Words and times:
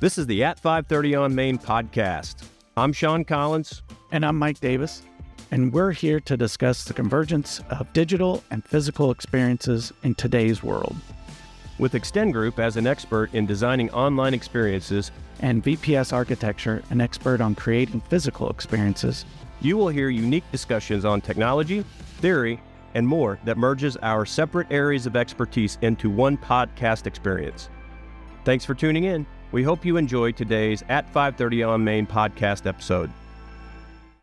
This 0.00 0.16
is 0.16 0.26
the 0.26 0.42
At 0.44 0.58
530 0.58 1.14
on 1.14 1.34
Main 1.34 1.58
podcast. 1.58 2.46
I'm 2.74 2.90
Shawn 2.90 3.22
Collins. 3.22 3.82
And 4.12 4.24
I'm 4.24 4.38
Mike 4.38 4.58
Davis. 4.58 5.02
And 5.50 5.70
we're 5.74 5.90
here 5.90 6.20
to 6.20 6.38
discuss 6.38 6.84
the 6.84 6.94
convergence 6.94 7.60
of 7.68 7.92
digital 7.92 8.42
and 8.50 8.64
physical 8.64 9.10
experiences 9.10 9.92
in 10.02 10.14
today's 10.14 10.62
world. 10.62 10.96
With 11.78 11.94
Extend 11.94 12.32
Group 12.32 12.58
as 12.58 12.78
an 12.78 12.86
expert 12.86 13.34
in 13.34 13.44
designing 13.44 13.90
online 13.90 14.32
experiences 14.32 15.10
and 15.40 15.62
VPS 15.62 16.14
Architecture, 16.14 16.82
an 16.88 17.02
expert 17.02 17.42
on 17.42 17.54
creating 17.54 18.00
physical 18.00 18.48
experiences, 18.48 19.26
you 19.60 19.76
will 19.76 19.88
hear 19.88 20.08
unique 20.08 20.50
discussions 20.50 21.04
on 21.04 21.20
technology, 21.20 21.84
theory, 22.22 22.58
and 22.94 23.06
more 23.06 23.38
that 23.44 23.58
merges 23.58 23.98
our 23.98 24.24
separate 24.24 24.72
areas 24.72 25.04
of 25.04 25.14
expertise 25.14 25.76
into 25.82 26.08
one 26.08 26.38
podcast 26.38 27.06
experience. 27.06 27.68
Thanks 28.46 28.64
for 28.64 28.74
tuning 28.74 29.04
in. 29.04 29.26
We 29.52 29.64
hope 29.64 29.84
you 29.84 29.96
enjoyed 29.96 30.36
today's 30.36 30.84
At 30.88 31.06
530 31.06 31.64
on 31.64 31.82
Main 31.82 32.06
podcast 32.06 32.66
episode. 32.66 33.10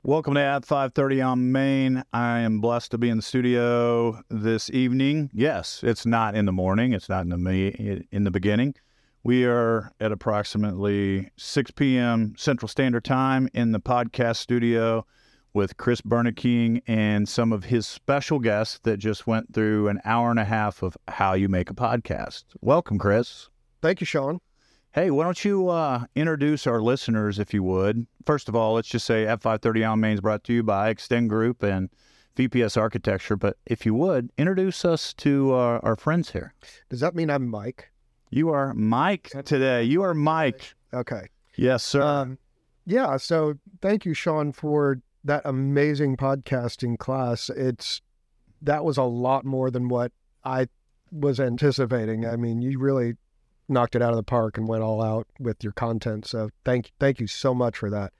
Welcome 0.04 0.36
to 0.36 0.40
At 0.40 0.64
530 0.64 1.22
on 1.22 1.52
Main. 1.52 2.02
I 2.14 2.40
am 2.40 2.62
blessed 2.62 2.92
to 2.92 2.98
be 2.98 3.10
in 3.10 3.18
the 3.18 3.24
studio 3.24 4.22
this 4.30 4.70
evening. 4.70 5.30
Yes, 5.34 5.82
it's 5.84 6.06
not 6.06 6.34
in 6.34 6.46
the 6.46 6.54
morning. 6.54 6.94
It's 6.94 7.10
not 7.10 7.26
in 7.26 7.44
the 7.44 8.06
in 8.10 8.24
the 8.24 8.32
beginning. 8.32 8.76
We 9.24 9.44
are 9.44 9.92
at 10.00 10.14
approximately 10.14 11.30
6 11.36 11.72
p.m. 11.72 12.34
Central 12.38 12.70
Standard 12.70 13.04
Time 13.04 13.50
in 13.54 13.74
the 13.74 13.82
podcast 13.82 14.38
studio 14.38 15.06
with 15.54 15.76
Chris 15.76 16.00
Berneking 16.00 16.84
and 16.88 17.28
some 17.28 17.52
of 17.52 17.66
his 17.66 17.86
special 17.86 18.40
guests 18.40 18.80
that 18.84 18.96
just 18.96 19.28
went 19.28 19.54
through 19.54 19.90
an 19.90 20.00
hour 20.06 20.30
and 20.32 20.40
a 20.40 20.46
half 20.46 20.82
of 20.84 20.96
how 21.10 21.34
you 21.34 21.50
make 21.50 21.70
a 21.70 21.74
podcast. 21.74 22.46
Welcome, 22.62 22.98
Chris. 22.98 23.50
Thank 23.82 24.00
you, 24.00 24.06
Shawn. 24.06 24.40
Hey, 24.94 25.12
why 25.12 25.26
don't 25.26 25.46
you 25.46 25.70
uh, 25.70 26.06
introduce 26.16 26.66
our 26.66 26.82
listeners, 26.82 27.38
if 27.40 27.54
you 27.54 27.62
would? 27.64 28.08
First 28.26 28.50
of 28.50 28.56
all, 28.56 28.74
let's 28.74 28.88
just 28.88 29.06
say 29.06 29.28
At 29.28 29.42
530 29.42 29.84
on 29.84 30.00
Main 30.00 30.14
is 30.14 30.22
brought 30.22 30.44
to 30.46 30.54
you 30.54 30.64
by 30.64 30.90
Extend 30.90 31.30
Group 31.30 31.62
and 31.62 31.90
VPS 32.36 32.78
Architecture. 32.78 33.36
But 33.36 33.58
if 33.66 33.86
you 33.86 33.94
would, 33.94 34.32
introduce 34.38 34.86
us 34.86 35.14
to 35.16 35.54
uh, 35.54 35.80
our 35.84 35.96
friends 35.96 36.32
here. 36.32 36.54
Does 36.90 37.00
that 37.02 37.16
mean 37.16 37.30
I'm 37.30 37.48
Mike? 37.48 37.92
You 38.30 38.50
are 38.50 38.74
Mike 38.74 39.32
today. 39.46 39.84
You 39.84 40.02
are 40.02 40.14
Mike. 40.14 40.74
Okay. 40.94 41.28
Yes, 41.56 41.84
sir. 41.84 42.02
Um, 42.02 42.38
yeah. 42.86 43.18
So 43.18 43.56
thank 43.82 44.06
you, 44.06 44.14
Shawn, 44.14 44.52
for 44.52 45.02
that 45.24 45.44
amazing 45.46 46.18
podcasting 46.18 46.98
class. 46.98 47.50
It's 47.50 48.02
that 48.62 48.84
was 48.84 48.98
a 48.98 49.04
lot 49.04 49.46
more 49.46 49.70
than 49.70 49.90
what 49.90 50.12
I 50.44 50.68
was 51.12 51.40
anticipating. 51.40 52.26
I 52.26 52.36
mean, 52.36 52.62
you 52.62 52.80
really 52.80 53.14
knocked 53.70 53.96
it 53.96 54.02
out 54.02 54.12
of 54.12 54.18
the 54.18 54.24
park 54.24 54.58
and 54.58 54.68
went 54.68 54.84
all 54.84 55.02
out 55.02 55.28
with 55.40 55.64
your 55.64 55.74
content. 55.74 56.26
So 56.26 56.50
thank 56.64 56.92
thank 57.00 57.20
you 57.20 57.28
so 57.28 57.54
much 57.54 57.78
for 57.78 57.90
that. 57.90 58.14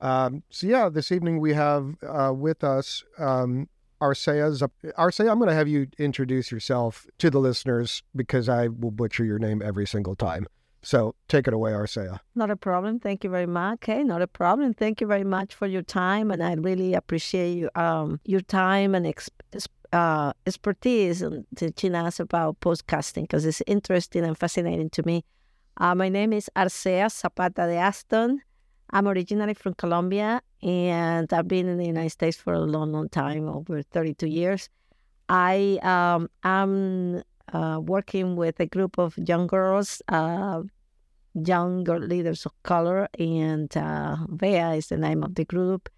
Um, 0.00 0.42
so 0.50 0.66
yeah, 0.66 0.88
this 0.88 1.12
evening 1.12 1.40
we 1.40 1.52
have 1.54 1.96
uh, 2.06 2.32
with 2.34 2.64
us 2.64 3.04
um, 3.18 3.68
Arcea. 4.00 4.70
Arcea, 4.98 5.30
I'm 5.30 5.38
going 5.38 5.48
to 5.48 5.54
have 5.54 5.68
you 5.68 5.88
introduce 5.98 6.50
yourself 6.50 7.06
to 7.18 7.30
the 7.30 7.38
listeners 7.38 8.02
because 8.16 8.48
I 8.48 8.68
will 8.68 8.90
butcher 8.90 9.24
your 9.24 9.38
name 9.38 9.60
every 9.62 9.86
single 9.86 10.16
time. 10.16 10.46
So 10.82 11.14
take 11.28 11.46
it 11.46 11.52
away, 11.52 11.72
Arcea. 11.72 12.20
Not 12.34 12.50
a 12.50 12.56
problem. 12.56 13.00
Thank 13.00 13.22
you 13.24 13.28
very 13.28 13.46
much. 13.46 13.74
Okay, 13.74 14.02
not 14.02 14.22
a 14.22 14.26
problem. 14.26 14.72
Thank 14.72 15.02
you 15.02 15.06
very 15.06 15.24
much 15.24 15.54
for 15.54 15.66
your 15.66 15.82
time, 15.82 16.30
and 16.30 16.42
I 16.42 16.54
really 16.54 16.94
appreciate 16.94 17.58
you, 17.58 17.70
um, 17.74 18.18
your 18.24 18.40
time 18.40 18.94
and 18.94 19.06
uh, 19.92 20.32
expertise 20.46 21.22
in 21.22 21.46
teaching 21.56 21.94
us 21.94 22.20
about 22.20 22.60
podcasting 22.60 23.22
because 23.22 23.44
it's 23.44 23.62
interesting 23.66 24.24
and 24.24 24.36
fascinating 24.36 24.90
to 24.90 25.02
me. 25.04 25.24
Uh, 25.76 25.94
my 25.94 26.08
name 26.08 26.32
is 26.32 26.50
Arcea 26.56 27.10
Zapata 27.10 27.66
de 27.66 27.76
Aston. 27.76 28.40
I'm 28.90 29.08
originally 29.08 29.54
from 29.54 29.74
Colombia 29.74 30.42
and 30.62 31.32
I've 31.32 31.48
been 31.48 31.68
in 31.68 31.78
the 31.78 31.86
United 31.86 32.10
States 32.10 32.36
for 32.36 32.52
a 32.52 32.60
long, 32.60 32.92
long 32.92 33.08
time, 33.08 33.48
over 33.48 33.82
32 33.82 34.26
years. 34.26 34.68
I 35.28 35.78
um, 35.82 36.28
am 36.42 37.22
uh, 37.52 37.80
working 37.80 38.36
with 38.36 38.58
a 38.60 38.66
group 38.66 38.98
of 38.98 39.16
young 39.16 39.46
girls, 39.46 40.02
uh, 40.08 40.62
young 41.34 41.84
girl 41.84 42.00
leaders 42.00 42.44
of 42.46 42.52
color, 42.62 43.08
and 43.18 43.74
uh, 43.76 44.16
Vea 44.28 44.76
is 44.76 44.88
the 44.88 44.96
name 44.96 45.22
of 45.22 45.36
the 45.36 45.44
group. 45.44 45.88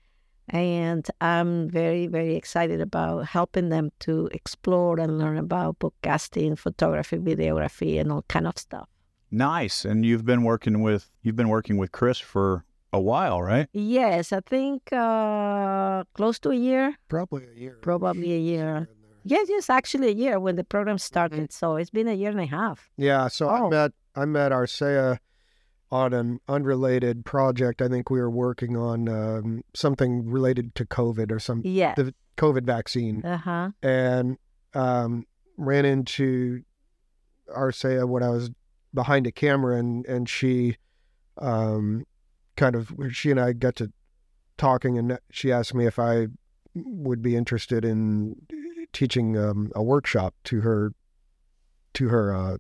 And 0.49 1.09
I'm 1.21 1.71
very, 1.71 2.07
very 2.07 2.35
excited 2.35 2.81
about 2.81 3.27
helping 3.27 3.69
them 3.69 3.91
to 4.01 4.29
explore 4.33 4.99
and 4.99 5.19
learn 5.19 5.39
about 5.39 5.79
podcasting, 5.79 6.59
photography, 6.59 7.19
videography, 7.19 8.01
and 8.01 8.11
all 8.13 8.25
kind 8.29 8.47
of 8.47 8.59
stuff. 8.59 8.89
Nice. 9.31 9.85
And 9.85 10.05
you've 10.05 10.25
been 10.25 10.43
working 10.43 10.83
with 10.83 11.11
you've 11.23 11.37
been 11.37 11.49
working 11.49 11.79
with 11.79 11.93
Chris 11.93 12.19
for 12.19 12.65
a 12.93 13.01
while, 13.01 13.41
right? 13.41 13.67
Yes, 13.73 14.33
I 14.33 14.41
think 14.41 14.93
uh, 14.93 16.05
close 16.15 16.39
to 16.41 16.51
a 16.51 16.55
year. 16.55 16.95
Probably 17.09 17.47
a 17.47 17.59
year. 17.59 17.79
Probably 17.81 18.35
a 18.35 18.39
year. 18.39 18.89
Yes, 19.25 19.47
yes, 19.49 19.71
actually 19.71 20.09
a 20.09 20.15
year 20.15 20.41
when 20.41 20.57
the 20.57 20.65
program 20.65 20.99
started. 20.99 21.39
Mm-hmm. 21.39 21.51
So 21.51 21.77
it's 21.77 21.91
been 21.91 22.09
a 22.09 22.15
year 22.15 22.31
and 22.31 22.41
a 22.41 22.47
half. 22.47 22.91
Yeah. 22.97 23.29
So 23.29 23.49
oh. 23.49 23.67
I 23.67 23.69
met 23.71 23.93
I 24.15 24.25
met 24.27 24.53
Arcea 24.53 25.19
on 25.93 26.15
an 26.15 26.41
unrelated 26.49 27.25
project. 27.27 27.83
I 27.83 27.89
think 27.89 28.09
we 28.09 28.19
were 28.19 28.31
working 28.31 28.79
on 28.79 29.09
um, 29.11 29.63
something 29.75 30.25
related 30.29 30.75
to 30.77 30.87
COVID 30.87 31.31
or 31.31 31.39
some 31.39 31.61
yeah. 31.65 31.95
the 31.95 32.15
COVID 32.39 32.65
vaccine. 32.65 33.23
Uh-huh. 33.25 33.71
And 33.83 34.39
um, 34.75 35.27
ran 35.59 35.85
into 35.85 36.63
Arcea 37.55 38.09
when 38.09 38.23
I 38.23 38.31
was 38.31 38.51
behind 38.95 39.27
a 39.27 39.33
camera 39.33 39.77
and 39.77 40.07
and 40.07 40.29
she 40.29 40.77
um, 41.37 42.07
kind 42.57 42.75
of 42.75 42.91
she 43.11 43.31
and 43.31 43.39
I 43.39 43.53
got 43.53 43.77
to 43.77 43.93
talking 44.57 44.97
and 44.97 45.19
she 45.31 45.53
asked 45.53 45.75
me 45.75 45.87
if 45.87 45.99
I 45.99 46.29
would 46.75 47.21
be 47.21 47.37
interested 47.37 47.85
in 47.85 48.37
teaching 48.95 49.37
um, 49.37 49.71
a 49.75 49.83
workshop 49.83 50.35
to 50.45 50.63
her 50.63 50.95
to 51.95 52.09
her 52.09 52.35
uh, 52.35 52.57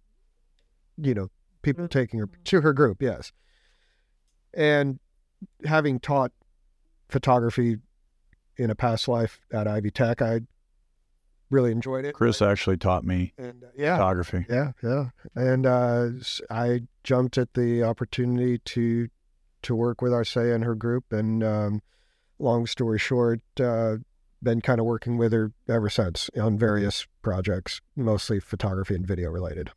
you 0.99 1.15
know 1.15 1.29
people 1.63 1.89
taking 1.89 2.21
her 2.21 2.29
to 2.45 2.61
her 2.61 2.73
group, 2.73 3.01
yes. 3.01 3.33
And 4.55 4.99
having 5.65 5.99
taught 6.01 6.33
photography 7.09 7.79
in 8.57 8.71
a 8.71 8.75
past 8.75 9.09
life 9.09 9.41
at 9.53 9.67
Ivy 9.67 9.91
Tech, 9.91 10.21
I 10.21 10.41
really 11.51 11.73
enjoyed 11.73 12.05
it. 12.05 12.15
Chris 12.15 12.43
actually 12.43 12.77
taught 12.77 13.05
me 13.05 13.33
and, 13.39 13.63
uh, 13.63 13.69
yeah, 13.77 13.97
photography. 13.97 14.47
Yeah, 14.49 14.73
yeah. 14.83 15.11
And 15.35 15.67
uh, 15.67 16.09
I 16.51 16.83
jumped 17.05 17.39
at 17.39 17.55
the 17.55 17.83
opportunity 17.83 18.59
to 18.59 19.09
to 19.63 19.75
work 19.77 20.03
with 20.03 20.13
Arcea 20.13 20.55
and 20.55 20.65
her 20.65 20.75
group. 20.75 21.13
And 21.13 21.45
um, 21.45 21.83
long 22.39 22.67
story 22.67 22.99
short, 22.99 23.41
uh, 23.61 23.97
been 24.43 24.61
kind 24.61 24.81
of 24.81 24.87
working 24.87 25.17
with 25.17 25.33
her 25.33 25.53
ever 25.69 25.89
since 25.89 26.29
on 26.41 26.59
various 26.59 27.07
projects, 27.23 27.81
mostly 27.95 28.41
photography 28.41 28.97
and 28.97 29.07
video 29.07 29.31
related. 29.31 29.71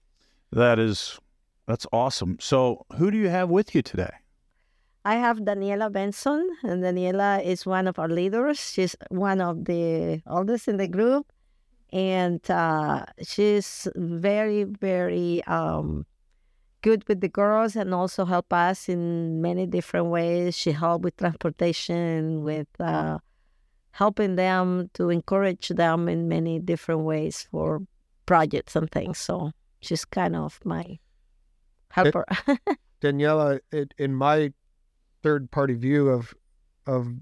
That 0.51 0.79
is 0.79 1.19
that's 1.67 1.87
awesome. 1.91 2.37
So, 2.39 2.85
who 2.97 3.11
do 3.11 3.17
you 3.17 3.29
have 3.29 3.49
with 3.49 3.73
you 3.73 3.81
today? 3.81 4.11
I 5.03 5.15
have 5.15 5.37
Daniela 5.39 5.91
Benson, 5.91 6.49
and 6.63 6.83
Daniela 6.83 7.43
is 7.43 7.65
one 7.65 7.87
of 7.87 7.99
our 7.99 8.09
leaders. 8.09 8.59
She's 8.59 8.95
one 9.09 9.39
of 9.39 9.65
the 9.65 10.21
oldest 10.25 10.67
in 10.67 10.77
the 10.77 10.87
group, 10.87 11.31
and 11.91 12.41
uh, 12.49 13.05
she's 13.21 13.87
very, 13.95 14.63
very 14.63 15.43
um, 15.45 16.05
good 16.81 17.07
with 17.07 17.21
the 17.21 17.29
girls 17.29 17.75
and 17.75 17.93
also 17.93 18.25
help 18.25 18.51
us 18.53 18.89
in 18.89 19.41
many 19.41 19.65
different 19.65 20.07
ways. 20.07 20.55
She 20.55 20.71
helped 20.71 21.03
with 21.03 21.17
transportation, 21.17 22.43
with 22.43 22.67
uh, 22.79 23.19
helping 23.91 24.35
them 24.35 24.89
to 24.93 25.09
encourage 25.09 25.69
them 25.69 26.09
in 26.09 26.27
many 26.27 26.59
different 26.59 27.01
ways 27.01 27.47
for 27.49 27.81
projects 28.25 28.75
and 28.75 28.91
things. 28.91 29.17
So 29.17 29.51
she's 29.81 30.05
kind 30.05 30.35
of 30.35 30.59
my 30.63 30.99
helper. 31.95 32.25
Daniela, 33.01 33.59
it, 33.71 33.93
in 33.97 34.13
my 34.13 34.51
third 35.23 35.51
party 35.51 35.73
view 35.73 36.09
of 36.09 36.33
of 36.85 37.13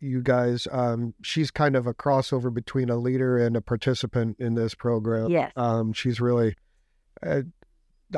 you 0.00 0.20
guys, 0.20 0.66
um, 0.72 1.14
she's 1.22 1.50
kind 1.50 1.76
of 1.76 1.86
a 1.86 1.94
crossover 1.94 2.52
between 2.52 2.90
a 2.90 2.96
leader 2.96 3.38
and 3.38 3.56
a 3.56 3.60
participant 3.60 4.36
in 4.40 4.54
this 4.54 4.74
program. 4.74 5.30
Yes. 5.30 5.52
Um, 5.54 5.92
she's 5.92 6.20
really, 6.20 6.56
uh, 7.24 7.42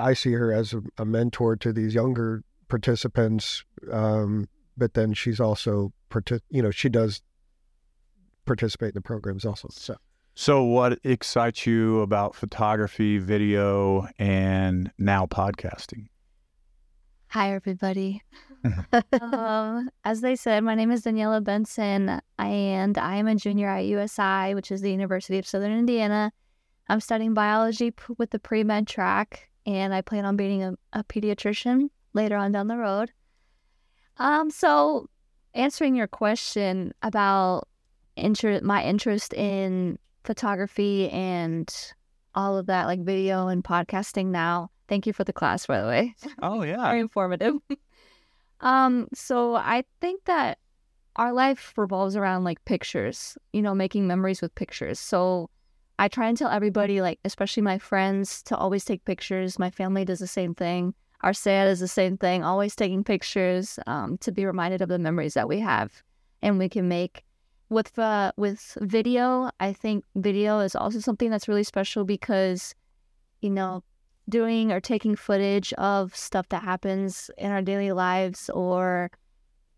I 0.00 0.14
see 0.14 0.32
her 0.32 0.52
as 0.52 0.72
a, 0.72 0.82
a, 0.96 1.04
mentor 1.04 1.56
to 1.56 1.72
these 1.72 1.94
younger 1.94 2.42
participants. 2.68 3.64
Um, 3.92 4.48
but 4.78 4.94
then 4.94 5.12
she's 5.12 5.40
also, 5.40 5.92
you 6.48 6.62
know, 6.62 6.70
she 6.70 6.88
does 6.88 7.20
participate 8.46 8.90
in 8.90 8.94
the 8.94 9.02
programs 9.02 9.44
also. 9.44 9.68
So. 9.70 9.96
So, 10.36 10.64
what 10.64 10.98
excites 11.04 11.64
you 11.64 12.00
about 12.00 12.34
photography, 12.34 13.18
video, 13.18 14.08
and 14.18 14.90
now 14.98 15.26
podcasting? 15.26 16.08
Hi, 17.28 17.54
everybody. 17.54 18.20
um, 19.22 19.90
as 20.04 20.22
they 20.22 20.34
said, 20.34 20.64
my 20.64 20.74
name 20.74 20.90
is 20.90 21.04
Daniela 21.04 21.42
Benson, 21.42 22.20
and 22.36 22.98
I 22.98 23.14
am 23.14 23.28
a 23.28 23.36
junior 23.36 23.68
at 23.68 23.84
USI, 23.84 24.54
which 24.56 24.72
is 24.72 24.80
the 24.80 24.90
University 24.90 25.38
of 25.38 25.46
Southern 25.46 25.70
Indiana. 25.70 26.32
I'm 26.88 27.00
studying 27.00 27.32
biology 27.32 27.94
with 28.18 28.30
the 28.30 28.40
pre 28.40 28.64
med 28.64 28.88
track, 28.88 29.48
and 29.66 29.94
I 29.94 30.00
plan 30.00 30.24
on 30.24 30.36
being 30.36 30.64
a, 30.64 30.74
a 30.92 31.04
pediatrician 31.04 31.90
later 32.12 32.36
on 32.36 32.50
down 32.50 32.66
the 32.66 32.76
road. 32.76 33.12
Um, 34.16 34.50
so 34.50 35.08
answering 35.54 35.94
your 35.94 36.08
question 36.08 36.92
about 37.02 37.68
inter- 38.16 38.60
my 38.62 38.82
interest 38.82 39.32
in 39.32 39.98
photography 40.24 41.08
and 41.10 41.72
all 42.34 42.58
of 42.58 42.66
that, 42.66 42.86
like 42.86 43.00
video 43.00 43.48
and 43.48 43.62
podcasting 43.62 44.26
now. 44.26 44.70
Thank 44.88 45.06
you 45.06 45.12
for 45.12 45.24
the 45.24 45.32
class, 45.32 45.66
by 45.66 45.80
the 45.80 45.86
way. 45.86 46.14
Oh 46.42 46.62
yeah. 46.64 46.82
Very 46.82 47.00
informative. 47.00 47.54
um, 48.60 49.08
so 49.14 49.54
I 49.54 49.84
think 50.00 50.24
that 50.24 50.58
our 51.16 51.32
life 51.32 51.72
revolves 51.76 52.16
around 52.16 52.44
like 52.44 52.64
pictures, 52.64 53.38
you 53.52 53.62
know, 53.62 53.74
making 53.74 54.06
memories 54.06 54.42
with 54.42 54.54
pictures. 54.54 54.98
So 54.98 55.48
I 55.98 56.08
try 56.08 56.28
and 56.28 56.36
tell 56.36 56.50
everybody, 56.50 57.00
like, 57.00 57.20
especially 57.24 57.62
my 57.62 57.78
friends, 57.78 58.42
to 58.44 58.56
always 58.56 58.84
take 58.84 59.04
pictures. 59.04 59.58
My 59.58 59.70
family 59.70 60.04
does 60.04 60.18
the 60.18 60.26
same 60.26 60.54
thing. 60.54 60.94
Our 61.20 61.30
Arcea 61.30 61.68
is 61.68 61.80
the 61.80 61.88
same 61.88 62.18
thing, 62.18 62.42
always 62.42 62.74
taking 62.74 63.04
pictures 63.04 63.78
um, 63.86 64.18
to 64.18 64.32
be 64.32 64.44
reminded 64.44 64.82
of 64.82 64.88
the 64.88 64.98
memories 64.98 65.34
that 65.34 65.48
we 65.48 65.60
have 65.60 66.02
and 66.42 66.58
we 66.58 66.68
can 66.68 66.88
make. 66.88 67.24
With 67.70 67.98
uh, 67.98 68.32
with 68.36 68.76
video, 68.80 69.50
I 69.58 69.72
think 69.72 70.04
video 70.14 70.60
is 70.60 70.76
also 70.76 71.00
something 71.00 71.30
that's 71.30 71.48
really 71.48 71.64
special 71.64 72.04
because, 72.04 72.74
you 73.40 73.50
know, 73.50 73.82
doing 74.28 74.70
or 74.70 74.80
taking 74.80 75.16
footage 75.16 75.72
of 75.74 76.14
stuff 76.14 76.48
that 76.50 76.62
happens 76.62 77.30
in 77.38 77.50
our 77.50 77.62
daily 77.62 77.92
lives 77.92 78.50
or 78.50 79.10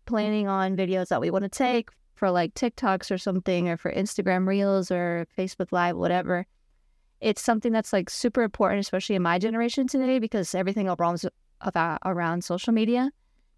planning 0.05 0.47
on 0.47 0.75
videos 0.75 1.07
that 1.07 1.21
we 1.21 1.29
want 1.29 1.43
to 1.43 1.49
take 1.49 1.89
for 2.15 2.31
like 2.31 2.53
TikToks 2.53 3.11
or 3.11 3.17
something 3.17 3.69
or 3.69 3.77
for 3.77 3.91
Instagram 3.91 4.47
Reels 4.47 4.91
or 4.91 5.27
Facebook 5.37 5.71
Live, 5.71 5.95
whatever. 5.95 6.45
It's 7.21 7.41
something 7.41 7.71
that's 7.71 7.93
like 7.93 8.09
super 8.09 8.43
important, 8.43 8.81
especially 8.81 9.15
in 9.15 9.21
my 9.21 9.39
generation 9.39 9.87
today, 9.87 10.19
because 10.19 10.53
everything 10.53 10.87
revolves 10.87 11.25
about 11.61 11.99
around 12.05 12.43
social 12.43 12.73
media. 12.73 13.11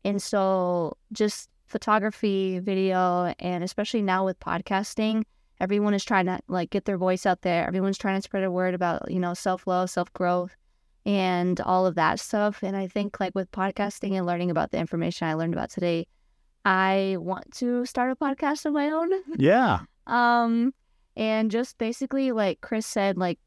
And 0.05 0.21
so 0.21 0.97
just 1.11 1.49
photography, 1.69 2.59
video, 2.59 3.33
and 3.39 3.63
especially 3.63 4.01
now 4.01 4.25
with 4.25 4.39
podcasting, 4.39 5.23
everyone 5.59 5.93
is 5.93 6.03
trying 6.03 6.25
to 6.25 6.39
like 6.47 6.69
get 6.69 6.85
their 6.85 6.97
voice 6.97 7.25
out 7.25 7.41
there. 7.41 7.67
Everyone's 7.67 7.97
trying 7.97 8.17
to 8.17 8.21
spread 8.21 8.43
a 8.43 8.51
word 8.51 8.73
about, 8.73 9.09
you 9.11 9.19
know, 9.19 9.33
self 9.33 9.67
love, 9.67 9.89
self 9.89 10.11
growth, 10.13 10.55
and 11.05 11.59
all 11.61 11.85
of 11.85 11.95
that 11.95 12.19
stuff. 12.19 12.63
And 12.63 12.75
I 12.75 12.87
think 12.87 13.19
like 13.19 13.35
with 13.35 13.51
podcasting 13.51 14.13
and 14.17 14.25
learning 14.25 14.51
about 14.51 14.71
the 14.71 14.79
information 14.79 15.27
I 15.27 15.35
learned 15.35 15.53
about 15.53 15.69
today, 15.69 16.07
I 16.65 17.15
want 17.19 17.51
to 17.55 17.85
start 17.85 18.11
a 18.11 18.15
podcast 18.15 18.65
of 18.65 18.73
my 18.73 18.89
own. 18.89 19.11
Yeah. 19.37 19.79
um, 20.07 20.73
and 21.15 21.51
just 21.51 21.77
basically, 21.77 22.31
like 22.31 22.61
Chris 22.61 22.85
said, 22.85 23.17
like 23.17 23.39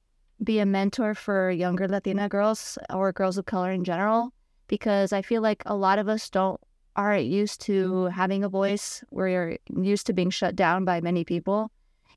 be 0.42 0.58
a 0.58 0.66
mentor 0.66 1.14
for 1.14 1.50
younger 1.50 1.88
Latina 1.88 2.28
girls 2.28 2.76
or 2.90 3.12
girls 3.12 3.38
of 3.38 3.46
color 3.46 3.70
in 3.70 3.84
general, 3.84 4.32
because 4.66 5.12
I 5.12 5.22
feel 5.22 5.40
like 5.40 5.62
a 5.66 5.74
lot 5.74 5.98
of 5.98 6.08
us 6.08 6.28
don't 6.28 6.60
aren't 6.96 7.26
used 7.26 7.60
to 7.62 7.90
mm-hmm. 7.90 8.14
having 8.14 8.44
a 8.44 8.48
voice. 8.48 9.02
We're 9.10 9.58
used 9.76 10.06
to 10.06 10.12
being 10.12 10.30
shut 10.30 10.56
down 10.56 10.84
by 10.84 11.00
many 11.00 11.24
people, 11.24 11.70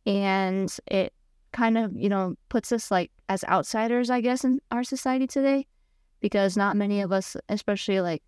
and 0.06 0.76
it 0.88 1.14
kind 1.52 1.78
of 1.78 1.96
you 1.96 2.10
know 2.10 2.36
puts 2.50 2.72
us 2.72 2.92
like 2.92 3.12
as 3.30 3.44
outsiders, 3.46 4.10
I 4.10 4.22
guess, 4.22 4.44
in 4.44 4.60
our 4.72 4.84
society 4.84 5.28
today, 5.28 5.68
because 6.20 6.58
not 6.58 6.78
many 6.78 7.02
of 7.02 7.12
us, 7.12 7.36
especially 7.50 8.02
like 8.02 8.24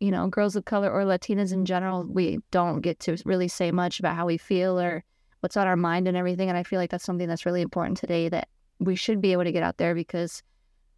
you 0.00 0.10
know, 0.10 0.28
girls 0.28 0.56
of 0.56 0.64
color 0.64 0.90
or 0.90 1.04
Latinas 1.04 1.52
in 1.52 1.64
general, 1.64 2.04
we 2.04 2.38
don't 2.50 2.80
get 2.80 3.00
to 3.00 3.16
really 3.24 3.48
say 3.48 3.70
much 3.70 3.98
about 3.98 4.16
how 4.16 4.26
we 4.26 4.36
feel 4.36 4.78
or 4.78 5.04
what's 5.40 5.56
on 5.56 5.66
our 5.66 5.76
mind 5.76 6.08
and 6.08 6.16
everything. 6.16 6.48
And 6.48 6.58
I 6.58 6.62
feel 6.62 6.78
like 6.78 6.90
that's 6.90 7.04
something 7.04 7.28
that's 7.28 7.46
really 7.46 7.62
important 7.62 7.96
today 7.96 8.28
that 8.28 8.48
we 8.80 8.96
should 8.96 9.20
be 9.20 9.32
able 9.32 9.44
to 9.44 9.52
get 9.52 9.62
out 9.62 9.78
there 9.78 9.94
because 9.94 10.42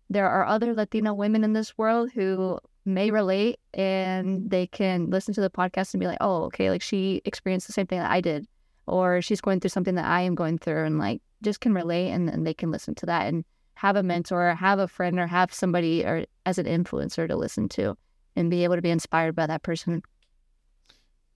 there 0.09 0.29
are 0.29 0.47
other 0.47 0.75
Latina 0.75 1.15
women 1.15 1.45
in 1.45 1.53
this 1.53 1.77
world 1.77 2.11
who 2.13 2.59
may 2.87 3.11
relate 3.11 3.59
and 3.75 4.49
they 4.49 4.67
can 4.67 5.11
listen 5.11 5.35
to 5.35 5.41
the 5.41 5.51
podcast 5.51 5.93
and 5.93 6.01
be 6.01 6.07
like, 6.07 6.19
oh, 6.21 6.45
okay, 6.45 6.71
like 6.71 6.83
she 6.83 7.21
experienced 7.25 7.67
the 7.67 7.73
same 7.73 7.87
thing 7.87 7.99
that 7.99 8.11
I 8.11 8.21
did, 8.21 8.47
or 8.87 9.21
she's 9.21 9.41
going 9.41 9.61
through 9.61 9.71
something 9.71 9.97
that 9.97 10.07
I 10.07 10.23
am 10.23 10.35
going 10.35 10.59
through, 10.59 10.85
and 10.85 10.99
like 10.99 11.21
just 11.43 11.61
can 11.61 11.75
relate 11.75 12.11
and 12.11 12.29
then 12.29 12.45
they 12.45 12.55
can 12.55 12.71
listen 12.71 12.95
to 12.97 13.07
that 13.07 13.27
and 13.27 13.45
have 13.75 13.97
a 13.97 14.03
mentor, 14.03 14.55
have 14.55 14.79
a 14.79 14.89
friend, 14.89 15.19
or 15.19 15.27
have 15.27 15.53
somebody 15.53 16.05
or 16.05 16.25
as 16.47 16.59
an 16.59 16.67
influencer 16.67 17.29
to 17.29 17.37
listen 17.37 17.69
to 17.71 17.97
and 18.35 18.51
be 18.51 18.65
able 18.65 18.77
to 18.77 18.83
be 18.83 18.91
inspired 18.91 19.35
by 19.35 19.47
that 19.47 19.63
person. 19.63 20.03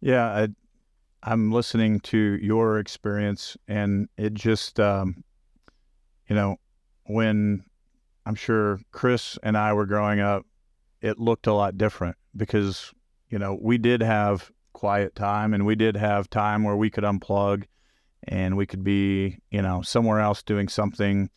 Yeah, 0.01 0.27
I, 0.27 0.49
I'm 1.23 1.53
listening 1.53 2.01
to 2.01 2.39
your 2.41 2.79
experience, 2.79 3.57
and 3.69 4.09
it 4.17 4.33
just, 4.33 4.81
um, 4.81 5.23
you 6.29 6.35
know, 6.35 6.57
when 7.05 7.65
I'm 8.25 8.35
sure 8.35 8.81
Chris 8.93 9.39
and 9.43 9.59
I 9.59 9.73
were 9.73 9.87
growing 9.87 10.21
up, 10.21 10.47
it 11.01 11.19
looked 11.19 11.47
a 11.47 11.53
lot 11.53 11.79
different 11.79 12.17
because, 12.37 12.93
you 13.29 13.39
know, 13.39 13.59
we 13.61 13.79
did 13.79 14.03
have 14.03 14.51
quiet 14.73 15.15
time 15.15 15.55
and 15.55 15.67
we 15.67 15.75
did 15.75 15.97
have 15.97 16.31
time 16.31 16.65
where 16.65 16.77
we 16.77 16.91
could 16.91 17.05
unplug 17.05 17.65
and 18.25 18.57
we 18.57 18.67
could 18.67 18.85
be, 18.85 19.39
you 19.51 19.63
know, 19.63 19.83
somewhere 19.83 20.21
else 20.21 20.43
doing 20.43 20.69
something. 20.69 21.31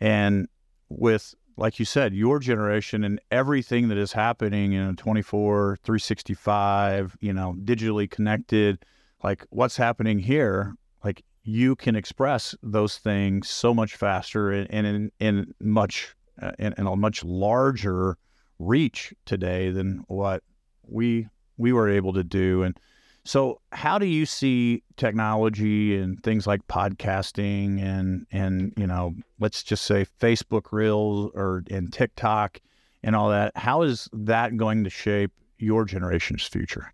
And 0.00 0.48
with 0.88 1.34
like 1.60 1.78
you 1.78 1.84
said, 1.84 2.14
your 2.14 2.38
generation 2.38 3.04
and 3.04 3.20
everything 3.30 3.88
that 3.88 3.98
is 3.98 4.12
happening 4.12 4.72
in 4.72 4.96
24, 4.96 5.78
365, 5.84 7.16
you 7.20 7.34
know, 7.34 7.54
digitally 7.64 8.10
connected, 8.10 8.82
like 9.22 9.44
what's 9.50 9.76
happening 9.76 10.18
here, 10.18 10.74
like 11.04 11.22
you 11.42 11.76
can 11.76 11.96
express 11.96 12.54
those 12.62 12.96
things 12.96 13.50
so 13.50 13.74
much 13.74 13.94
faster 13.94 14.50
and, 14.50 14.86
in, 14.86 15.12
in 15.20 15.54
much 15.60 16.14
uh, 16.40 16.52
in, 16.58 16.72
in 16.78 16.86
a 16.86 16.96
much 16.96 17.22
larger 17.24 18.16
reach 18.60 19.12
today 19.24 19.70
than 19.70 20.04
what 20.06 20.44
we 20.86 21.26
we 21.56 21.72
were 21.72 21.88
able 21.88 22.12
to 22.12 22.22
do 22.22 22.62
and 22.62 22.78
so, 23.24 23.60
how 23.72 23.98
do 23.98 24.06
you 24.06 24.24
see 24.24 24.82
technology 24.96 25.96
and 25.96 26.22
things 26.22 26.46
like 26.46 26.66
podcasting 26.68 27.82
and 27.82 28.26
and 28.32 28.72
you 28.76 28.86
know, 28.86 29.14
let's 29.38 29.62
just 29.62 29.84
say 29.84 30.06
Facebook 30.20 30.72
Reels 30.72 31.30
or 31.34 31.62
and 31.70 31.92
TikTok 31.92 32.60
and 33.02 33.14
all 33.14 33.28
that? 33.28 33.56
How 33.56 33.82
is 33.82 34.08
that 34.12 34.56
going 34.56 34.84
to 34.84 34.90
shape 34.90 35.32
your 35.58 35.84
generation's 35.84 36.44
future? 36.44 36.92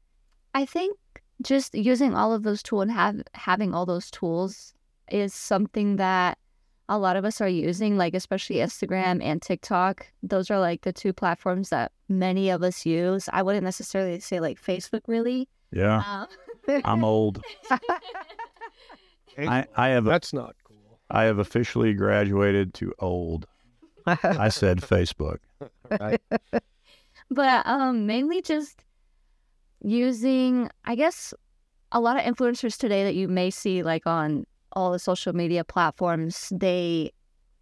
I 0.55 0.67
think 0.67 0.97
just 1.43 1.75
using 1.75 2.15
all 2.15 2.33
of 2.33 2.43
those 2.43 2.63
tools 2.63 2.83
and 2.83 2.93
have 2.93 3.23
having 3.35 3.73
all 3.73 3.87
those 3.87 4.11
tools 4.11 4.75
is 5.11 5.33
something 5.33 5.97
that 5.97 6.39
a 6.89 6.99
lot 6.99 7.17
of 7.17 7.25
us 7.25 7.41
are 7.41 7.49
using, 7.49 7.97
like 7.97 8.15
especially 8.15 8.57
Instagram 8.57 9.23
and 9.23 9.43
TikTok. 9.43 10.07
Those 10.23 10.51
are 10.51 10.61
like 10.61 10.83
the 10.83 10.93
two 10.93 11.13
platforms 11.13 11.71
that 11.71 11.93
many 12.09 12.51
of 12.51 12.63
us 12.63 12.87
use. 12.87 13.29
I 13.33 13.43
wouldn't 13.43 13.65
necessarily 13.65 14.21
say 14.21 14.41
like 14.41 14.63
Facebook 14.63 15.03
really 15.07 15.49
yeah. 15.73 16.27
Um, 16.69 16.83
I'm 16.85 17.05
old. 17.05 17.43
I, 19.39 19.67
I 19.77 19.89
have 19.89 20.05
That's 20.05 20.33
not 20.33 20.57
cool. 20.65 21.01
I 21.11 21.25
have 21.25 21.39
officially 21.39 21.93
graduated 21.93 22.75
to 22.75 22.95
old. 22.99 23.47
I 24.07 24.49
said 24.49 24.81
Facebook. 24.81 25.39
Right. 25.91 26.21
but 27.31 27.67
um 27.67 28.07
mainly 28.07 28.41
just 28.41 28.85
using 29.83 30.71
I 30.85 30.95
guess 30.95 31.35
a 31.93 32.01
lot 32.01 32.17
of 32.17 32.23
influencers 32.23 32.79
today 32.79 33.05
that 33.05 33.15
you 33.15 33.29
may 33.29 33.51
see 33.51 33.83
like 33.83 34.07
on 34.07 34.47
all 34.77 34.93
the 34.93 34.99
social 34.99 35.33
media 35.33 35.65
platforms, 35.65 36.53
they 36.55 37.11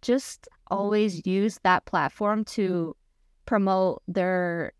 just 0.01 0.47
always 0.67 1.25
use 1.25 1.59
that 1.63 1.85
platform 1.85 2.43
to 2.43 2.95
promote 3.45 4.03
their 4.07 4.73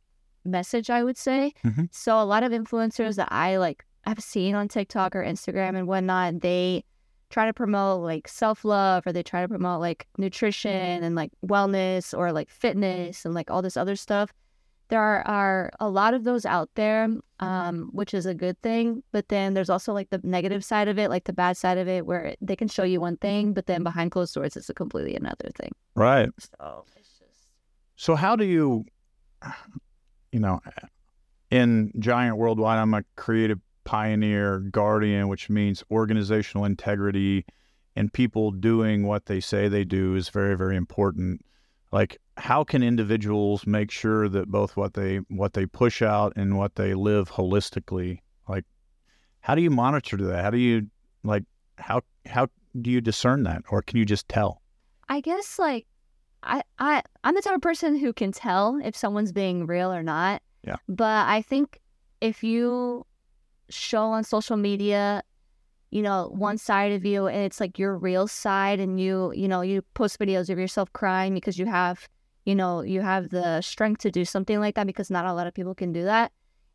message, 0.44 0.89
I 0.89 1.04
would 1.04 1.18
say. 1.18 1.54
Mm-hmm. 1.65 1.86
So 1.92 2.20
a 2.22 2.25
lot 2.25 2.44
of 2.44 2.51
influencers 2.51 3.15
that 3.15 3.30
I 3.32 3.58
like 3.58 3.86
have 4.04 4.20
seen 4.20 4.54
on 4.54 4.68
TikTok 4.68 5.15
or 5.15 5.24
Instagram 5.24 5.75
and 5.75 5.88
whatnot, 5.88 6.42
they 6.42 6.84
try 7.30 7.46
to 7.48 7.54
promote 7.54 8.04
like 8.04 8.27
self 8.27 8.63
love 8.63 9.08
or 9.08 9.13
they 9.13 9.24
try 9.24 9.42
to 9.42 9.48
promote 9.48 9.80
like 9.80 10.06
nutrition 10.18 11.04
and 11.04 11.15
like 11.15 11.32
wellness 11.46 12.15
or 12.15 12.32
like 12.32 12.50
fitness 12.50 13.25
and 13.25 13.34
like 13.34 13.50
all 13.50 13.62
this 13.62 13.77
other 13.77 13.96
stuff. 13.96 14.32
There 14.89 15.01
are, 15.01 15.25
are 15.27 15.72
a 15.80 15.89
lot 15.89 16.13
of 16.13 16.24
those 16.24 16.46
out 16.46 16.70
there, 16.75 17.10
um, 17.39 17.89
which 17.92 18.13
is 18.13 18.25
a 18.25 18.34
good 18.34 18.62
thing. 18.62 19.04
But 19.12 19.30
then 19.30 19.54
there's 19.54 19.70
also 19.70 19.94
like 19.94 20.10
the 20.10 20.22
negative 20.24 20.63
side 20.63 20.88
of 20.88 21.00
it, 21.00 21.10
like 21.10 21.24
the 21.24 21.34
bad 21.34 21.58
side 21.58 21.77
of 21.77 21.88
it, 21.88 22.06
where 22.06 22.36
they 22.42 22.56
can 22.56 22.68
show 22.68 22.84
you 22.84 23.01
one 23.01 23.18
thing, 23.18 23.54
but 23.54 23.65
then 23.65 23.84
behind 23.84 24.12
closed 24.12 24.34
doors, 24.34 24.56
it's 24.56 24.70
a 24.70 24.74
completely 24.74 25.15
another 25.15 25.50
thing. 25.56 25.72
Right. 25.96 26.30
So 26.38 26.86
it's 26.98 27.10
just. 27.20 27.48
So 27.96 28.15
how 28.15 28.36
do 28.36 28.46
you 28.46 28.86
you 30.32 30.39
know, 30.39 30.60
in 31.50 31.94
Giant 32.00 32.38
Worldwide, 32.38 32.77
I'm 32.77 32.94
a 32.94 33.04
creative 33.15 33.60
pioneer 33.86 34.60
guardian, 34.60 35.30
which 35.30 35.50
means 35.50 35.82
organizational 35.89 36.65
integrity 36.65 37.46
and 37.96 38.12
people 38.12 38.51
doing 38.51 39.08
what 39.08 39.27
they 39.27 39.39
say 39.39 39.70
they 39.70 39.86
do 39.86 40.15
is 40.15 40.27
very, 40.27 40.58
very 40.58 40.75
important. 40.75 41.46
Like, 41.92 42.20
how 42.38 42.63
can 42.63 42.84
individuals 42.84 43.65
make 43.65 43.92
sure 43.92 44.27
that 44.30 44.50
both 44.50 44.75
what 44.75 44.94
they 44.94 45.18
what 45.30 45.54
they 45.54 45.65
push 45.65 46.01
out 46.01 46.34
and 46.36 46.58
what 46.58 46.75
they 46.75 46.94
live 46.94 47.32
holistically? 47.32 48.20
Like, 48.48 48.65
how 49.39 49.56
do 49.56 49.62
you 49.62 49.70
monitor 49.70 50.18
that? 50.18 50.44
How 50.44 50.50
do 50.50 50.58
you 50.58 50.88
like 51.24 51.44
how 51.77 52.01
how 52.25 52.48
do 52.82 52.92
you 52.92 53.01
discern 53.01 53.44
that, 53.44 53.63
or 53.70 53.82
can 53.82 53.98
you 53.98 54.06
just 54.06 54.27
tell? 54.27 54.62
I 55.08 55.22
guess 55.22 55.60
like 55.60 55.86
I, 56.44 56.62
I 56.80 57.04
I'm 57.24 57.36
the 57.36 57.42
type 57.42 57.56
of 57.56 57.62
person 57.62 57.98
who 57.98 58.13
can 58.13 58.32
tell 58.32 58.80
if 58.84 58.96
someone's 58.96 59.32
being 59.32 59.65
real 59.65 59.92
or 59.92 60.04
not. 60.04 60.42
Yeah. 60.63 60.77
But 60.89 61.27
I 61.27 61.42
think 61.42 61.80
if 62.22 62.44
you 62.44 63.06
show 63.70 64.04
on 64.08 64.24
social 64.24 64.58
media, 64.58 65.24
you 65.92 66.01
know, 66.01 66.30
mm-hmm. 66.30 66.39
one 66.39 66.58
side 66.58 66.92
of 66.92 67.06
you 67.06 67.27
and 67.27 67.44
it's 67.44 67.60
like 67.60 67.80
your 67.80 67.98
real 67.98 68.27
side 68.27 68.80
and 68.80 69.00
you, 69.00 69.32
you 69.36 69.48
know, 69.48 69.62
you 69.62 69.82
post 69.94 70.20
videos 70.20 70.50
of 70.50 70.60
yourself 70.60 70.92
crying 70.94 71.34
because 71.34 71.58
you 71.58 71.65
have, 71.65 72.08
you 72.46 72.56
know, 72.56 72.82
you 72.82 73.01
have 73.01 73.30
the 73.30 73.62
strength 73.62 74.01
to 74.01 74.12
do 74.12 74.25
something 74.25 74.60
like 74.60 74.75
that 74.75 74.88
because 74.88 75.10
not 75.10 75.25
a 75.25 75.34
lot 75.34 75.48
of 75.48 75.54
people 75.54 75.75
can 75.75 75.92
do 75.92 76.04
that. 76.04 76.32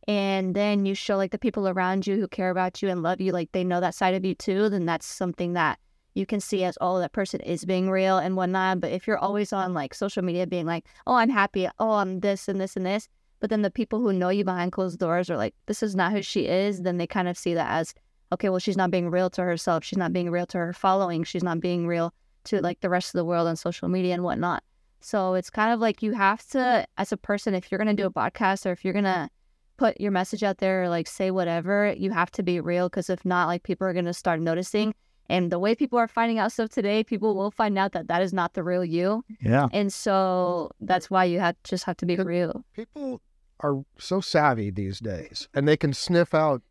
And 0.09 0.55
then 0.57 0.87
you 0.87 0.95
show 0.95 1.17
like 1.17 1.31
the 1.31 1.39
people 1.39 1.69
around 1.69 2.07
you 2.07 2.17
who 2.17 2.27
care 2.27 2.51
about 2.51 2.83
you 2.83 2.89
and 2.89 3.03
love 3.03 3.21
you, 3.21 3.33
like 3.33 3.53
they 3.53 3.65
know 3.65 3.81
that 3.81 3.95
side 3.95 4.15
of 4.15 4.25
you 4.25 4.35
too, 4.35 4.69
then 4.69 4.87
that's 4.87 5.07
something 5.07 5.53
that 5.53 5.79
you 6.15 6.27
can 6.27 6.41
see 6.41 6.65
as 6.65 6.77
oh 6.81 6.99
that 6.99 7.13
person 7.13 7.41
is 7.41 7.65
being 7.65 7.91
real 7.91 8.19
and 8.19 8.37
whatnot 8.37 8.81
but 8.81 8.91
if 8.91 9.07
you're 9.07 9.19
always 9.19 9.53
on 9.53 9.75
like 9.75 9.95
social 9.95 10.23
media 10.23 10.47
being 10.47 10.67
like 10.67 10.85
oh 11.07 11.15
i'm 11.15 11.31
happy 11.31 11.69
oh 11.79 11.93
i'm 11.93 12.21
this 12.21 12.49
and 12.49 12.61
this 12.61 12.77
and 12.77 12.85
this 12.85 13.09
but 13.41 13.49
then 13.49 13.63
the 13.63 13.71
people 13.71 14.01
who 14.01 14.13
know 14.13 14.29
you 14.29 14.45
behind 14.45 14.73
closed 14.73 14.99
doors 14.99 15.31
are 15.31 15.37
like 15.37 15.55
this 15.67 15.83
is 15.83 15.95
not 15.95 16.13
who 16.13 16.23
she 16.23 16.47
is 16.47 16.83
then 16.83 16.99
they 16.99 17.07
kind 17.07 17.29
of 17.29 17.39
see 17.39 17.55
that 17.55 17.71
as 17.71 17.95
okay 18.33 18.49
well 18.49 18.59
she's 18.59 18.77
not 18.77 18.91
being 18.91 19.11
real 19.11 19.31
to 19.31 19.43
herself 19.43 19.85
she's 19.85 19.99
not 19.99 20.13
being 20.13 20.31
real 20.31 20.47
to 20.47 20.59
her 20.59 20.73
following 20.73 21.25
she's 21.25 21.43
not 21.43 21.61
being 21.61 21.87
real 21.87 22.13
to 22.45 22.61
like 22.61 22.81
the 22.81 22.89
rest 22.89 23.15
of 23.15 23.19
the 23.19 23.25
world 23.25 23.47
on 23.47 23.57
social 23.57 23.89
media 23.89 24.15
and 24.15 24.23
whatnot 24.23 24.63
so 25.01 25.35
it's 25.35 25.51
kind 25.51 25.73
of 25.73 25.81
like 25.81 26.03
you 26.03 26.13
have 26.13 26.47
to 26.49 26.87
as 26.99 27.13
a 27.13 27.17
person 27.17 27.55
if 27.55 27.71
you're 27.71 27.79
going 27.79 27.95
to 27.95 28.03
do 28.03 28.07
a 28.07 28.13
podcast 28.13 28.67
or 28.67 28.73
if 28.73 28.85
you're 28.85 28.93
going 28.93 29.05
to 29.05 29.29
put 29.77 29.99
your 30.01 30.11
message 30.11 30.43
out 30.43 30.59
there 30.59 30.83
or 30.83 30.89
like 30.89 31.07
say 31.07 31.31
whatever 31.31 31.95
you 31.97 32.11
have 32.11 32.31
to 32.31 32.43
be 32.43 32.61
real 32.61 32.89
because 32.89 33.09
if 33.09 33.25
not 33.25 33.47
like 33.47 33.63
people 33.63 33.87
are 33.87 33.95
going 33.95 34.05
to 34.05 34.13
start 34.13 34.41
noticing 34.41 34.95
and 35.31 35.53
the 35.53 35.61
way 35.61 35.77
people 35.77 35.97
are 35.97 36.09
finding 36.09 36.41
out 36.41 36.51
stuff 36.51 36.71
today, 36.71 37.05
people 37.05 37.37
will 37.37 37.53
find 37.53 37.79
out 37.79 37.93
that 37.93 38.09
that 38.09 38.21
is 38.21 38.33
not 38.33 38.55
the 38.55 38.65
real 38.65 38.85
you. 38.85 39.25
Yeah. 39.41 39.69
And 39.73 39.93
so 39.93 40.73
that's 40.81 41.09
why 41.09 41.25
you 41.25 41.39
have 41.39 41.55
just 41.63 41.85
have 41.85 41.97
to 41.99 42.07
be 42.07 42.17
real. 42.17 42.65
People 42.75 43.23
are 43.61 43.85
so 43.97 44.21
savvy 44.21 44.71
these 44.71 44.99
days, 44.99 45.49
and 45.55 45.69
they 45.69 45.77
can 45.77 45.93
sniff 45.93 46.35
out 46.35 46.63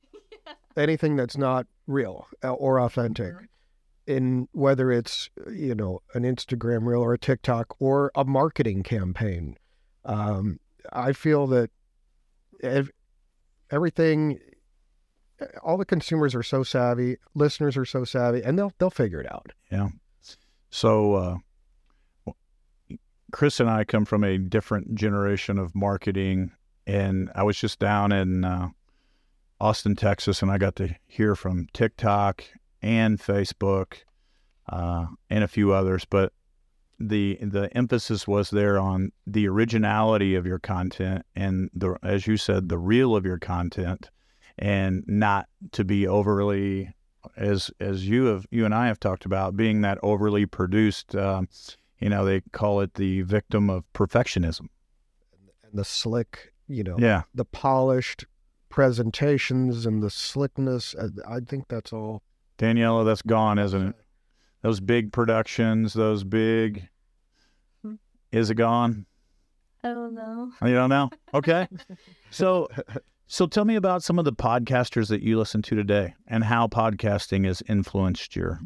anything 0.80 1.16
that's 1.16 1.38
not 1.38 1.68
real 1.88 2.28
uh, 2.44 2.54
or 2.54 2.80
authentic. 2.80 3.34
In 4.08 4.48
whether 4.54 4.92
it's 4.92 5.30
you 5.52 5.76
know 5.76 6.02
an 6.16 6.24
Instagram 6.24 6.88
reel 6.88 7.02
or 7.02 7.14
a 7.14 7.20
TikTok 7.20 7.76
or 7.80 8.12
a 8.16 8.26
marketing 8.26 8.82
campaign, 8.82 9.56
um, 10.04 10.60
I 10.92 11.14
feel 11.14 11.46
that 11.48 11.70
ev- 12.64 12.90
everything 13.70 14.40
all 15.64 15.78
the 15.78 15.86
consumers 15.86 16.36
are 16.36 16.44
so 16.44 16.64
savvy, 16.64 17.18
listeners 17.34 17.78
are 17.78 17.86
so 17.86 18.04
savvy, 18.04 18.42
and 18.42 18.58
they'll 18.58 18.74
they'll 18.80 18.90
figure 18.90 19.22
it 19.22 19.32
out. 19.32 19.52
Yeah. 19.72 19.90
So, 20.72 21.42
uh, 22.28 22.32
Chris 23.32 23.60
and 23.60 23.70
I 23.70 23.84
come 23.84 24.06
from 24.06 24.24
a 24.24 24.38
different 24.38 24.96
generation 24.96 25.58
of 25.58 25.76
marketing, 25.76 26.52
and 26.86 27.32
I 27.36 27.44
was 27.44 27.58
just 27.58 27.80
down 27.80 28.12
in 28.12 28.44
uh, 28.44 28.70
Austin, 29.62 29.96
Texas, 29.96 30.42
and 30.42 30.52
I 30.52 30.58
got 30.58 30.76
to 30.78 30.96
hear 31.06 31.36
from 31.36 31.68
TikTok 31.74 32.44
and 32.82 33.20
Facebook 33.20 33.98
uh, 34.70 35.08
and 35.30 35.44
a 35.44 35.48
few 35.48 35.74
others, 35.74 36.06
but 36.06 36.32
the 37.00 37.38
the 37.42 37.76
emphasis 37.76 38.28
was 38.28 38.50
there 38.50 38.78
on 38.78 39.12
the 39.26 39.48
originality 39.48 40.36
of 40.36 40.46
your 40.46 40.60
content 40.60 41.26
and 41.34 41.70
the 41.74 41.96
as 42.04 42.28
you 42.28 42.36
said 42.36 42.68
the 42.68 42.78
real 42.78 43.16
of 43.16 43.26
your 43.26 43.38
content 43.38 44.10
and 44.58 45.06
not 45.08 45.48
to 45.72 45.86
be 45.86 46.06
overly 46.06 46.94
as 47.38 47.72
as 47.80 48.08
you 48.08 48.26
have 48.26 48.46
you 48.52 48.66
and 48.66 48.76
I 48.76 48.88
have 48.88 49.00
talked 49.00 49.26
about 49.26 49.56
being 49.56 49.82
that 49.82 49.98
overly 50.04 50.46
produced 50.46 51.16
um, 51.16 51.48
you 52.00 52.10
know 52.10 52.26
they 52.26 52.42
call 52.52 52.82
it 52.82 52.96
the 52.96 53.22
victim 53.22 53.70
of 53.70 53.86
perfectionism. 53.94 54.68
And 55.64 55.74
the 55.74 55.86
slick 55.86 56.54
you 56.68 56.84
know 56.84 56.98
yeah. 57.00 57.24
the 57.34 57.46
polished 57.46 58.26
presentations 58.70 59.86
and 59.86 60.02
the 60.02 60.10
slickness 60.10 60.96
uh, 60.96 61.10
I 61.28 61.40
think 61.40 61.66
that's 61.68 61.92
all 61.94 62.22
Daniela 62.58 63.06
that's 63.06 63.22
gone 63.22 63.58
isn't 63.60 63.90
it 63.90 63.96
those 64.62 64.80
big 64.80 65.12
productions 65.12 65.94
those 65.94 66.24
big 66.24 66.88
Hmm. 67.84 67.96
is 68.32 68.50
it 68.50 68.56
gone 68.56 69.06
I 69.84 69.90
don't 69.94 70.14
know. 70.14 70.52
you 70.64 70.74
don't 70.74 70.90
know 70.90 71.10
okay 71.34 71.68
so 72.30 72.68
So 73.32 73.46
tell 73.46 73.64
me 73.64 73.76
about 73.76 74.02
some 74.04 74.18
of 74.18 74.26
the 74.26 74.34
podcasters 74.34 75.08
that 75.10 75.22
you 75.22 75.38
listen 75.38 75.62
to 75.62 75.76
today 75.76 76.16
and 76.28 76.44
how 76.44 76.68
podcasting 76.68 77.46
has 77.46 77.62
influenced 77.70 78.36
your 78.36 78.60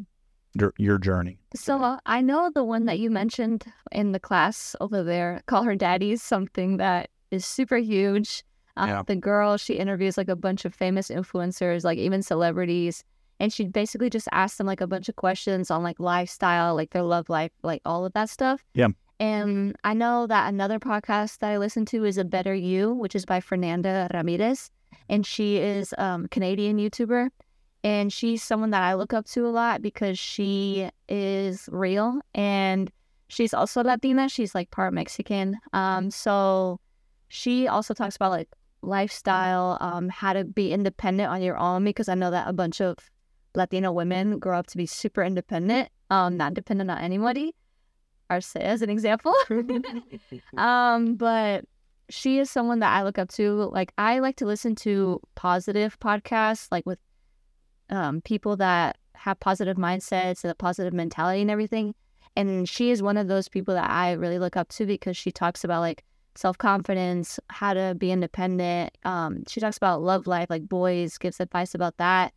your 0.77 0.97
journey. 0.99 1.39
So 1.55 1.81
uh, 1.83 1.97
I 2.05 2.21
know 2.21 2.49
the 2.53 2.63
one 2.63 2.85
that 2.85 2.97
you 2.99 3.09
mentioned 3.09 3.65
in 3.91 4.11
the 4.13 4.19
class 4.21 4.73
over 4.79 5.03
there. 5.03 5.41
Call 5.47 5.63
her 5.63 5.75
daddy 5.75 6.15
something 6.15 6.77
that 6.77 7.09
is 7.29 7.43
super 7.45 7.75
huge. 7.77 8.43
Uh, 8.75 8.85
Yeah. 8.87 9.03
The 9.05 9.15
girl 9.15 9.57
she 9.57 9.75
interviews 9.75 10.17
like 10.17 10.29
a 10.29 10.35
bunch 10.35 10.65
of 10.65 10.73
famous 10.73 11.09
influencers, 11.09 11.83
like 11.83 11.97
even 11.97 12.21
celebrities, 12.21 13.03
and 13.39 13.51
she 13.51 13.65
basically 13.65 14.09
just 14.09 14.27
asks 14.31 14.57
them 14.57 14.67
like 14.67 14.81
a 14.81 14.87
bunch 14.87 15.09
of 15.09 15.15
questions 15.15 15.69
on 15.69 15.83
like 15.83 15.99
lifestyle, 15.99 16.75
like 16.75 16.91
their 16.91 17.03
love 17.03 17.29
life, 17.29 17.51
like 17.63 17.81
all 17.85 18.05
of 18.05 18.13
that 18.13 18.29
stuff. 18.29 18.63
Yeah. 18.73 18.89
And 19.19 19.75
I 19.83 19.93
know 19.93 20.27
that 20.27 20.49
another 20.49 20.79
podcast 20.79 21.39
that 21.39 21.51
I 21.51 21.57
listen 21.57 21.85
to 21.87 22.05
is 22.05 22.17
A 22.17 22.23
Better 22.23 22.53
You, 22.53 22.93
which 22.93 23.15
is 23.15 23.25
by 23.25 23.39
Fernanda 23.39 24.09
Ramirez. 24.13 24.69
And 25.09 25.25
she 25.25 25.57
is 25.57 25.93
um, 25.97 26.25
a 26.25 26.27
Canadian 26.29 26.77
YouTuber. 26.77 27.29
And 27.83 28.13
she's 28.13 28.41
someone 28.41 28.69
that 28.71 28.83
I 28.83 28.93
look 28.93 29.13
up 29.13 29.25
to 29.27 29.45
a 29.45 29.49
lot 29.49 29.81
because 29.81 30.17
she 30.17 30.89
is 31.09 31.67
real 31.71 32.21
and 32.33 32.89
she's 33.27 33.53
also 33.53 33.83
Latina. 33.83 34.29
She's 34.29 34.55
like 34.55 34.71
part 34.71 34.93
Mexican. 34.93 35.57
Um, 35.73 36.09
so 36.09 36.79
she 37.27 37.67
also 37.67 37.93
talks 37.93 38.15
about 38.15 38.31
like 38.31 38.47
lifestyle, 38.83 39.77
um, 39.81 40.09
how 40.09 40.33
to 40.33 40.43
be 40.43 40.71
independent 40.71 41.29
on 41.29 41.41
your 41.41 41.57
own 41.57 41.83
because 41.83 42.09
I 42.09 42.15
know 42.15 42.31
that 42.31 42.47
a 42.47 42.53
bunch 42.53 42.81
of 42.81 42.97
Latino 43.55 43.91
women 43.91 44.39
grow 44.39 44.57
up 44.57 44.67
to 44.67 44.77
be 44.77 44.85
super 44.85 45.23
independent, 45.23 45.89
um, 46.09 46.37
not 46.37 46.53
dependent 46.53 46.91
on 46.91 46.97
anybody. 46.97 47.55
Arce 48.29 48.55
as 48.55 48.81
an 48.81 48.89
example. 48.89 49.33
um, 50.57 51.15
but 51.15 51.65
she 52.09 52.39
is 52.39 52.49
someone 52.49 52.79
that 52.79 52.93
I 52.93 53.03
look 53.03 53.17
up 53.17 53.29
to. 53.29 53.69
Like 53.71 53.93
I 53.97 54.19
like 54.19 54.37
to 54.37 54.45
listen 54.45 54.75
to 54.77 55.21
positive 55.35 55.99
podcasts, 55.99 56.67
like 56.71 56.85
with 56.85 56.99
um, 57.89 58.21
people 58.21 58.57
that 58.57 58.97
have 59.15 59.39
positive 59.39 59.77
mindsets 59.77 60.43
and 60.43 60.51
a 60.51 60.55
positive 60.55 60.93
mentality 60.93 61.41
and 61.41 61.51
everything. 61.51 61.95
And 62.35 62.67
she 62.67 62.89
is 62.89 63.03
one 63.03 63.17
of 63.17 63.27
those 63.27 63.47
people 63.47 63.75
that 63.75 63.89
I 63.89 64.13
really 64.13 64.39
look 64.39 64.57
up 64.57 64.69
to 64.69 64.85
because 64.85 65.15
she 65.15 65.31
talks 65.31 65.63
about 65.63 65.81
like 65.81 66.03
self 66.35 66.57
confidence, 66.57 67.39
how 67.49 67.73
to 67.73 67.95
be 67.97 68.11
independent. 68.11 68.97
Um, 69.03 69.43
she 69.47 69.59
talks 69.59 69.77
about 69.77 70.01
love 70.01 70.27
life, 70.27 70.49
like 70.49 70.67
boys, 70.67 71.17
gives 71.17 71.39
advice 71.39 71.75
about 71.75 71.97
that. 71.97 72.33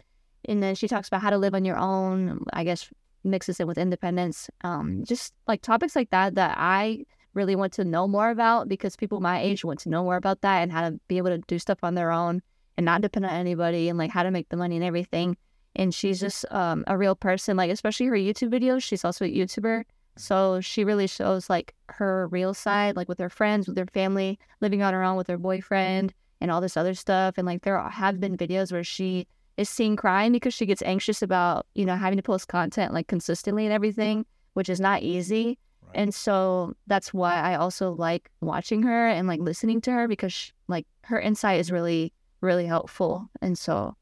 And 0.49 0.62
then 0.62 0.75
she 0.75 0.88
talks 0.88 1.09
about 1.09 1.23
how 1.23 1.31
to 1.31 1.38
live 1.38 1.55
on 1.55 1.65
your 1.65 1.79
own. 1.79 2.45
I 2.53 2.65
guess 2.65 2.88
mixes 3.25 3.61
it 3.61 3.67
with 3.67 3.79
independence. 3.79 4.49
Um, 4.62 5.03
just 5.05 5.35
like 5.47 5.62
topics 5.62 5.97
like 5.97 6.11
that 6.11 6.37
that 6.37 6.57
I 6.59 7.05
really 7.35 7.57
want 7.57 7.73
to 7.75 7.85
know 7.85 8.09
more 8.09 8.31
about 8.31 8.69
because 8.69 8.97
people 8.97 9.21
my 9.21 9.41
age 9.41 9.65
want 9.65 9.81
to 9.81 9.91
know 9.91 10.03
more 10.03 10.17
about 10.17 10.41
that 10.41 10.62
and 10.62 10.73
how 10.73 10.88
to 10.88 10.99
be 11.09 11.19
able 11.19 11.29
to 11.29 11.38
do 11.38 11.59
stuff 11.59 11.79
on 11.83 11.95
their 11.95 12.11
own 12.11 12.41
and 12.76 12.85
not 12.87 13.03
depend 13.03 13.26
on 13.26 13.33
anybody 13.33 13.88
and 13.88 13.99
like 13.99 14.11
how 14.11 14.23
to 14.23 14.31
make 14.31 14.49
the 14.49 14.57
money 14.57 14.76
and 14.76 14.85
everything. 14.85 15.37
And 15.75 15.95
she's 15.95 16.21
just 16.21 16.47
um, 16.50 16.85
a 16.87 16.97
real 16.97 17.15
person, 17.15 17.57
like 17.57 17.71
especially 17.71 18.07
her 18.07 18.17
YouTube 18.17 18.50
videos. 18.50 18.83
She's 18.83 19.05
also 19.05 19.26
a 19.26 19.33
YouTuber. 19.33 19.85
So 20.16 20.61
she 20.61 20.85
really 20.85 21.06
shows 21.06 21.50
like 21.50 21.75
her 21.88 22.28
real 22.28 22.54
side, 22.54 22.96
like 22.96 23.08
with 23.08 23.18
her 23.18 23.30
friends, 23.30 23.68
with 23.68 23.76
her 23.78 23.87
family, 23.87 24.38
living 24.61 24.82
on 24.82 24.94
her 24.94 25.02
own 25.02 25.16
with 25.16 25.26
her 25.28 25.38
boyfriend 25.38 26.14
and 26.40 26.50
all 26.50 26.61
this 26.61 26.76
other 26.76 26.94
stuff. 26.94 27.35
And 27.37 27.46
like 27.46 27.62
there 27.62 27.78
have 27.78 28.20
been 28.20 28.37
videos 28.37 28.73
where 28.73 28.85
she 28.85 29.26
is 29.56 29.68
seen 29.68 29.96
crying 29.96 30.32
because 30.32 30.54
she 30.54 30.66
gets 30.66 30.82
anxious 30.82 31.23
about, 31.23 31.66
you 31.75 31.85
know, 31.85 31.96
having 31.96 32.16
to 32.16 32.23
post 32.23 32.49
content 32.49 32.92
like 32.92 33.06
consistently 33.06 33.64
and 33.64 33.73
everything, 33.73 34.26
which 34.54 34.68
is 34.68 34.80
not 34.80 35.02
easy. 35.02 35.58
And 35.94 36.14
so 36.14 36.75
that's 36.87 37.14
why 37.14 37.40
I 37.40 37.54
also 37.56 37.92
like 37.92 38.30
watching 38.40 38.82
her 38.82 39.08
and 39.08 39.28
like 39.28 39.40
listening 39.40 39.80
to 39.82 39.92
her 39.92 40.08
because 40.08 40.32
sh 40.32 40.50
like 40.68 40.87
her 41.04 41.20
insight 41.20 41.61
is 41.61 41.70
really, 41.70 42.12
really 42.40 42.66
helpful. 42.66 43.30
And 43.40 43.56
so, 43.56 43.96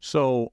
So 0.00 0.52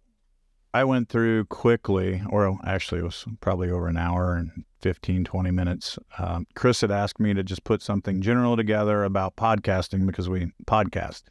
I 0.74 0.84
went 0.84 1.10
through 1.10 1.46
quickly, 1.46 2.24
or 2.30 2.58
actually, 2.66 3.02
it 3.02 3.06
was 3.06 3.26
probably 3.42 3.70
over 3.70 3.88
an 3.88 3.98
hour 3.98 4.36
and 4.36 4.66
15, 4.86 5.24
20 5.24 5.50
minutes. 5.50 5.98
Um, 6.20 6.46
Chris 6.54 6.82
had 6.82 6.92
asked 6.92 7.20
me 7.20 7.34
to 7.34 7.44
just 7.44 7.64
put 7.64 7.82
something 7.82 8.22
general 8.22 8.56
together 8.56 9.04
about 9.04 9.36
podcasting 9.36 10.06
because 10.06 10.30
we 10.30 10.52
podcast. 10.66 11.24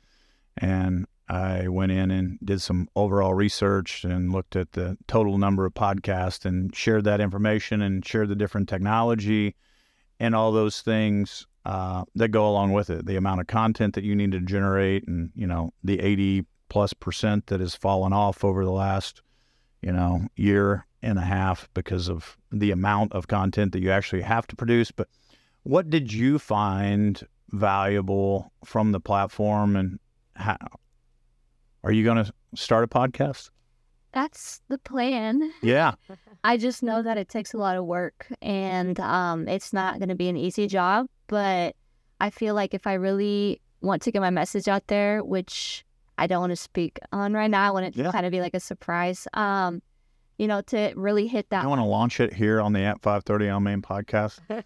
And 0.57 1.07
I 1.29 1.69
went 1.69 1.93
in 1.93 2.11
and 2.11 2.37
did 2.43 2.61
some 2.61 2.89
overall 2.97 3.33
research 3.33 4.03
and 4.03 4.33
looked 4.33 4.57
at 4.57 4.73
the 4.73 4.99
total 5.07 5.39
number 5.39 5.65
of 5.65 5.73
podcasts 5.73 6.45
and 6.45 6.75
shared 6.75 7.05
that 7.05 7.21
information 7.21 7.81
and 7.81 8.05
shared 8.05 8.29
the 8.29 8.35
different 8.35 8.69
technology 8.69 9.55
and 10.19 10.35
all 10.35 10.51
those 10.51 10.81
things 10.81 11.47
uh, 11.65 12.03
that 12.17 12.31
go 12.31 12.49
along 12.49 12.73
with 12.73 12.91
it. 12.91 13.07
The 13.07 13.15
amount 13.15 13.41
of 13.41 13.47
content 13.47 13.95
that 13.95 14.03
you 14.03 14.17
need 14.17 14.33
to 14.33 14.41
generate, 14.41 15.07
and 15.07 15.31
you 15.37 15.47
know 15.47 15.73
the 15.85 16.01
eighty 16.01 16.45
plus 16.69 16.93
percent 16.93 17.47
that 17.47 17.61
has 17.61 17.77
fallen 17.77 18.13
off 18.13 18.43
over 18.43 18.65
the 18.65 18.73
last 18.73 19.23
you 19.85 19.93
know 19.93 20.27
year 20.37 20.87
and 21.03 21.19
a 21.19 21.23
half 21.23 21.69
because 21.75 22.09
of 22.09 22.37
the 22.51 22.71
amount 22.71 23.13
of 23.13 23.29
content 23.29 23.73
that 23.73 23.83
you 23.83 23.91
actually 23.91 24.23
have 24.23 24.47
to 24.47 24.57
produce. 24.57 24.91
But 24.91 25.09
what 25.63 25.91
did 25.91 26.13
you 26.13 26.39
find 26.39 27.23
valuable 27.51 28.51
from 28.65 28.93
the 28.93 29.01
platform? 29.01 29.77
And 29.77 29.99
how 30.35 30.57
are 31.83 31.93
you 31.93 32.05
going 32.05 32.25
to 32.25 32.33
start 32.55 32.85
a 32.85 32.87
podcast? 32.87 33.51
That's 34.13 34.63
the 34.69 34.79
plan. 34.79 35.53
Yeah. 35.63 35.95
I 36.45 36.57
just 36.57 36.83
know 36.83 37.03
that 37.03 37.19
it 37.19 37.29
takes 37.29 37.53
a 37.53 37.59
lot 37.59 37.77
of 37.77 37.85
work 37.85 38.27
and 38.41 38.99
um, 39.01 39.47
it's 39.47 39.73
not 39.73 39.99
going 39.99 40.09
to 40.09 40.15
be 40.15 40.29
an 40.29 40.37
easy 40.37 40.67
job. 40.67 41.07
But 41.27 41.77
I 42.21 42.31
feel 42.31 42.55
like 42.55 42.73
if 42.73 42.87
I 42.87 42.95
really 42.95 43.61
want 43.83 44.03
to 44.03 44.13
get 44.13 44.23
my 44.23 44.31
message 44.31 44.69
out 44.69 44.87
there, 44.87 45.23
which 45.23 45.84
I 46.19 46.27
don't 46.27 46.41
want 46.41 46.51
to 46.51 46.57
speak 46.57 46.99
on 47.13 47.33
right 47.33 47.51
now, 47.51 47.67
I 47.67 47.71
want 47.71 47.87
it 47.87 47.95
to 47.95 48.03
Yeah. 48.05 48.13
kind 48.13 48.25
of 48.27 48.33
be 48.33 48.41
like 48.41 48.55
a 48.55 48.61
surprise, 48.61 49.27
um, 49.35 49.83
you 50.39 50.47
know, 50.47 50.61
to 50.63 50.93
really 50.97 51.27
hit 51.27 51.49
that. 51.51 51.65
I 51.65 51.67
want 51.67 51.81
to 51.81 51.85
launch 51.87 52.21
it 52.21 52.33
here 52.33 52.61
on 52.61 52.73
the 52.73 52.81
at 52.81 53.01
530 53.03 53.49
on 53.49 53.63
main 53.63 53.83
podcast. 53.83 54.39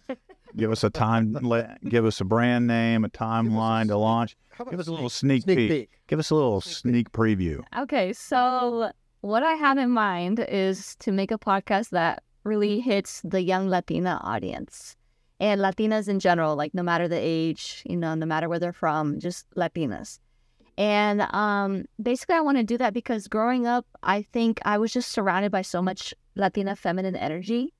Give 0.55 0.71
us 0.71 0.83
a 0.83 0.89
time, 0.89 1.33
let, 1.33 1.79
give 1.87 2.05
us 2.05 2.19
a 2.21 2.25
brand 2.25 2.65
name, 2.65 3.05
a 3.05 3.09
timeline 3.09 3.87
to 3.89 3.97
launch. 3.97 4.35
How 4.49 4.63
about 4.63 4.71
Give 4.71 4.79
us 4.79 4.87
a 4.87 4.91
little 4.91 5.07
sneak, 5.09 5.43
sneak 5.43 5.57
peek. 5.57 5.69
peek? 5.69 5.89
Give 6.07 6.17
us 6.17 6.31
a 6.31 6.35
little 6.35 6.59
sneak 6.59 7.11
preview. 7.11 7.61
Okay, 7.77 8.13
so 8.13 8.91
what 9.21 9.43
I 9.43 9.53
have 9.53 9.77
in 9.77 9.91
mind 9.91 10.39
is 10.49 10.95
to 11.01 11.11
make 11.11 11.29
a 11.29 11.37
podcast 11.37 11.89
that 11.91 12.23
really 12.43 12.79
hits 12.79 13.21
the 13.23 13.43
young 13.43 13.69
Latina 13.69 14.19
audience 14.23 14.95
and 15.39 15.61
Latinas 15.61 16.07
in 16.09 16.19
general, 16.19 16.55
like 16.55 16.73
no 16.73 16.81
matter 16.81 17.07
the 17.07 17.19
age, 17.21 17.83
you 17.85 17.95
know, 17.95 18.15
no 18.15 18.25
matter 18.25 18.49
where 18.49 18.57
they're 18.59 18.73
from, 18.73 19.19
just 19.19 19.45
Latinas. 19.55 20.17
And 20.79 21.27
um, 21.33 21.83
basically, 22.01 22.35
I 22.35 22.39
want 22.39 22.57
to 22.57 22.63
do 22.63 22.77
that 22.77 22.93
because 22.93 23.27
growing 23.27 23.67
up, 23.67 23.85
I 24.01 24.21
think 24.21 24.61
I 24.63 24.77
was 24.77 24.93
just 24.93 25.11
surrounded 25.11 25.51
by 25.51 25.61
so 25.61 25.81
much 25.81 26.13
Latina 26.35 26.73
feminine 26.73 27.17
energy. 27.17 27.73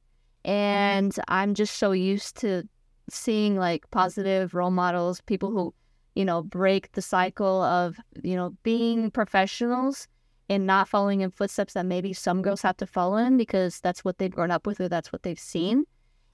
And 0.44 1.16
I'm 1.30 1.54
just 1.54 1.78
so 1.78 1.94
used 1.94 2.36
to 2.42 2.64
seeing 3.10 3.56
like 3.56 3.90
positive 3.90 4.54
role 4.54 4.70
models, 4.70 5.22
people 5.22 5.50
who, 5.50 5.74
you 6.14 6.26
know, 6.26 6.42
break 6.44 6.92
the 6.92 7.02
cycle 7.02 7.64
of, 7.64 7.98
you 8.22 8.36
know, 8.36 8.58
being 8.64 9.12
professionals 9.12 10.10
and 10.50 10.68
not 10.68 10.90
following 10.90 11.22
in 11.22 11.32
footsteps 11.32 11.76
that 11.76 11.86
maybe 11.86 12.12
some 12.12 12.42
girls 12.42 12.62
have 12.64 12.76
to 12.78 12.86
follow 12.86 13.16
in 13.16 13.38
because 13.38 13.80
that's 13.80 14.04
what 14.04 14.18
they've 14.18 14.36
grown 14.36 14.52
up 14.52 14.68
with 14.68 14.82
or 14.82 14.90
that's 14.90 15.14
what 15.14 15.24
they've 15.24 15.40
seen. 15.40 15.86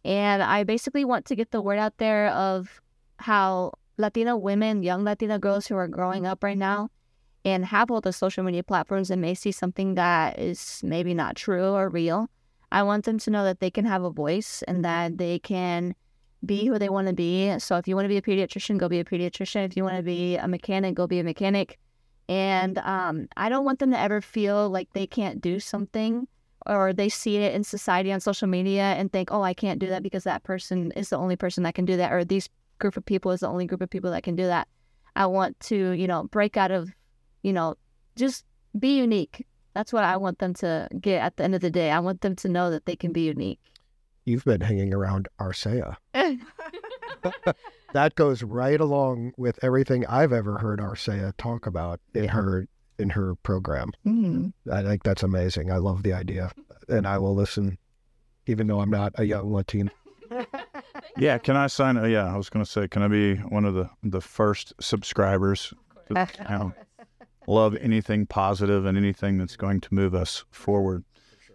And 0.04 0.42
I 0.42 0.64
basically 0.64 1.06
want 1.06 1.26
to 1.26 1.36
get 1.36 1.52
the 1.52 1.62
word 1.62 1.78
out 1.78 1.98
there 2.00 2.30
of 2.30 2.82
how 3.18 3.74
Latina 3.98 4.36
women, 4.38 4.84
young 4.84 5.04
Latina 5.04 5.40
girls 5.40 5.68
who 5.68 5.76
are 5.76 5.88
growing 5.88 6.26
up 6.26 6.44
right 6.44 6.58
now 6.58 6.90
and 7.44 7.66
have 7.66 7.92
all 7.92 8.02
the 8.02 8.12
social 8.12 8.44
media 8.44 8.64
platforms 8.64 9.10
and 9.10 9.22
may 9.22 9.34
see 9.34 9.52
something 9.52 9.96
that 9.96 10.40
is 10.40 10.82
maybe 10.84 11.14
not 11.14 11.36
true 11.36 11.74
or 11.74 11.90
real. 11.90 12.28
I 12.72 12.84
want 12.84 13.06
them 13.06 13.20
to 13.20 13.30
know 13.30 13.44
that 13.44 13.60
they 13.60 13.70
can 13.70 13.86
have 13.86 14.04
a 14.04 14.10
voice 14.10 14.64
and 14.68 14.84
that 14.84 15.18
they 15.18 15.40
can 15.40 15.96
be 16.46 16.66
who 16.66 16.78
they 16.78 16.90
want 16.90 17.08
to 17.08 17.14
be. 17.14 17.58
So 17.60 17.78
if 17.78 17.88
you 17.88 17.96
want 17.96 18.06
to 18.06 18.10
be 18.10 18.18
a 18.18 18.22
pediatrician, 18.22 18.78
go 18.78 18.90
be 18.90 19.00
a 19.00 19.06
pediatrician. 19.06 19.66
If 19.66 19.78
you 19.78 19.84
want 19.84 19.98
to 19.98 20.04
be 20.04 20.36
a 20.36 20.48
mechanic, 20.48 20.96
go 20.96 21.08
be 21.08 21.20
a 21.20 21.24
mechanic. 21.24 21.80
And 22.28 22.80
um, 22.80 23.28
I 23.38 23.50
don't 23.50 23.66
want 23.66 23.80
them 23.80 23.92
to 23.92 24.00
ever 24.00 24.20
feel 24.20 24.70
like 24.70 24.90
they 24.94 25.08
can't 25.08 25.40
do 25.40 25.60
something 25.60 26.28
or 26.66 26.94
they 26.94 27.10
see 27.10 27.38
it 27.38 27.54
in 27.54 27.64
society 27.64 28.12
on 28.12 28.20
social 28.20 28.48
media 28.48 28.82
and 28.82 29.12
think, 29.12 29.32
oh, 29.32 29.44
I 29.44 29.54
can't 29.54 29.80
do 29.80 29.88
that 29.88 30.02
because 30.02 30.24
that 30.24 30.44
person 30.44 30.92
is 30.94 31.10
the 31.10 31.18
only 31.18 31.36
person 31.36 31.64
that 31.64 31.76
can 31.76 31.86
do 31.86 31.98
that, 31.98 32.12
or 32.12 32.26
these 32.26 32.50
group 32.80 32.98
of 32.98 33.06
people 33.06 33.32
is 33.32 33.42
the 33.42 33.48
only 33.48 33.66
group 33.66 33.82
of 33.82 33.90
people 33.90 34.12
that 34.12 34.24
can 34.24 34.36
do 34.36 34.46
that. 34.46 34.68
I 35.16 35.26
want 35.28 35.60
to, 35.62 35.92
you 35.92 36.08
know, 36.08 36.24
break 36.26 36.58
out 36.58 36.72
of, 36.72 36.90
you 37.42 37.54
know, 37.54 37.76
just 38.16 38.46
be 38.78 38.98
unique. 38.98 39.46
That's 39.74 39.94
what 39.94 40.04
I 40.04 40.18
want 40.18 40.40
them 40.40 40.54
to 40.56 40.88
get 41.00 41.22
at 41.22 41.38
the 41.38 41.44
end 41.44 41.56
of 41.56 41.62
the 41.62 41.72
day. 41.72 41.92
I 41.92 42.00
want 42.00 42.22
them 42.22 42.36
to 42.38 42.50
know 42.50 42.70
that 42.72 42.86
they 42.86 42.96
can 42.96 43.12
be 43.12 43.22
unique. 43.22 43.60
You've 44.26 44.46
been 44.46 44.62
hanging 44.62 44.94
around 44.94 45.28
Arcea. 45.40 45.98
That 47.96 48.16
goes 48.16 48.44
right 48.44 48.82
along 48.82 49.32
with 49.38 49.58
everything 49.64 50.06
I've 50.08 50.34
ever 50.34 50.58
heard 50.58 50.82
Arcea 50.82 51.32
talk 51.38 51.66
about 51.66 52.02
in 52.14 52.28
her 52.28 52.68
in 53.00 53.12
her 53.12 53.36
program. 53.36 53.92
Mm. 54.06 54.52
I 54.70 54.84
think 54.84 55.04
that's 55.04 55.24
amazing. 55.24 55.72
I 55.72 55.78
love 55.78 56.04
the 56.04 56.12
idea, 56.12 56.52
and 56.90 57.08
I 57.08 57.20
will 57.20 57.34
listen, 57.34 57.78
even 58.48 58.68
though 58.68 58.82
I'm 58.82 58.90
not 58.90 59.14
a 59.16 59.24
young 59.24 59.54
Latino. 59.54 59.92
Yeah, 61.18 61.38
can 61.38 61.56
I 61.56 61.68
sign? 61.68 61.98
Uh, 61.98 62.04
yeah, 62.06 62.34
I 62.34 62.36
was 62.36 62.50
going 62.50 62.64
to 62.64 62.70
say, 62.70 62.88
can 62.88 63.02
I 63.02 63.08
be 63.08 63.36
one 63.36 63.64
of 63.66 63.74
the 63.74 63.90
the 64.04 64.22
first 64.22 64.74
subscribers? 64.82 65.74
You 66.10 66.16
know, 66.50 66.74
love 67.48 67.76
anything 67.78 68.26
positive 68.26 68.86
and 68.86 68.98
anything 68.98 69.38
that's 69.38 69.56
going 69.56 69.82
to 69.82 69.94
move 69.94 70.14
us 70.14 70.44
forward. 70.52 71.04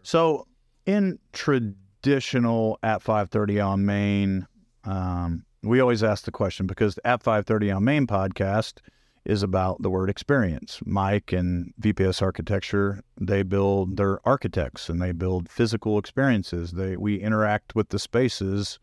So, 0.03 0.47
in 0.87 1.19
traditional 1.33 2.79
at 2.83 3.03
5:30 3.03 3.61
on 3.61 3.85
Main, 3.85 4.47
um, 4.85 5.45
we 5.63 5.81
always 5.81 6.03
ask 6.03 6.25
the 6.25 6.31
question 6.31 6.67
because 6.67 6.95
the 6.95 7.07
at 7.07 7.23
5:30 7.23 7.77
on 7.77 7.85
Main 7.85 8.07
podcast 8.07 8.79
is 9.25 9.43
about 9.43 9.83
the 9.83 9.91
word 9.91 10.09
experience. 10.09 10.81
Mike 10.87 11.33
and 11.33 11.75
VPS 11.81 12.23
Architecture, 12.23 13.03
they 13.21 13.43
build 13.43 13.97
they're 13.97 14.27
architects 14.27 14.89
and 14.89 15.01
they 15.01 15.13
build 15.13 15.49
physical 15.49 15.99
experiences. 15.99 16.73
They 16.73 16.97
we 16.97 17.17
interact 17.21 17.75
with 17.75 17.91
the 17.91 17.99
spaces 17.99 18.79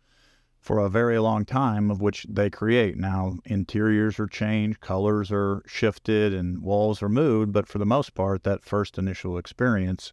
for 0.67 0.79
a 0.79 0.89
very 0.89 1.17
long 1.17 1.45
time 1.45 1.89
of 1.89 2.01
which 2.01 2.25
they 2.27 2.49
create. 2.49 2.97
Now 2.97 3.37
interiors 3.45 4.19
are 4.19 4.27
changed, 4.27 4.81
colors 4.81 5.31
are 5.31 5.63
shifted 5.65 6.33
and 6.33 6.61
walls 6.61 7.01
are 7.01 7.07
moved, 7.07 7.53
but 7.53 7.69
for 7.69 7.77
the 7.77 7.85
most 7.85 8.13
part 8.13 8.43
that 8.43 8.65
first 8.65 8.97
initial 8.97 9.37
experience 9.37 10.11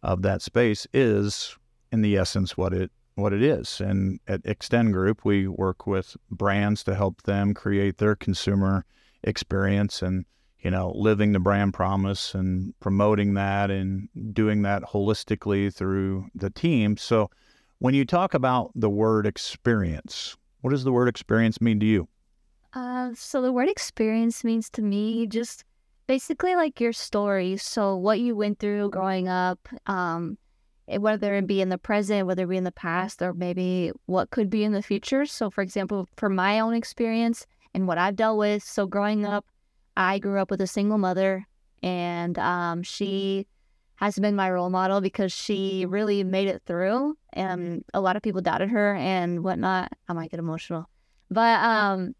of 0.00 0.22
that 0.22 0.40
space 0.40 0.86
is 0.94 1.58
in 1.90 2.00
the 2.00 2.16
essence 2.16 2.56
what 2.56 2.72
it 2.72 2.92
what 3.16 3.32
it 3.32 3.42
is. 3.42 3.80
And 3.80 4.20
at 4.28 4.42
Extend 4.44 4.92
Group, 4.92 5.24
we 5.24 5.48
work 5.48 5.84
with 5.84 6.16
brands 6.30 6.84
to 6.84 6.94
help 6.94 7.22
them 7.22 7.52
create 7.52 7.98
their 7.98 8.14
consumer 8.14 8.84
experience 9.24 10.00
and 10.00 10.26
you 10.60 10.70
know 10.70 10.92
living 10.94 11.32
the 11.32 11.40
brand 11.40 11.74
promise 11.74 12.36
and 12.36 12.72
promoting 12.78 13.34
that 13.34 13.68
and 13.68 14.08
doing 14.32 14.62
that 14.62 14.84
holistically 14.84 15.74
through 15.74 16.28
the 16.36 16.50
team 16.50 16.96
so 16.96 17.28
when 17.78 17.94
you 17.94 18.04
talk 18.04 18.34
about 18.34 18.70
the 18.74 18.90
word 18.90 19.26
experience 19.26 20.36
what 20.60 20.70
does 20.70 20.84
the 20.84 20.92
word 20.92 21.08
experience 21.08 21.60
mean 21.60 21.78
to 21.80 21.86
you 21.86 22.08
Uh, 22.74 23.10
so 23.14 23.40
the 23.40 23.52
word 23.52 23.68
experience 23.68 24.44
means 24.44 24.68
to 24.70 24.82
me 24.82 25.26
just 25.26 25.64
basically 26.06 26.54
like 26.56 26.80
your 26.80 26.92
story. 26.92 27.56
So 27.56 27.96
what 27.96 28.18
you 28.20 28.34
went 28.36 28.58
through 28.58 28.90
growing 28.90 29.28
up, 29.28 29.68
um, 29.86 30.36
whether 30.86 31.34
it 31.34 31.46
be 31.46 31.60
in 31.60 31.68
the 31.68 31.78
present, 31.78 32.26
whether 32.26 32.44
it 32.44 32.48
be 32.48 32.56
in 32.56 32.64
the 32.64 32.72
past, 32.72 33.20
or 33.22 33.34
maybe 33.34 33.92
what 34.06 34.30
could 34.30 34.48
be 34.50 34.64
in 34.64 34.72
the 34.72 34.82
future. 34.82 35.26
So, 35.26 35.50
for 35.50 35.62
example, 35.62 36.08
for 36.16 36.28
my 36.28 36.60
own 36.60 36.74
experience 36.74 37.46
and 37.74 37.86
what 37.86 37.98
I've 37.98 38.16
dealt 38.16 38.38
with, 38.38 38.62
so 38.62 38.86
growing 38.86 39.24
up, 39.24 39.44
I 39.96 40.18
grew 40.18 40.40
up 40.40 40.50
with 40.50 40.60
a 40.62 40.66
single 40.66 40.98
mother, 40.98 41.46
and 41.82 42.38
um, 42.38 42.82
she 42.82 43.46
has 43.98 44.16
been 44.16 44.36
my 44.36 44.48
role 44.48 44.70
model 44.70 45.00
because 45.00 45.32
she 45.32 45.84
really 45.88 46.22
made 46.22 46.46
it 46.46 46.62
through, 46.66 47.16
and 47.32 47.84
a 47.92 48.00
lot 48.00 48.14
of 48.14 48.22
people 48.22 48.40
doubted 48.40 48.68
her 48.68 48.94
and 48.94 49.42
whatnot. 49.42 49.92
I 50.08 50.12
might 50.12 50.30
get 50.30 50.38
emotional, 50.38 50.88
but 51.30 51.58
um, 51.64 52.14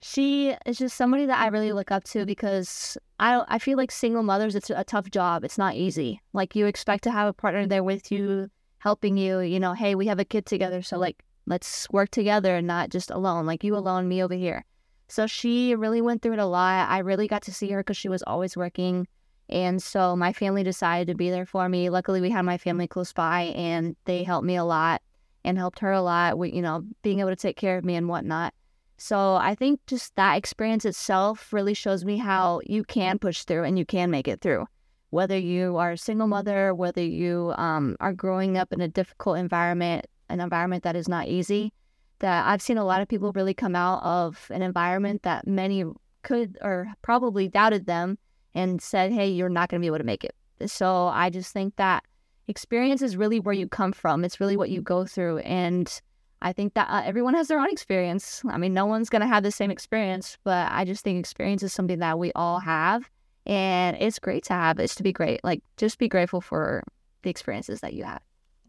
she 0.00 0.54
is 0.64 0.78
just 0.78 0.96
somebody 0.96 1.26
that 1.26 1.40
I 1.40 1.48
really 1.48 1.72
look 1.72 1.90
up 1.90 2.04
to 2.04 2.24
because 2.24 2.96
I 3.18 3.42
I 3.48 3.58
feel 3.58 3.76
like 3.76 3.90
single 3.90 4.22
mothers 4.22 4.54
it's 4.54 4.70
a 4.70 4.84
tough 4.84 5.10
job. 5.10 5.42
It's 5.42 5.58
not 5.58 5.74
easy. 5.74 6.20
Like 6.32 6.54
you 6.54 6.66
expect 6.66 7.02
to 7.04 7.10
have 7.10 7.26
a 7.26 7.32
partner 7.32 7.66
there 7.66 7.82
with 7.82 8.12
you, 8.12 8.48
helping 8.78 9.16
you. 9.16 9.40
You 9.40 9.58
know, 9.58 9.72
hey, 9.72 9.96
we 9.96 10.06
have 10.06 10.20
a 10.20 10.24
kid 10.24 10.46
together, 10.46 10.82
so 10.82 10.98
like 10.98 11.24
let's 11.46 11.90
work 11.90 12.10
together 12.10 12.54
and 12.54 12.66
not 12.68 12.90
just 12.90 13.10
alone. 13.10 13.44
Like 13.44 13.64
you 13.64 13.74
alone, 13.74 14.06
me 14.06 14.22
over 14.22 14.34
here. 14.34 14.64
So 15.08 15.26
she 15.26 15.74
really 15.74 16.00
went 16.00 16.22
through 16.22 16.34
it 16.34 16.38
a 16.38 16.46
lot. 16.46 16.88
I 16.88 16.98
really 16.98 17.26
got 17.26 17.42
to 17.42 17.52
see 17.52 17.70
her 17.70 17.80
because 17.80 17.96
she 17.96 18.08
was 18.08 18.22
always 18.22 18.56
working. 18.56 19.08
And 19.48 19.82
so 19.82 20.14
my 20.14 20.32
family 20.32 20.62
decided 20.62 21.08
to 21.08 21.14
be 21.14 21.30
there 21.30 21.46
for 21.46 21.68
me. 21.68 21.90
Luckily, 21.90 22.20
we 22.20 22.30
had 22.30 22.42
my 22.42 22.58
family 22.58 22.86
close 22.86 23.12
by 23.12 23.42
and 23.56 23.96
they 24.04 24.22
helped 24.22 24.46
me 24.46 24.56
a 24.56 24.64
lot 24.64 25.02
and 25.44 25.56
helped 25.56 25.78
her 25.78 25.92
a 25.92 26.02
lot 26.02 26.36
with, 26.36 26.52
you 26.52 26.60
know, 26.60 26.84
being 27.02 27.20
able 27.20 27.30
to 27.30 27.36
take 27.36 27.56
care 27.56 27.78
of 27.78 27.84
me 27.84 27.94
and 27.94 28.08
whatnot. 28.08 28.52
So 28.98 29.36
I 29.36 29.54
think 29.54 29.80
just 29.86 30.14
that 30.16 30.36
experience 30.36 30.84
itself 30.84 31.52
really 31.52 31.74
shows 31.74 32.04
me 32.04 32.18
how 32.18 32.60
you 32.66 32.82
can 32.84 33.18
push 33.18 33.44
through 33.44 33.64
and 33.64 33.78
you 33.78 33.86
can 33.86 34.10
make 34.10 34.28
it 34.28 34.40
through. 34.40 34.66
Whether 35.10 35.38
you 35.38 35.76
are 35.78 35.92
a 35.92 35.98
single 35.98 36.26
mother, 36.26 36.74
whether 36.74 37.02
you 37.02 37.54
um, 37.56 37.96
are 38.00 38.12
growing 38.12 38.58
up 38.58 38.72
in 38.72 38.80
a 38.80 38.88
difficult 38.88 39.38
environment, 39.38 40.06
an 40.28 40.40
environment 40.40 40.82
that 40.82 40.96
is 40.96 41.08
not 41.08 41.28
easy, 41.28 41.72
that 42.18 42.46
I've 42.46 42.60
seen 42.60 42.76
a 42.76 42.84
lot 42.84 43.00
of 43.00 43.08
people 43.08 43.32
really 43.32 43.54
come 43.54 43.76
out 43.76 44.02
of 44.02 44.48
an 44.50 44.62
environment 44.62 45.22
that 45.22 45.46
many 45.46 45.84
could 46.22 46.58
or 46.60 46.88
probably 47.00 47.48
doubted 47.48 47.86
them 47.86 48.18
and 48.54 48.80
said, 48.80 49.12
hey, 49.12 49.28
you're 49.28 49.48
not 49.48 49.68
going 49.68 49.80
to 49.80 49.82
be 49.82 49.88
able 49.88 49.98
to 49.98 50.04
make 50.04 50.24
it. 50.24 50.34
So 50.66 51.06
I 51.08 51.30
just 51.30 51.52
think 51.52 51.76
that 51.76 52.04
experience 52.48 53.02
is 53.02 53.16
really 53.16 53.40
where 53.40 53.54
you 53.54 53.68
come 53.68 53.92
from. 53.92 54.24
It's 54.24 54.40
really 54.40 54.56
what 54.56 54.70
you 54.70 54.80
go 54.80 55.04
through. 55.04 55.38
And 55.38 56.00
I 56.40 56.52
think 56.52 56.74
that 56.74 56.88
uh, 56.88 57.02
everyone 57.04 57.34
has 57.34 57.48
their 57.48 57.58
own 57.60 57.70
experience. 57.70 58.42
I 58.48 58.58
mean, 58.58 58.74
no 58.74 58.86
one's 58.86 59.08
going 59.08 59.22
to 59.22 59.28
have 59.28 59.42
the 59.42 59.50
same 59.50 59.70
experience, 59.70 60.38
but 60.44 60.70
I 60.70 60.84
just 60.84 61.04
think 61.04 61.18
experience 61.18 61.62
is 61.62 61.72
something 61.72 61.98
that 61.98 62.18
we 62.18 62.32
all 62.34 62.60
have. 62.60 63.08
And 63.46 63.96
it's 64.00 64.18
great 64.18 64.44
to 64.44 64.52
have. 64.52 64.78
It's 64.78 64.94
to 64.96 65.02
be 65.02 65.12
great. 65.12 65.42
Like, 65.42 65.62
just 65.76 65.98
be 65.98 66.08
grateful 66.08 66.40
for 66.40 66.84
the 67.22 67.30
experiences 67.30 67.80
that 67.80 67.94
you 67.94 68.04
have. 68.04 68.22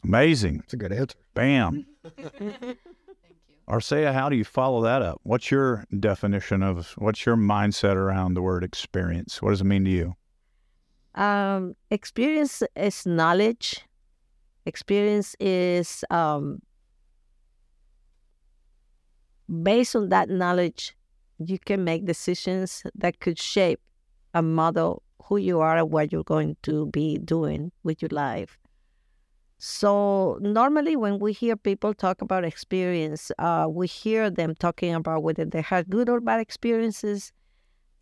amazing 0.03 0.57
That's 0.57 0.73
a 0.73 0.77
good 0.77 0.91
answer. 0.93 1.17
bam 1.33 1.85
Arcea, 3.69 4.11
how 4.13 4.29
do 4.29 4.35
you 4.35 4.43
follow 4.43 4.81
that 4.81 5.01
up? 5.03 5.19
What's 5.23 5.51
your 5.51 5.85
definition 5.99 6.63
of 6.63 6.93
what's 6.97 7.25
your 7.25 7.35
mindset 7.37 7.95
around 7.95 8.33
the 8.33 8.41
word 8.41 8.63
experience? 8.63 9.41
What 9.41 9.51
does 9.51 9.61
it 9.61 9.65
mean 9.65 9.85
to 9.85 9.91
you? 9.91 10.15
Um, 11.13 11.75
experience 11.91 12.63
is 12.75 13.05
knowledge. 13.05 13.85
Experience 14.65 15.35
is 15.39 16.03
um, 16.09 16.61
based 19.63 19.95
on 19.95 20.09
that 20.09 20.29
knowledge, 20.29 20.95
you 21.37 21.59
can 21.59 21.83
make 21.83 22.05
decisions 22.05 22.83
that 22.95 23.19
could 23.19 23.39
shape 23.39 23.79
a 24.33 24.41
model 24.41 25.03
who 25.23 25.37
you 25.37 25.59
are 25.59 25.77
and 25.77 25.91
what 25.91 26.11
you're 26.11 26.23
going 26.23 26.57
to 26.63 26.87
be 26.87 27.17
doing 27.17 27.71
with 27.83 28.01
your 28.01 28.09
life. 28.11 28.57
So 29.61 30.37
normally, 30.41 30.95
when 30.95 31.19
we 31.19 31.33
hear 31.33 31.57
people 31.57 31.93
talk 31.93 32.21
about 32.21 32.45
experience, 32.45 33.29
uh, 33.39 33.67
we 33.69 33.87
hear 33.87 34.29
them 34.29 34.55
talking 34.55 34.93
about 34.93 35.21
whether 35.21 35.43
they 35.43 35.61
had 35.61 35.89
good 35.89 36.07
or 36.07 36.21
bad 36.21 36.39
experiences, 36.39 37.33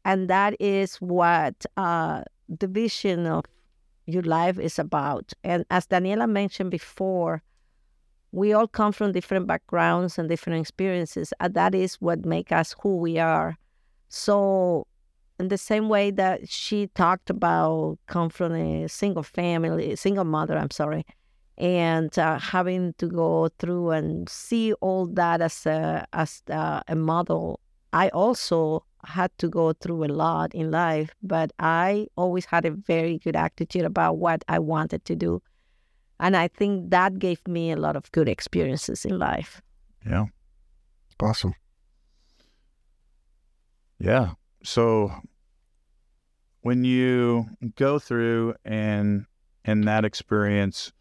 and 0.06 0.30
that 0.30 0.56
is 0.60 0.98
what 0.98 1.66
uh, 1.76 2.22
the 2.48 2.68
vision 2.68 3.26
of 3.26 3.46
your 4.06 4.22
life 4.22 4.60
is 4.60 4.78
about. 4.78 5.34
And 5.44 5.66
as 5.72 5.88
Daniela 5.88 6.30
mentioned 6.30 6.70
before, 6.70 7.42
we 8.32 8.54
all 8.54 8.68
come 8.68 8.92
from 8.92 9.12
different 9.12 9.48
backgrounds 9.48 10.20
and 10.20 10.30
different 10.30 10.62
experiences, 10.62 11.34
and 11.40 11.56
that 11.56 11.74
is 11.74 11.96
what 11.96 12.24
make 12.24 12.52
us 12.52 12.76
who 12.84 12.98
we 12.98 13.18
are. 13.18 13.58
So 14.10 14.86
in 15.40 15.48
the 15.48 15.58
same 15.58 15.90
way 15.90 16.12
that 16.12 16.50
she 16.50 16.88
talked 16.88 17.32
about 17.32 17.98
come 18.08 18.30
from 18.30 18.54
a 18.54 18.88
single 18.88 19.24
family, 19.24 19.96
single 19.96 20.24
mother, 20.24 20.56
I'm 20.56 20.72
sorry, 20.72 21.04
and 21.58 22.18
uh, 22.20 22.40
having 22.40 22.94
to 23.00 23.08
go 23.08 23.50
through 23.58 23.92
and 23.92 24.30
see 24.30 24.74
all 24.74 25.08
that 25.08 25.42
as 25.42 25.66
a 25.66 26.06
as 26.14 26.44
a, 26.48 26.84
a 26.88 26.96
model. 26.96 27.60
I 27.94 28.10
also 28.10 28.84
had 29.06 29.32
to 29.40 29.48
go 29.48 29.74
through 29.74 30.04
a 30.04 30.12
lot 30.12 30.54
in 30.54 30.72
life, 30.72 31.16
but 31.24 31.52
I 31.60 32.08
always 32.16 32.46
had 32.46 32.66
a 32.66 32.72
very 32.72 33.18
good 33.18 33.36
attitude 33.36 33.86
about 33.86 34.18
what 34.18 34.44
I 34.48 34.60
wanted 34.60 35.06
to 35.06 35.16
do. 35.16 35.42
And 36.20 36.36
I 36.36 36.48
think 36.48 36.90
that 36.92 37.20
gave 37.20 37.48
me 37.48 37.72
a 37.72 37.78
lot 37.78 37.96
of 37.96 38.12
good 38.12 38.28
experiences 38.28 39.06
in 39.06 39.18
life. 39.18 39.62
Yeah. 40.06 40.26
Awesome. 41.20 41.54
Yeah. 44.00 44.32
So 44.64 45.12
when 46.62 46.84
you 46.84 47.46
go 47.76 48.00
through 48.00 48.56
and 48.66 49.26
in 49.66 49.82
that 49.82 50.06
experience, 50.06 50.92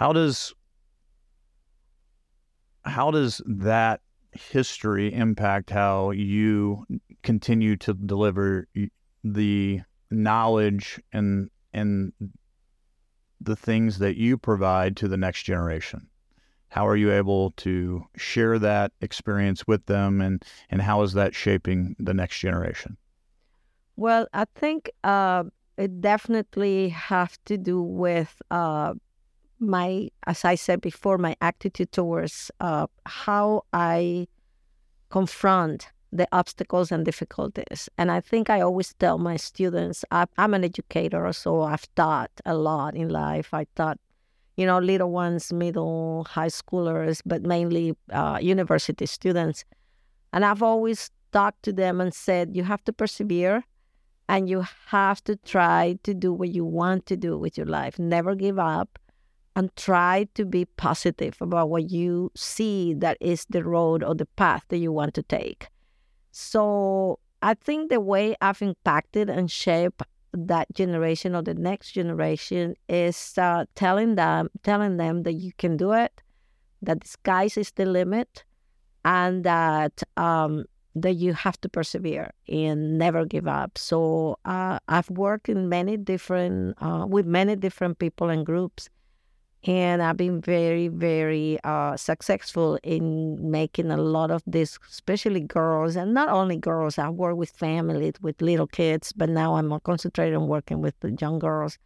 how 0.00 0.14
does 0.14 0.54
how 2.86 3.10
does 3.10 3.42
that 3.44 4.00
history 4.32 5.12
impact 5.12 5.68
how 5.68 6.10
you 6.10 6.86
continue 7.22 7.76
to 7.76 7.92
deliver 7.92 8.66
the 9.22 9.80
knowledge 10.10 10.98
and 11.12 11.50
and 11.74 12.14
the 13.42 13.54
things 13.54 13.98
that 13.98 14.16
you 14.16 14.38
provide 14.38 14.96
to 14.96 15.06
the 15.06 15.18
next 15.18 15.42
generation? 15.42 16.08
How 16.68 16.86
are 16.86 16.96
you 16.96 17.12
able 17.12 17.50
to 17.58 18.02
share 18.16 18.58
that 18.58 18.92
experience 19.02 19.66
with 19.66 19.84
them, 19.84 20.22
and 20.22 20.42
and 20.70 20.80
how 20.80 21.02
is 21.02 21.12
that 21.12 21.34
shaping 21.34 21.94
the 21.98 22.14
next 22.14 22.38
generation? 22.38 22.96
Well, 23.96 24.28
I 24.32 24.46
think 24.54 24.90
uh, 25.04 25.44
it 25.76 26.00
definitely 26.00 26.88
have 26.88 27.36
to 27.44 27.58
do 27.58 27.82
with 27.82 28.40
uh, 28.50 28.94
my, 29.60 30.08
as 30.26 30.44
I 30.44 30.54
said 30.54 30.80
before, 30.80 31.18
my 31.18 31.36
attitude 31.40 31.92
towards 31.92 32.50
uh, 32.60 32.86
how 33.06 33.64
I 33.72 34.26
confront 35.10 35.88
the 36.12 36.26
obstacles 36.32 36.90
and 36.90 37.04
difficulties. 37.04 37.88
And 37.96 38.10
I 38.10 38.20
think 38.20 38.50
I 38.50 38.60
always 38.60 38.94
tell 38.94 39.18
my 39.18 39.36
students, 39.36 40.04
I, 40.10 40.26
I'm 40.38 40.54
an 40.54 40.64
educator, 40.64 41.32
so 41.32 41.62
I've 41.62 41.86
taught 41.94 42.30
a 42.44 42.54
lot 42.54 42.96
in 42.96 43.10
life. 43.10 43.54
I 43.54 43.66
taught, 43.76 43.98
you 44.56 44.66
know, 44.66 44.78
little 44.78 45.10
ones, 45.10 45.52
middle, 45.52 46.24
high 46.24 46.48
schoolers, 46.48 47.20
but 47.24 47.42
mainly 47.42 47.96
uh, 48.12 48.38
university 48.40 49.06
students. 49.06 49.64
And 50.32 50.44
I've 50.44 50.62
always 50.62 51.10
talked 51.32 51.62
to 51.64 51.72
them 51.72 52.00
and 52.00 52.12
said, 52.12 52.56
you 52.56 52.64
have 52.64 52.82
to 52.84 52.92
persevere 52.92 53.62
and 54.28 54.48
you 54.48 54.64
have 54.86 55.22
to 55.24 55.36
try 55.36 55.98
to 56.04 56.14
do 56.14 56.32
what 56.32 56.50
you 56.50 56.64
want 56.64 57.06
to 57.06 57.16
do 57.16 57.36
with 57.36 57.56
your 57.56 57.66
life. 57.66 57.98
Never 57.98 58.34
give 58.34 58.58
up 58.58 58.98
and 59.56 59.74
try 59.76 60.26
to 60.34 60.44
be 60.44 60.64
positive 60.64 61.36
about 61.40 61.70
what 61.70 61.90
you 61.90 62.30
see 62.36 62.94
that 62.94 63.16
is 63.20 63.46
the 63.50 63.64
road 63.64 64.02
or 64.02 64.14
the 64.14 64.26
path 64.26 64.64
that 64.68 64.78
you 64.78 64.92
want 64.92 65.14
to 65.14 65.22
take. 65.22 65.68
So 66.30 67.18
I 67.42 67.54
think 67.54 67.90
the 67.90 68.00
way 68.00 68.36
I've 68.40 68.62
impacted 68.62 69.28
and 69.28 69.50
shaped 69.50 70.02
that 70.32 70.72
generation 70.74 71.34
or 71.34 71.42
the 71.42 71.54
next 71.54 71.92
generation 71.92 72.76
is 72.88 73.34
uh, 73.36 73.64
telling 73.74 74.14
them 74.14 74.48
telling 74.62 74.96
them 74.96 75.24
that 75.24 75.32
you 75.32 75.52
can 75.58 75.76
do 75.76 75.92
it, 75.92 76.22
that 76.82 77.00
the 77.00 77.08
sky 77.08 77.48
is 77.56 77.72
the 77.74 77.86
limit, 77.86 78.44
and 79.04 79.42
that 79.42 80.02
um, 80.16 80.64
that 80.94 81.14
you 81.14 81.32
have 81.32 81.60
to 81.62 81.68
persevere 81.68 82.30
and 82.48 82.98
never 82.98 83.24
give 83.24 83.48
up. 83.48 83.76
So 83.78 84.38
uh, 84.44 84.78
I've 84.88 85.10
worked 85.10 85.48
in 85.48 85.68
many 85.68 85.96
different 85.96 86.76
uh, 86.80 87.06
with 87.08 87.26
many 87.26 87.56
different 87.56 87.98
people 87.98 88.28
and 88.28 88.46
groups 88.46 88.88
and 89.64 90.02
I've 90.02 90.16
been 90.16 90.40
very, 90.40 90.88
very 90.88 91.58
uh, 91.64 91.96
successful 91.96 92.78
in 92.82 93.50
making 93.50 93.90
a 93.90 93.96
lot 93.96 94.30
of 94.30 94.42
this, 94.46 94.78
especially 94.88 95.40
girls, 95.40 95.96
and 95.96 96.14
not 96.14 96.30
only 96.30 96.56
girls. 96.56 96.98
I 96.98 97.10
work 97.10 97.36
with 97.36 97.50
families, 97.50 98.14
with 98.22 98.40
little 98.40 98.66
kids, 98.66 99.12
but 99.12 99.28
now 99.28 99.56
I'm 99.56 99.68
more 99.68 99.80
concentrated 99.80 100.34
on 100.34 100.48
working 100.48 100.80
with 100.80 100.98
the 101.00 101.14
young 101.20 101.38
girls. 101.38 101.78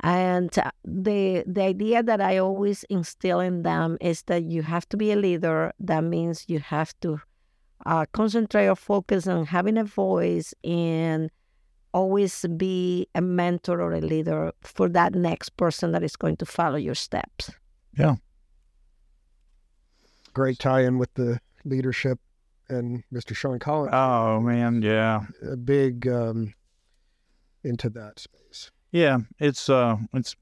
And 0.00 0.56
uh, 0.58 0.70
the 0.84 1.44
the 1.46 1.62
idea 1.62 2.02
that 2.02 2.20
I 2.20 2.38
always 2.38 2.84
instill 2.90 3.40
in 3.40 3.62
them 3.62 3.96
is 4.00 4.22
that 4.24 4.42
you 4.44 4.62
have 4.62 4.86
to 4.90 4.96
be 4.96 5.12
a 5.12 5.16
leader. 5.16 5.72
That 5.78 6.04
means 6.04 6.44
you 6.48 6.58
have 6.58 6.92
to 7.00 7.20
uh, 7.86 8.04
concentrate 8.12 8.68
or 8.68 8.76
focus 8.76 9.26
on 9.26 9.46
having 9.46 9.78
a 9.78 9.84
voice 9.84 10.54
and 10.62 11.30
always 11.92 12.44
be 12.56 13.06
a 13.14 13.20
mentor 13.20 13.80
or 13.80 13.92
a 13.92 14.00
leader 14.00 14.52
for 14.62 14.88
that 14.88 15.14
next 15.14 15.56
person 15.56 15.92
that 15.92 16.02
is 16.02 16.16
going 16.16 16.36
to 16.36 16.46
follow 16.46 16.76
your 16.76 16.94
steps. 16.94 17.50
Yeah. 17.96 18.16
Great 20.34 20.58
tie 20.58 20.82
in 20.82 20.98
with 20.98 21.12
the 21.14 21.40
leadership 21.64 22.18
and 22.68 23.04
Mr. 23.12 23.36
Shawn 23.36 23.58
Collins. 23.58 23.92
Oh, 23.92 24.40
man. 24.40 24.82
Yeah. 24.82 25.26
A 25.42 25.56
big 25.56 26.08
um, 26.08 26.54
into 27.62 27.90
that 27.90 28.18
space. 28.18 28.70
Yeah. 28.90 29.18
It's, 29.38 29.68
uh, 29.68 29.96
it's 30.14 30.34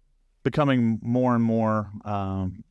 becoming 0.45 1.01
more 1.03 1.35
and 1.35 1.43
more 1.43 1.91
um, 2.05 2.65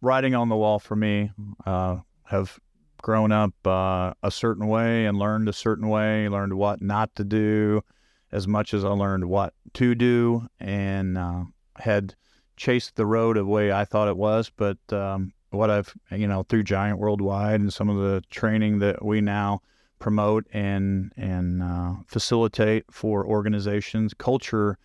writing 0.00 0.34
on 0.34 0.48
the 0.48 0.56
wall 0.56 0.78
for 0.78 0.96
me. 0.96 1.30
Uh, 1.64 1.98
have 2.24 2.58
grown 3.02 3.32
up 3.32 3.52
uh, 3.66 4.14
a 4.22 4.30
certain 4.30 4.68
way 4.68 5.06
and 5.06 5.18
learned 5.18 5.48
a 5.48 5.52
certain 5.52 5.88
way, 5.88 6.28
learned 6.28 6.54
what 6.54 6.80
not 6.80 7.14
to 7.16 7.24
do 7.24 7.82
as 8.30 8.48
much 8.48 8.72
as 8.72 8.84
I 8.84 8.88
learned 8.88 9.28
what 9.28 9.52
to 9.74 9.94
do, 9.94 10.46
and 10.58 11.18
uh, 11.18 11.44
had 11.76 12.14
chased 12.56 12.96
the 12.96 13.04
road 13.04 13.36
of 13.36 13.46
way 13.46 13.70
I 13.70 13.84
thought 13.84 14.08
it 14.08 14.16
was. 14.16 14.50
But 14.56 14.78
um, 14.90 15.34
what 15.50 15.68
I've, 15.68 15.92
you 16.10 16.26
know, 16.26 16.42
through 16.44 16.62
Giant 16.62 16.98
Worldwide 16.98 17.60
and 17.60 17.72
some 17.72 17.90
of 17.90 17.96
the 17.96 18.22
training 18.30 18.78
that 18.78 19.04
we 19.04 19.20
now 19.20 19.60
promote 19.98 20.46
and 20.52 21.12
and 21.16 21.62
uh, 21.62 21.94
facilitate 22.06 22.84
for 22.90 23.26
organizations, 23.26 24.14
culture 24.14 24.78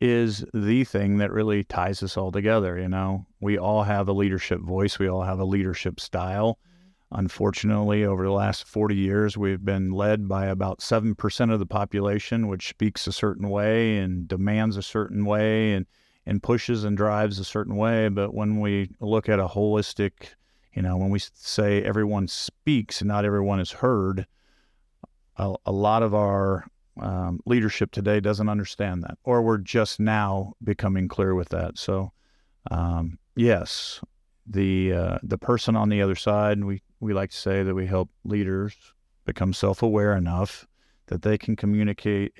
is 0.00 0.44
the 0.52 0.84
thing 0.84 1.18
that 1.18 1.32
really 1.32 1.64
ties 1.64 2.02
us 2.02 2.16
all 2.16 2.30
together. 2.30 2.78
You 2.78 2.88
know, 2.88 3.26
we 3.40 3.58
all 3.58 3.82
have 3.82 4.08
a 4.08 4.12
leadership 4.12 4.60
voice, 4.60 4.98
we 4.98 5.08
all 5.08 5.22
have 5.22 5.40
a 5.40 5.44
leadership 5.44 6.00
style 6.00 6.58
Unfortunately, 7.16 8.04
over 8.04 8.24
the 8.24 8.30
last 8.30 8.66
40 8.66 8.94
years, 8.94 9.38
we've 9.38 9.64
been 9.64 9.90
led 9.90 10.28
by 10.28 10.46
about 10.46 10.80
7% 10.80 11.50
of 11.50 11.58
the 11.58 11.64
population, 11.64 12.46
which 12.46 12.68
speaks 12.68 13.06
a 13.06 13.12
certain 13.12 13.48
way 13.48 13.96
and 13.96 14.28
demands 14.28 14.76
a 14.76 14.82
certain 14.82 15.24
way 15.24 15.72
and, 15.72 15.86
and 16.26 16.42
pushes 16.42 16.84
and 16.84 16.94
drives 16.94 17.38
a 17.38 17.44
certain 17.44 17.74
way. 17.74 18.10
But 18.10 18.34
when 18.34 18.60
we 18.60 18.90
look 19.00 19.30
at 19.30 19.40
a 19.40 19.46
holistic, 19.46 20.34
you 20.74 20.82
know, 20.82 20.98
when 20.98 21.08
we 21.08 21.18
say 21.18 21.82
everyone 21.82 22.28
speaks 22.28 23.00
and 23.00 23.08
not 23.08 23.24
everyone 23.24 23.60
is 23.60 23.70
heard, 23.70 24.26
a, 25.38 25.54
a 25.64 25.72
lot 25.72 26.02
of 26.02 26.14
our 26.14 26.66
um, 27.00 27.40
leadership 27.46 27.92
today 27.92 28.20
doesn't 28.20 28.50
understand 28.50 29.02
that, 29.04 29.16
or 29.24 29.40
we're 29.40 29.56
just 29.56 29.98
now 29.98 30.52
becoming 30.62 31.08
clear 31.08 31.34
with 31.34 31.48
that. 31.48 31.78
So, 31.78 32.12
um, 32.70 33.18
yes, 33.34 34.02
the 34.46 34.92
uh, 34.92 35.18
the 35.22 35.38
person 35.38 35.76
on 35.76 35.88
the 35.88 36.02
other 36.02 36.14
side, 36.14 36.62
we 36.62 36.82
we 37.00 37.12
like 37.12 37.30
to 37.30 37.36
say 37.36 37.62
that 37.62 37.74
we 37.74 37.86
help 37.86 38.10
leaders 38.24 38.74
become 39.24 39.52
self 39.52 39.82
aware 39.82 40.16
enough 40.16 40.66
that 41.08 41.22
they 41.22 41.38
can 41.38 41.56
communicate 41.56 42.32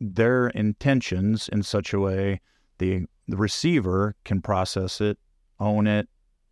their 0.00 0.48
intentions 0.48 1.48
in 1.48 1.62
such 1.62 1.92
a 1.92 2.00
way 2.00 2.40
the, 2.78 3.04
the 3.28 3.36
receiver 3.36 4.14
can 4.24 4.42
process 4.42 5.00
it, 5.00 5.18
own 5.58 5.86
it, 5.86 6.08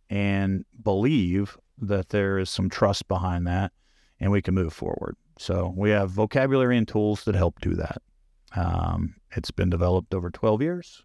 and 0.09 0.65
believe 0.81 1.57
that 1.77 2.09
there 2.09 2.39
is 2.39 2.49
some 2.49 2.69
trust 2.69 3.07
behind 3.07 3.45
that 3.47 3.71
and 4.19 4.31
we 4.31 4.41
can 4.41 4.53
move 4.53 4.73
forward. 4.73 5.15
So 5.37 5.73
we 5.75 5.91
have 5.91 6.09
vocabulary 6.09 6.77
and 6.77 6.87
tools 6.87 7.23
that 7.23 7.35
help 7.35 7.61
do 7.61 7.75
that. 7.75 8.01
Um, 8.55 9.15
it's 9.35 9.51
been 9.51 9.69
developed 9.69 10.13
over 10.13 10.29
12 10.29 10.61
years. 10.61 11.03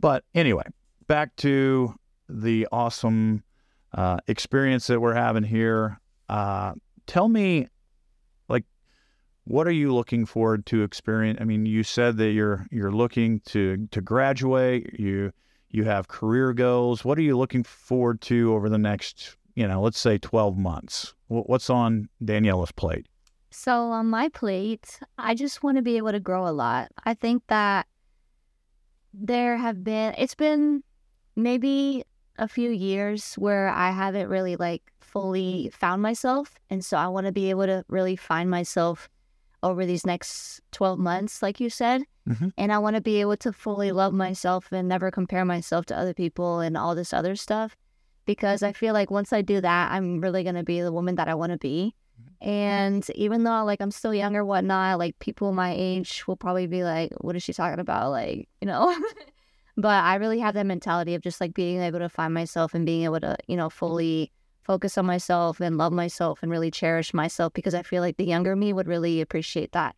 But 0.00 0.24
anyway, 0.34 0.64
back 1.06 1.34
to 1.36 1.94
the 2.28 2.68
awesome 2.70 3.42
uh, 3.94 4.18
experience 4.26 4.86
that 4.88 5.00
we're 5.00 5.14
having 5.14 5.44
here. 5.44 6.00
Uh, 6.28 6.72
tell 7.06 7.28
me, 7.28 7.68
like, 8.48 8.64
what 9.44 9.66
are 9.66 9.72
you 9.72 9.94
looking 9.94 10.26
forward 10.26 10.66
to 10.66 10.82
experience? 10.82 11.38
I 11.40 11.44
mean, 11.44 11.66
you 11.66 11.82
said 11.82 12.16
that 12.18 12.30
you're 12.30 12.66
you're 12.70 12.92
looking 12.92 13.40
to 13.46 13.88
to 13.90 14.00
graduate. 14.00 14.98
You 14.98 15.32
you 15.70 15.84
have 15.84 16.08
career 16.08 16.52
goals. 16.52 17.04
What 17.04 17.18
are 17.18 17.22
you 17.22 17.36
looking 17.36 17.62
forward 17.62 18.20
to 18.22 18.54
over 18.54 18.68
the 18.68 18.78
next, 18.78 19.36
you 19.54 19.68
know, 19.68 19.82
let's 19.82 19.98
say 19.98 20.18
12 20.18 20.56
months? 20.56 21.14
What's 21.28 21.68
on 21.68 22.08
Daniela's 22.24 22.72
plate? 22.72 23.06
So 23.50 23.90
on 23.90 24.06
my 24.06 24.28
plate, 24.28 25.00
I 25.18 25.34
just 25.34 25.62
want 25.62 25.76
to 25.76 25.82
be 25.82 25.96
able 25.96 26.12
to 26.12 26.20
grow 26.20 26.46
a 26.46 26.52
lot. 26.52 26.90
I 27.04 27.14
think 27.14 27.42
that 27.48 27.86
there 29.12 29.56
have 29.56 29.82
been 29.82 30.14
it's 30.18 30.34
been 30.34 30.82
maybe 31.34 32.04
a 32.38 32.48
few 32.48 32.70
years 32.70 33.34
where 33.34 33.68
I 33.68 33.90
haven't 33.90 34.28
really 34.28 34.56
like 34.56 34.82
fully 35.00 35.70
found 35.72 36.02
myself. 36.02 36.54
And 36.70 36.84
so 36.84 36.96
I 36.96 37.08
want 37.08 37.26
to 37.26 37.32
be 37.32 37.50
able 37.50 37.66
to 37.66 37.84
really 37.88 38.16
find 38.16 38.48
myself 38.50 39.08
over 39.62 39.84
these 39.84 40.06
next 40.06 40.60
12 40.72 40.98
months, 40.98 41.42
like 41.42 41.60
you 41.60 41.68
said. 41.70 42.02
Mhm. 42.28 42.52
And 42.56 42.72
I 42.72 42.78
want 42.78 42.96
to 42.96 43.02
be 43.02 43.20
able 43.20 43.36
to 43.38 43.52
fully 43.52 43.90
love 43.90 44.12
myself 44.12 44.70
and 44.70 44.86
never 44.88 45.10
compare 45.10 45.44
myself 45.44 45.86
to 45.86 45.98
other 45.98 46.14
people 46.14 46.60
and 46.60 46.76
all 46.76 46.94
this 46.94 47.12
other 47.12 47.34
stuff. 47.36 47.76
Because 48.26 48.62
I 48.62 48.72
feel 48.72 48.92
like 48.92 49.10
once 49.10 49.32
I 49.32 49.40
do 49.42 49.60
that, 49.60 49.90
I'm 49.90 50.20
really 50.20 50.42
going 50.42 50.54
to 50.54 50.62
be 50.62 50.80
the 50.80 50.92
woman 50.92 51.14
that 51.16 51.28
I 51.28 51.34
want 51.34 51.52
to 51.52 51.58
be. 51.58 51.94
And 52.40 53.08
even 53.14 53.42
though 53.44 53.64
like 53.64 53.80
I'm 53.80 53.90
still 53.90 54.14
young 54.14 54.36
or 54.36 54.44
whatnot, 54.44 54.98
like 54.98 55.18
people 55.18 55.52
my 55.52 55.74
age 55.76 56.24
will 56.28 56.36
probably 56.36 56.66
be 56.66 56.84
like, 56.84 57.12
what 57.20 57.34
is 57.34 57.42
she 57.42 57.52
talking 57.52 57.80
about? 57.80 58.10
Like, 58.10 58.48
you 58.60 58.66
know? 58.66 58.94
but 59.78 60.02
I 60.02 60.16
really 60.16 60.40
have 60.40 60.54
that 60.54 60.66
mentality 60.66 61.14
of 61.14 61.22
just 61.22 61.40
like 61.40 61.54
being 61.54 61.80
able 61.80 62.00
to 62.00 62.08
find 62.08 62.34
myself 62.34 62.74
and 62.74 62.84
being 62.84 63.04
able 63.04 63.20
to, 63.20 63.36
you 63.46 63.56
know, 63.56 63.70
fully 63.70 64.32
focus 64.64 64.98
on 64.98 65.06
myself 65.06 65.60
and 65.60 65.78
love 65.78 65.92
myself 65.92 66.40
and 66.42 66.50
really 66.50 66.72
cherish 66.72 67.14
myself 67.14 67.52
because 67.52 67.74
I 67.74 67.84
feel 67.84 68.02
like 68.02 68.16
the 68.16 68.24
younger 68.24 68.56
me 68.56 68.72
would 68.72 68.88
really 68.88 69.20
appreciate 69.20 69.70
that. 69.72 69.94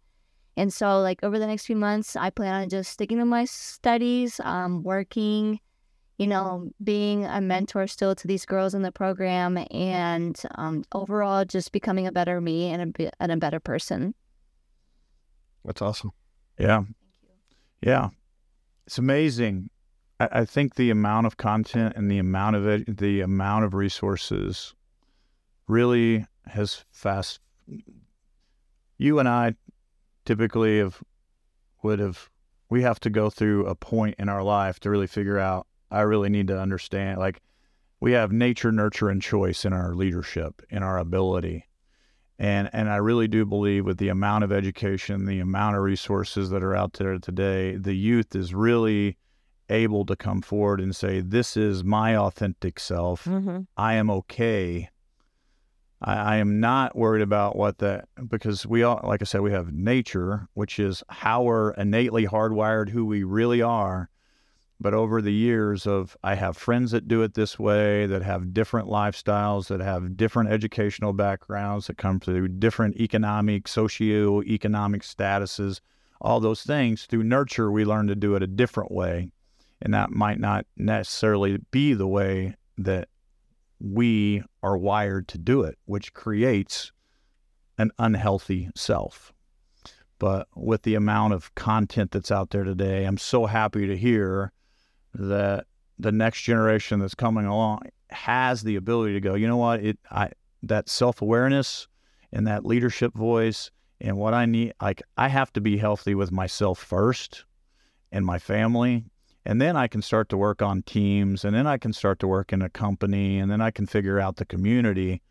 And 0.55 0.71
so, 0.71 1.01
like, 1.01 1.25
over 1.25 1.39
the 1.39 1.47
next 1.47 1.65
few 1.65 1.77
months, 1.77 2.15
I 2.15 2.29
plan 2.29 2.61
on 2.61 2.69
just 2.69 2.93
sticking 2.93 3.17
to 3.19 3.25
my 3.25 3.47
studies, 3.47 4.39
um, 4.45 4.83
working, 4.83 5.61
you 6.19 6.27
know, 6.27 6.71
being 6.85 7.25
a 7.25 7.41
mentor 7.41 7.87
still 7.87 8.15
to 8.17 8.27
these 8.27 8.45
girls 8.45 8.75
in 8.75 8.83
the 8.83 8.93
program, 8.93 9.65
and 9.71 10.39
um, 10.57 10.85
overall 10.93 11.47
just 11.47 11.73
becoming 11.73 12.07
a 12.07 12.13
better 12.13 12.39
me 12.43 12.67
and 12.71 12.95
a, 13.01 13.11
and 13.19 13.33
a 13.33 13.39
better 13.39 13.61
person. 13.61 14.15
That's 15.65 15.81
awesome. 15.81 16.13
Yeah. 16.59 16.81
Thank 16.81 16.97
you. 17.83 17.89
Yeah. 17.91 18.09
It's 18.91 18.99
amazing. 18.99 19.71
I, 20.19 20.29
I 20.33 20.45
think 20.45 20.75
the 20.75 20.91
amount 20.91 21.29
of 21.29 21.37
content 21.37 21.95
and 21.95 22.11
the 22.11 22.19
amount 22.19 22.57
of 22.57 22.67
it, 22.67 22.99
the 22.99 23.21
amount 23.21 23.65
of 23.65 23.73
resources 23.73 24.75
really 25.69 26.27
has 26.47 26.85
fast. 26.91 27.39
You 28.99 29.21
and 29.21 29.29
I 29.29 29.55
typically 30.25 30.81
have 30.81 31.05
would 31.85 32.01
have 32.01 32.31
we 32.69 32.83
have 32.83 32.99
to 33.01 33.11
go 33.11 33.31
through 33.31 33.67
a 33.67 33.77
point 33.77 34.17
in 34.19 34.29
our 34.29 34.43
life 34.43 34.81
to 34.81 34.91
really 34.91 35.07
figure 35.07 35.39
out 35.39 35.69
I 35.93 36.01
really 36.01 36.29
need 36.29 36.49
to 36.49 36.61
understand 36.61 37.21
like 37.21 37.41
we 38.01 38.11
have 38.11 38.33
nature, 38.33 38.73
nurture, 38.73 39.09
and 39.09 39.23
choice 39.23 39.65
in 39.65 39.73
our 39.73 39.95
leadership, 39.95 40.63
in 40.69 40.83
our 40.83 40.99
ability. 40.99 41.69
And 42.41 42.71
and 42.73 42.89
I 42.89 42.97
really 42.97 43.29
do 43.29 43.45
believe 43.45 43.85
with 43.85 43.99
the 43.99 44.09
amount 44.09 44.45
of 44.45 44.51
education, 44.51 45.27
the 45.27 45.41
amount 45.41 45.77
of 45.77 45.83
resources 45.83 46.49
that 46.51 46.65
are 46.65 46.75
out 46.75 46.95
there 46.95 47.19
today, 47.19 47.77
the 47.77 47.93
youth 47.93 48.35
is 48.35 48.55
really 48.55 49.19
able 49.69 50.07
to 50.07 50.17
come 50.17 50.41
forward 50.41 50.81
and 50.81 50.97
say, 50.97 51.21
This 51.21 51.55
is 51.55 51.85
my 51.85 52.17
authentic 52.17 52.81
self. 52.81 53.25
Mm-hmm. 53.25 53.61
I 53.77 53.95
am 53.95 54.11
okay. 54.11 54.89
I, 56.01 56.15
I 56.15 56.37
am 56.37 56.61
not 56.61 56.97
worried 56.97 57.23
about 57.23 57.57
what 57.57 57.79
that 57.79 58.09
because 58.29 58.67
we 58.67 58.83
all 58.83 59.01
like 59.05 59.23
I 59.23 59.27
said, 59.27 59.43
we 59.43 59.53
have 59.53 59.73
nature, 59.73 60.49
which 60.55 60.79
is 60.79 61.03
how 61.09 61.43
we're 61.43 61.73
innately 61.73 62.27
hardwired 62.27 62.89
who 62.89 63.05
we 63.05 63.23
really 63.23 63.63
are. 63.63 64.10
But 64.83 64.95
over 64.95 65.21
the 65.21 65.33
years 65.33 65.87
of 65.87 66.17
I 66.25 66.37
have 66.37 66.57
friends 66.57 66.93
that 66.93 67.07
do 67.07 67.23
it 67.23 67.35
this 67.35 67.59
way, 67.59 68.07
that 68.07 68.23
have 68.23 68.55
different 68.55 68.89
lifestyles, 68.89 69.67
that 69.69 69.81
have 69.81 70.17
different 70.17 70.51
educational 70.51 71.13
backgrounds, 71.13 71.87
that 71.87 71.99
come 71.99 72.19
through 72.19 72.49
different 72.49 72.97
economic, 72.97 73.69
socio-economic 73.69 75.03
statuses, 75.03 75.81
all 76.23 76.41
those 76.41 76.63
things. 76.63 77.05
Through 77.05 77.25
nurture, 77.25 77.71
we 77.71 77.85
learn 77.85 78.07
to 78.07 78.17
do 78.17 78.35
it 78.37 78.43
a 78.43 78.47
different 78.47 78.91
way. 78.91 79.33
And 79.83 79.93
that 79.93 80.13
might 80.13 80.41
not 80.41 80.65
necessarily 80.79 81.59
be 81.71 81.93
the 81.93 82.07
way 82.07 82.57
that 82.79 83.09
we 83.79 84.43
are 84.63 84.79
wired 84.79 85.29
to 85.29 85.39
do 85.39 85.63
it, 85.63 85.77
which 85.85 86.15
creates 86.15 86.91
an 87.77 87.91
unhealthy 87.99 88.71
self. 88.75 89.35
But 90.19 90.49
with 90.55 90.83
the 90.83 90.95
amount 90.95 91.35
of 91.35 91.55
content 91.55 92.13
that's 92.13 92.31
out 92.31 92.51
there 92.51 92.65
today, 92.65 93.05
I'm 93.05 93.19
so 93.19 93.45
happy 93.45 93.87
to 93.87 93.97
hear 93.97 94.53
that 95.15 95.67
the 95.99 96.13
next 96.13 96.43
generation 96.43 97.01
that's 97.01 97.15
coming 97.15 97.47
along 97.47 97.83
has 98.11 98.63
the 98.63 98.77
ability 98.77 99.15
to 99.15 99.21
go, 99.21 99.35
you 99.35 99.47
know 99.47 99.57
what, 99.57 99.85
it 99.85 99.99
I 100.11 100.31
that 100.63 100.89
self-awareness 100.89 101.89
and 102.33 102.47
that 102.47 102.67
leadership 102.67 103.15
voice 103.15 103.71
and 104.01 104.17
what 104.17 104.35
I 104.35 104.47
need 104.47 104.75
like 104.81 105.03
I 105.17 105.29
have 105.29 105.53
to 105.55 105.61
be 105.61 105.77
healthy 105.77 106.15
with 106.15 106.31
myself 106.31 106.79
first 106.79 107.45
and 108.13 108.25
my 108.25 108.39
family 108.39 109.05
and 109.45 109.61
then 109.61 109.77
I 109.77 109.89
can 109.89 110.03
start 110.03 110.29
to 110.31 110.37
work 110.37 110.61
on 110.61 110.83
teams 110.83 111.45
and 111.45 111.55
then 111.55 111.67
I 111.67 111.79
can 111.79 111.93
start 111.93 112.19
to 112.21 112.29
work 112.29 112.53
in 112.53 112.63
a 112.63 112.69
company 112.69 113.39
and 113.39 113.51
then 113.51 113.61
I 113.61 113.71
can 113.71 113.87
figure 113.87 114.21
out 114.21 114.37
the 114.37 114.45
community. 114.45 115.23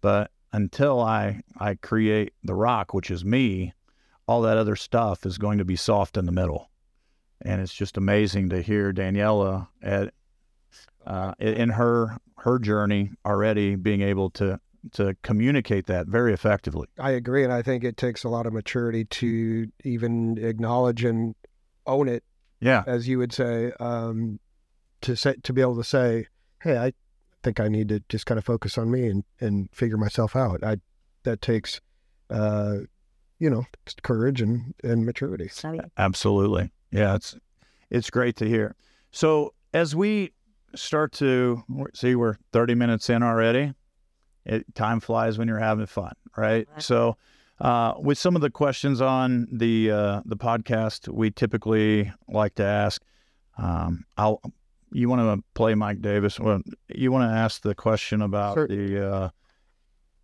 But 0.00 0.30
until 0.52 1.00
I 1.00 1.42
I 1.58 1.74
create 1.74 2.32
the 2.42 2.54
rock 2.54 2.94
which 2.94 3.10
is 3.10 3.24
me 3.24 3.74
all 4.26 4.42
that 4.42 4.58
other 4.58 4.76
stuff 4.76 5.24
is 5.24 5.38
going 5.38 5.58
to 5.58 5.64
be 5.64 5.76
soft 5.76 6.16
in 6.16 6.26
the 6.26 6.32
middle 6.32 6.70
and 7.42 7.60
it's 7.60 7.74
just 7.74 7.96
amazing 7.96 8.48
to 8.50 8.62
hear 8.62 8.92
Daniela 8.92 9.68
at 9.82 10.12
uh, 11.06 11.34
in 11.38 11.70
her 11.70 12.18
her 12.38 12.58
journey 12.58 13.10
already 13.24 13.74
being 13.74 14.02
able 14.02 14.30
to 14.30 14.60
to 14.92 15.16
communicate 15.22 15.86
that 15.86 16.06
very 16.06 16.32
effectively. 16.32 16.86
I 16.98 17.10
agree, 17.10 17.44
and 17.44 17.52
I 17.52 17.62
think 17.62 17.84
it 17.84 17.96
takes 17.96 18.24
a 18.24 18.28
lot 18.28 18.46
of 18.46 18.52
maturity 18.52 19.04
to 19.04 19.68
even 19.84 20.38
acknowledge 20.38 21.04
and 21.04 21.34
own 21.86 22.08
it, 22.08 22.22
Yeah, 22.60 22.84
as 22.86 23.08
you 23.08 23.18
would 23.18 23.32
say, 23.32 23.72
um, 23.80 24.38
to 25.02 25.16
say 25.16 25.34
to 25.42 25.52
be 25.52 25.60
able 25.60 25.76
to 25.76 25.84
say, 25.84 26.26
"Hey, 26.62 26.78
I 26.78 26.92
think 27.42 27.60
I 27.60 27.68
need 27.68 27.88
to 27.88 28.00
just 28.08 28.26
kind 28.26 28.38
of 28.38 28.44
focus 28.44 28.78
on 28.78 28.90
me 28.90 29.08
and 29.08 29.24
and 29.40 29.68
figure 29.72 29.96
myself 29.96 30.36
out." 30.36 30.62
I 30.62 30.76
that 31.24 31.40
takes, 31.42 31.80
uh, 32.30 32.78
you 33.38 33.50
know, 33.50 33.64
courage 34.02 34.40
and 34.40 34.74
and 34.84 35.04
maturity. 35.04 35.50
absolutely. 35.96 36.70
Yeah, 36.90 37.14
it's 37.14 37.36
it's 37.90 38.10
great 38.10 38.36
to 38.36 38.46
hear. 38.46 38.74
So 39.10 39.54
as 39.74 39.94
we 39.94 40.32
start 40.74 41.12
to 41.12 41.62
see, 41.94 42.14
we're 42.14 42.36
thirty 42.52 42.74
minutes 42.74 43.10
in 43.10 43.22
already. 43.22 43.72
It, 44.44 44.74
time 44.74 45.00
flies 45.00 45.36
when 45.38 45.48
you're 45.48 45.58
having 45.58 45.86
fun, 45.86 46.12
right? 46.36 46.66
Right. 46.72 46.82
So. 46.82 47.16
Uh, 47.60 47.92
with 47.98 48.16
some 48.16 48.36
of 48.36 48.40
the 48.40 48.50
questions 48.50 49.00
on 49.00 49.48
the 49.50 49.90
uh, 49.90 50.20
the 50.24 50.36
podcast, 50.36 51.08
we 51.08 51.28
typically 51.28 52.08
like 52.28 52.54
to 52.54 52.62
ask. 52.62 53.02
Um, 53.56 54.04
I'll. 54.16 54.40
You 54.92 55.08
want 55.08 55.22
to 55.22 55.44
play 55.54 55.74
Mike 55.74 56.00
Davis? 56.00 56.38
Well, 56.38 56.62
you 56.86 57.10
want 57.10 57.28
to 57.28 57.36
ask 57.36 57.62
the 57.62 57.74
question 57.74 58.22
about 58.22 58.54
Sure. 58.54 58.68
the 58.68 59.04
uh, 59.12 59.30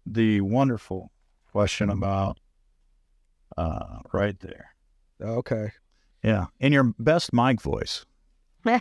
the 0.06 0.42
wonderful 0.42 1.10
question 1.50 1.90
about 1.90 2.38
uh, 3.56 3.98
right 4.12 4.38
there. 4.38 4.68
Okay. 5.20 5.72
Yeah, 6.24 6.46
in 6.58 6.72
your 6.72 6.94
best 6.98 7.32
Mike 7.32 7.60
voice. 7.60 8.04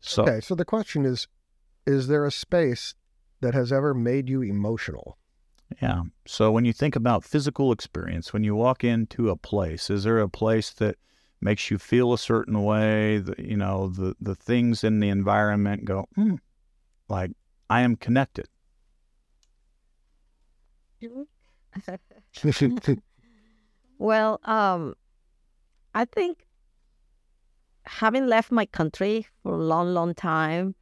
So 0.00 0.22
Okay, 0.24 0.40
so 0.40 0.54
the 0.54 0.64
question 0.64 1.04
is 1.04 1.28
is 1.86 2.08
there 2.08 2.24
a 2.26 2.30
space 2.32 2.94
that 3.40 3.54
has 3.54 3.72
ever 3.72 3.94
made 3.94 4.28
you 4.28 4.42
emotional? 4.42 5.18
yeah. 5.80 6.02
So 6.26 6.50
when 6.50 6.64
you 6.64 6.72
think 6.72 6.96
about 6.96 7.24
physical 7.24 7.72
experience, 7.72 8.32
when 8.32 8.44
you 8.44 8.54
walk 8.54 8.82
into 8.84 9.30
a 9.30 9.36
place, 9.36 9.88
is 9.90 10.04
there 10.04 10.18
a 10.18 10.28
place 10.28 10.70
that 10.74 10.96
makes 11.40 11.70
you 11.70 11.78
feel 11.78 12.12
a 12.12 12.18
certain 12.18 12.62
way? 12.64 13.18
The, 13.18 13.34
you 13.38 13.56
know, 13.56 13.88
the 13.88 14.14
the 14.20 14.34
things 14.34 14.82
in 14.84 15.00
the 15.00 15.08
environment 15.08 15.84
go, 15.84 16.06
hmm, 16.14 16.36
like 17.08 17.32
I 17.68 17.82
am 17.82 17.96
connected. 17.96 18.48
well, 23.98 24.40
um, 24.44 24.94
I 25.94 26.04
think 26.04 26.46
having 27.84 28.26
left 28.26 28.52
my 28.52 28.66
country 28.66 29.26
for 29.42 29.54
a 29.54 29.62
long, 29.62 29.92
long 29.94 30.14
time, 30.14 30.74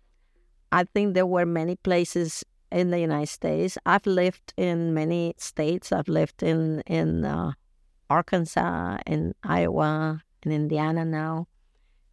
I 0.72 0.84
think 0.84 1.14
there 1.14 1.26
were 1.26 1.46
many 1.46 1.76
places 1.76 2.44
in 2.70 2.90
the 2.90 3.00
United 3.00 3.28
States. 3.28 3.78
I've 3.86 4.06
lived 4.06 4.52
in 4.56 4.92
many 4.92 5.34
states. 5.38 5.92
I've 5.92 6.08
lived 6.08 6.42
in 6.42 6.82
in 6.86 7.24
uh, 7.24 7.52
Arkansas, 8.10 8.98
in 9.06 9.34
Iowa, 9.42 10.22
in 10.42 10.52
Indiana 10.52 11.04
now, 11.04 11.48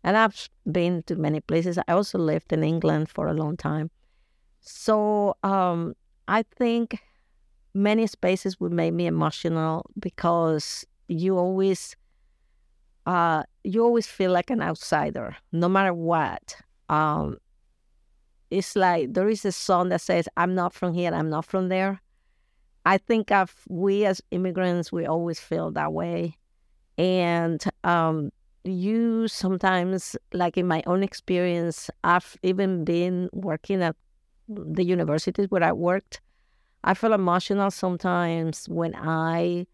and 0.04 0.16
I've 0.18 0.50
been 0.72 1.04
to 1.04 1.16
many 1.16 1.42
places. 1.42 1.78
I 1.78 1.92
also 1.92 2.18
lived 2.18 2.54
in 2.54 2.64
England 2.64 3.10
for 3.10 3.28
a 3.28 3.34
long 3.34 3.58
time. 3.58 3.92
So 4.62 5.36
um, 5.44 5.96
I 6.28 6.44
think 6.44 7.00
many 7.76 8.08
spaces 8.08 8.60
would 8.60 8.72
make 8.72 8.94
me 8.94 9.06
emotional 9.06 9.86
because 10.00 10.86
you 11.08 11.38
always 11.38 11.96
uh, 13.06 13.44
you 13.64 13.84
always 13.84 14.08
feel 14.08 14.32
like 14.32 14.50
an 14.50 14.62
outsider, 14.62 15.36
no 15.52 15.70
matter 15.70 15.94
what. 15.94 16.56
Um, 16.90 17.38
it's 18.50 18.76
like 18.76 19.14
there 19.14 19.30
is 19.30 19.46
a 19.46 19.52
song 19.52 19.90
that 19.90 20.02
says, 20.02 20.28
"I'm 20.38 20.56
not 20.56 20.74
from 20.74 20.94
here, 20.94 21.14
I'm 21.14 21.30
not 21.30 21.46
from 21.46 21.70
there." 21.70 22.02
I 22.86 22.98
think 22.98 23.32
of 23.32 23.54
we 23.68 24.06
as 24.06 24.22
immigrants, 24.32 24.92
we 24.92 25.06
always 25.06 25.40
feel 25.40 25.72
that 25.72 25.94
way, 25.94 26.38
and 26.98 27.64
um, 27.84 28.32
you 28.64 29.28
sometimes, 29.28 30.16
like 30.34 30.58
in 30.58 30.68
my 30.68 30.82
own 30.88 31.04
experience, 31.04 31.90
I've 32.04 32.38
even 32.42 32.86
been 32.86 33.30
working 33.34 33.84
at 33.84 33.96
the 34.48 34.84
universities 34.84 35.48
where 35.50 35.64
I 35.64 35.74
worked. 35.74 36.22
I 36.86 36.94
feel 36.94 37.14
emotional 37.14 37.72
sometimes 37.72 38.70
when 38.70 38.94
I 38.96 39.66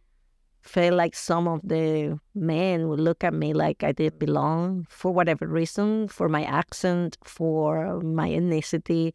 feel 0.62 0.96
like 0.96 1.14
some 1.14 1.46
of 1.46 1.60
the 1.62 2.18
men 2.34 2.88
would 2.88 3.02
look 3.02 3.26
at 3.26 3.34
me 3.34 3.54
like 3.54 3.84
I 3.84 3.92
didn't 3.92 4.18
belong 4.18 4.88
for 4.90 5.12
whatever 5.12 5.46
reason, 5.46 6.08
for 6.08 6.30
my 6.30 6.46
accent, 6.46 7.18
for 7.26 8.00
my 8.00 8.30
ethnicity, 8.30 9.12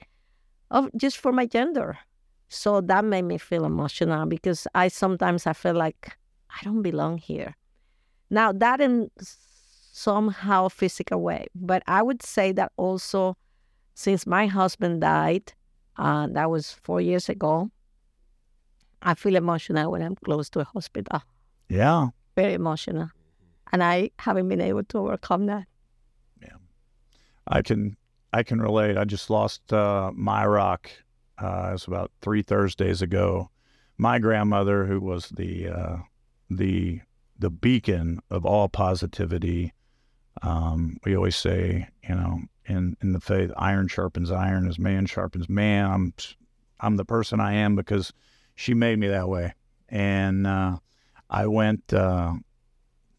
of 0.71 0.91
just 0.95 1.17
for 1.17 1.33
my 1.33 1.47
gender. 1.47 1.99
So 2.51 2.83
that 2.83 3.03
made 3.03 3.23
me 3.23 3.39
feel 3.39 3.65
emotional 3.65 4.27
because 4.27 4.67
I 4.75 4.89
sometimes 4.89 5.47
I 5.47 5.55
feel 5.55 5.75
like 5.75 6.19
I 6.51 6.65
don't 6.65 6.83
belong 6.83 7.17
here. 7.17 7.57
Now 8.29 8.53
that 8.53 8.83
in 8.83 9.11
somehow 9.17 10.69
physical 10.69 11.23
way, 11.23 11.47
but 11.55 11.83
I 11.87 12.03
would 12.03 12.23
say 12.23 12.53
that 12.53 12.73
also 12.77 13.39
since 13.95 14.27
my 14.27 14.49
husband 14.49 15.01
died, 15.01 15.55
uh, 15.97 16.27
that 16.33 16.51
was 16.51 16.73
four 16.73 17.01
years 17.01 17.31
ago. 17.31 17.71
I 19.03 19.15
feel 19.15 19.37
emotional 19.37 19.91
when 19.93 20.03
I'm 20.03 20.17
close 20.17 20.49
to 20.51 20.61
a 20.61 20.65
hospital 20.65 21.23
Yeah. 21.69 22.09
very 22.35 22.55
emotional. 22.55 23.11
And 23.73 23.83
I 23.83 24.11
haven't 24.19 24.49
been 24.49 24.61
able 24.61 24.85
to 24.85 24.99
overcome 24.99 25.47
that. 25.47 25.67
Yeah. 26.41 26.57
I 27.49 27.63
can 27.63 27.97
I 28.33 28.43
can 28.43 28.61
relate. 28.61 28.97
I 28.97 29.05
just 29.05 29.31
lost 29.31 29.73
uh, 29.73 30.11
my 30.15 30.47
rock. 30.47 30.91
Uh, 31.43 31.69
it 31.71 31.73
was 31.73 31.87
about 31.87 32.11
three 32.23 32.43
Thursdays 32.43 33.03
ago. 33.03 33.51
My 33.99 34.19
grandmother, 34.19 34.85
who 34.87 35.01
was 35.01 35.31
the 35.31 35.69
uh, 35.69 35.97
the 36.51 37.01
the 37.39 37.51
beacon 37.51 38.21
of 38.31 38.45
all 38.45 38.69
positivity. 38.69 39.73
Um, 40.43 40.99
we 41.05 41.17
always 41.17 41.37
say, 41.37 41.89
you 42.09 42.15
know, 42.15 42.41
in 42.67 42.97
in 43.03 43.13
the 43.13 43.21
faith, 43.21 43.51
iron 43.57 43.89
sharpens 43.89 44.31
iron 44.31 44.69
as 44.69 44.79
man 44.79 45.07
sharpens 45.07 45.49
man. 45.49 45.91
I'm 45.91 46.15
I'm 46.81 46.97
the 46.97 47.05
person 47.05 47.41
I 47.41 47.55
am 47.55 47.75
because 47.75 48.13
she 48.57 48.75
made 48.75 48.99
me 48.99 49.07
that 49.09 49.29
way. 49.29 49.55
And 49.89 50.47
uh, 50.47 50.79
I 51.31 51.47
went 51.47 51.93
uh, 51.95 52.35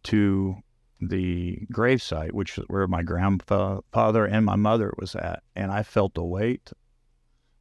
to 0.04 0.56
the 1.00 1.66
gravesite, 1.72 2.34
which 2.34 2.58
is 2.58 2.66
where 2.68 2.88
my 2.88 3.04
grandfather 3.04 4.26
and 4.26 4.46
my 4.46 4.56
mother 4.56 4.94
was 4.98 5.16
at, 5.16 5.44
and 5.56 5.72
I 5.72 5.84
felt 5.84 6.18
a 6.18 6.24
weight 6.24 6.72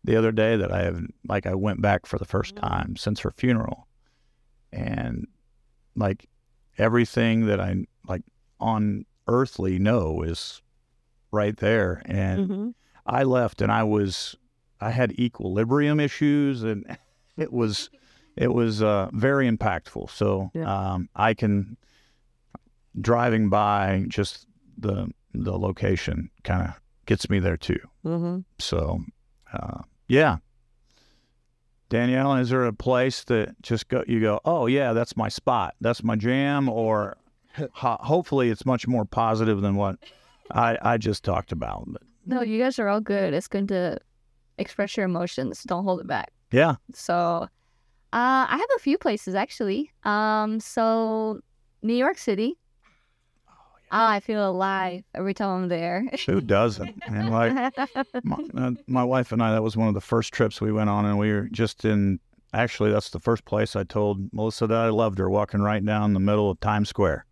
the 0.02 0.16
other 0.16 0.32
day 0.32 0.56
that 0.56 0.72
I 0.72 0.84
have, 0.84 1.02
like 1.28 1.46
I 1.46 1.54
went 1.54 1.82
back 1.82 2.06
for 2.06 2.18
the 2.18 2.24
first 2.24 2.56
time 2.56 2.96
since 2.96 3.20
her 3.20 3.30
funeral, 3.30 3.86
and 4.72 5.26
like 5.96 6.28
everything 6.78 7.46
that 7.46 7.60
I 7.60 7.84
like 8.08 8.22
on 8.60 9.04
earthly 9.26 9.78
know 9.78 10.22
is 10.22 10.62
right 11.30 11.56
there, 11.56 12.02
and 12.06 12.48
hmm 12.48 12.70
I 13.08 13.22
left, 13.22 13.62
and 13.62 13.70
I 13.70 13.84
was, 13.84 14.34
I 14.80 14.90
had 14.90 15.12
equilibrium 15.12 16.00
issues, 16.00 16.64
and 16.64 16.84
it 17.36 17.52
was, 17.52 17.90
it 18.36 18.52
was 18.52 18.82
uh, 18.82 19.08
very 19.12 19.50
impactful. 19.50 20.10
So 20.10 20.50
Yeah. 20.54 20.92
um, 20.92 21.08
I 21.14 21.34
can 21.34 21.76
driving 23.00 23.48
by 23.50 24.04
just 24.08 24.46
the 24.78 25.08
the 25.34 25.58
location 25.58 26.30
kind 26.44 26.62
of 26.66 26.80
gets 27.04 27.28
me 27.28 27.38
there 27.40 27.56
too. 27.58 27.78
hmm 28.02 28.38
So 28.58 29.00
uh, 29.52 29.82
yeah, 30.08 30.38
Danielle, 31.88 32.34
is 32.36 32.50
there 32.50 32.64
a 32.64 32.72
place 32.72 33.22
that 33.24 33.54
just 33.62 33.88
go 33.88 34.02
you 34.06 34.20
go? 34.20 34.40
Oh 34.44 34.66
yeah, 34.66 34.92
that's 34.92 35.16
my 35.16 35.28
spot. 35.28 35.74
That's 35.80 36.02
my 36.02 36.16
jam. 36.16 36.68
Or 36.68 37.16
ho- 37.72 37.98
hopefully 38.00 38.50
it's 38.50 38.66
much 38.66 38.86
more 38.88 39.04
positive 39.04 39.60
than 39.60 39.76
what 39.76 39.96
I 40.50 40.78
I 40.82 40.96
just 40.98 41.22
talked 41.22 41.52
about. 41.52 41.84
But 41.86 42.02
No, 42.26 42.42
you 42.42 42.58
guys 42.58 42.78
are 42.78 42.88
all 42.88 43.00
good. 43.00 43.34
It's 43.34 43.48
good 43.48 43.68
to 43.68 43.98
express 44.58 44.96
your 44.96 45.06
emotions. 45.06 45.62
Don't 45.64 45.84
hold 45.84 46.00
it 46.00 46.06
back. 46.06 46.32
Yeah, 46.52 46.76
So, 46.94 47.48
uh, 48.12 48.46
I 48.48 48.56
have 48.56 48.70
a 48.76 48.80
few 48.80 48.98
places 48.98 49.34
actually. 49.34 49.90
Um, 50.04 50.60
so 50.60 51.40
New 51.82 51.94
York 51.94 52.18
City. 52.18 52.56
Ah, 53.92 54.10
I 54.10 54.20
feel 54.20 54.48
alive 54.50 55.04
every 55.14 55.32
time 55.32 55.62
I'm 55.62 55.68
there. 55.68 56.04
who 56.26 56.40
doesn't? 56.40 57.00
And 57.06 57.30
like 57.30 57.52
my, 58.24 58.38
uh, 58.56 58.72
my 58.88 59.04
wife 59.04 59.30
and 59.32 59.40
I, 59.42 59.52
that 59.52 59.62
was 59.62 59.76
one 59.76 59.86
of 59.88 59.94
the 59.94 60.00
first 60.00 60.32
trips 60.32 60.60
we 60.60 60.72
went 60.72 60.90
on, 60.90 61.04
and 61.04 61.18
we 61.18 61.32
were 61.32 61.48
just 61.52 61.84
in. 61.84 62.18
Actually, 62.52 62.90
that's 62.90 63.10
the 63.10 63.20
first 63.20 63.44
place 63.44 63.76
I 63.76 63.84
told 63.84 64.32
Melissa 64.32 64.66
that 64.66 64.76
I 64.76 64.88
loved 64.88 65.18
her, 65.18 65.28
walking 65.28 65.60
right 65.60 65.84
down 65.84 66.14
the 66.14 66.20
middle 66.20 66.50
of 66.50 66.58
Times 66.60 66.88
Square. 66.88 67.26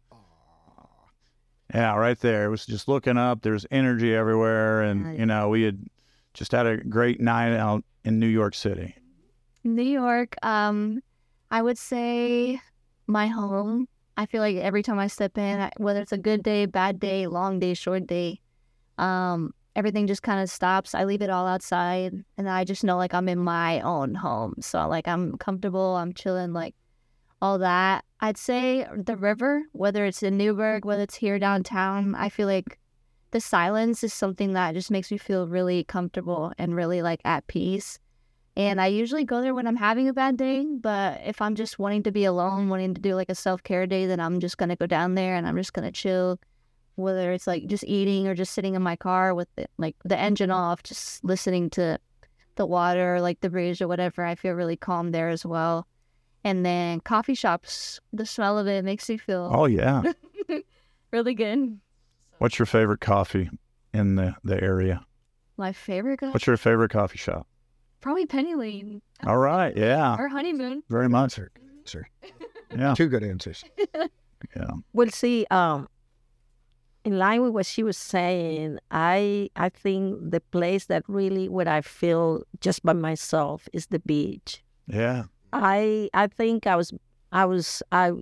Yeah, 1.74 1.96
right 1.96 2.18
there. 2.20 2.44
It 2.44 2.50
was 2.50 2.66
just 2.66 2.88
looking 2.88 3.16
up. 3.16 3.42
There's 3.42 3.66
energy 3.70 4.14
everywhere, 4.14 4.83
and 4.83 5.18
you 5.18 5.27
know, 5.27 5.48
we 5.48 5.62
had 5.62 5.85
just 6.35 6.53
had 6.53 6.66
a 6.66 6.77
great 6.77 7.20
night 7.20 7.57
out 7.57 7.85
in 8.05 8.20
New 8.20 8.29
York 8.29 8.55
City. 8.55 8.94
New 9.64 9.83
York, 9.83 10.37
um, 10.42 11.00
I 11.50 11.62
would 11.62 11.79
say 11.79 12.61
my 13.07 13.27
home. 13.27 13.88
I 14.16 14.27
feel 14.27 14.40
like 14.40 14.57
every 14.57 14.83
time 14.83 14.98
I 14.98 15.09
step 15.09 15.37
in, 15.38 15.70
whether 15.79 16.00
it's 16.00 16.12
a 16.12 16.18
good 16.18 16.42
day, 16.42 16.66
bad 16.66 17.00
day, 17.00 17.27
long 17.27 17.59
day, 17.59 17.74
short 17.74 18.07
day, 18.07 18.40
um, 18.98 19.53
everything 19.74 20.07
just 20.07 20.22
kind 20.22 20.40
of 20.40 20.50
stops. 20.50 20.94
I 20.94 21.05
leave 21.05 21.22
it 21.22 21.31
all 21.31 21.46
outside, 21.46 22.12
and 22.38 22.48
I 22.48 22.64
just 22.64 22.85
know 22.85 22.96
like 22.96 23.14
I'm 23.14 23.29
in 23.29 23.38
my 23.38 23.81
own 23.81 24.14
home. 24.14 24.55
So 24.61 24.87
like 24.87 25.09
I'm 25.09 25.37
comfortable, 25.38 25.96
I'm 25.96 26.12
chilling, 26.12 26.53
like 26.53 26.74
all 27.42 27.59
that. 27.59 28.05
I'd 28.20 28.37
say 28.37 28.87
the 28.96 29.16
river, 29.16 29.62
whether 29.72 30.05
it's 30.05 30.22
in 30.22 30.37
Newburgh, 30.37 30.85
whether 30.85 31.03
it's 31.03 31.16
here 31.16 31.38
downtown, 31.38 32.14
I 32.14 32.29
feel 32.29 32.46
like 32.46 32.79
the 33.33 33.40
silence 33.40 34.05
is 34.05 34.14
something 34.14 34.53
that 34.53 34.74
just 34.74 34.90
makes 34.90 35.11
me 35.11 35.18
feel 35.18 35.48
really 35.48 35.85
comfortable 35.85 36.53
and 36.57 36.77
really 36.77 37.03
like 37.03 37.20
at 37.24 37.46
peace. 37.48 37.98
And 38.57 38.81
I 38.81 38.88
mm-hmm. 38.88 38.99
usually 38.99 39.25
go 39.25 39.40
there 39.40 39.55
when 39.55 39.67
I'm 39.67 39.77
having 39.77 40.09
a 40.09 40.12
bad 40.12 40.37
day, 40.37 40.64
but 40.64 41.21
if 41.25 41.43
I'm 41.43 41.55
just 41.55 41.79
wanting 41.79 42.05
to 42.05 42.12
be 42.12 42.25
alone, 42.25 42.69
wanting 42.69 42.95
to 42.95 43.01
do 43.01 43.14
like 43.14 43.29
a 43.29 43.35
self 43.35 43.62
care 43.62 43.87
day, 43.87 44.07
then 44.07 44.21
I'm 44.21 44.40
just 44.40 44.59
gonna 44.59 44.77
go 44.77 44.87
down 44.87 45.14
there 45.14 45.35
and 45.35 45.47
I'm 45.47 45.57
just 45.57 45.73
gonna 45.73 45.93
chill. 45.93 46.38
Whether 46.97 47.33
it's 47.33 47.49
like 47.49 47.67
just 47.67 47.83
eating 47.85 48.29
or 48.29 48.35
just 48.37 48.53
sitting 48.53 48.75
in 48.75 48.83
my 48.83 48.95
car 48.95 49.35
with 49.35 49.49
the, 49.57 49.67
like 49.79 49.97
the 50.05 50.17
engine 50.17 50.51
mm-hmm. 50.51 50.59
off, 50.61 50.85
just 50.85 51.25
listening 51.25 51.71
to 51.71 51.99
the 52.55 52.67
water, 52.67 53.21
like 53.21 53.40
the 53.40 53.51
breeze 53.51 53.83
or 53.83 53.88
whatever, 53.88 54.25
I 54.25 54.37
feel 54.37 54.53
really 54.53 54.77
calm 54.77 55.11
there 55.11 55.29
as 55.29 55.45
well. 55.45 55.88
And 56.45 56.64
then 56.64 57.01
coffee 57.01 57.35
shops, 57.35 57.99
the 58.12 58.27
smell 58.27 58.59
of 58.59 58.69
it 58.69 58.85
makes 58.85 59.09
me 59.09 59.17
feel 59.17 59.51
Oh 59.53 59.67
yeah. 59.67 60.03
really 61.11 61.35
good. 61.35 61.81
What's 62.39 62.59
your 62.59 62.66
favorite 62.66 63.01
coffee 63.01 63.51
in 63.93 64.14
the 64.14 64.37
the 64.45 64.62
area? 64.62 65.05
My 65.57 65.72
favorite, 65.72 66.20
co- 66.20 66.31
What's 66.31 66.47
your 66.47 66.57
favorite 66.57 66.91
coffee 66.91 67.18
shop? 67.18 67.49
Probably 68.05 68.26
Penny 68.26 68.55
Lane 68.55 69.00
All 69.26 69.38
right. 69.38 69.74
Yeah. 69.74 70.16
or 70.18 70.28
Honeymoon. 70.28 70.82
Very 70.90 71.09
much. 71.09 71.32
Sir, 71.32 71.48
sir. 71.86 72.07
Yeah. 72.76 72.92
Two 72.94 73.09
good 73.09 73.24
answers. 73.24 73.64
Yeah. 74.55 74.72
Well, 74.92 75.09
see, 75.09 75.46
um, 75.50 75.88
in 77.02 77.16
line 77.16 77.40
with 77.40 77.52
what 77.52 77.64
she 77.64 77.82
was 77.82 77.96
saying, 77.96 78.78
I 78.90 79.48
I 79.57 79.70
think 79.70 80.18
the 80.20 80.40
place 80.52 80.84
that 80.92 81.02
really 81.09 81.48
where 81.48 81.66
I 81.66 81.80
feel 81.80 82.42
just 82.61 82.82
by 82.82 82.92
myself 82.92 83.66
is 83.72 83.86
the 83.86 84.00
beach. 84.00 84.62
Yeah. 84.86 85.22
I 85.55 86.11
I 86.12 86.26
think 86.26 86.66
I 86.66 86.76
was 86.76 86.92
I 87.32 87.46
was 87.46 87.82
I 87.90 88.12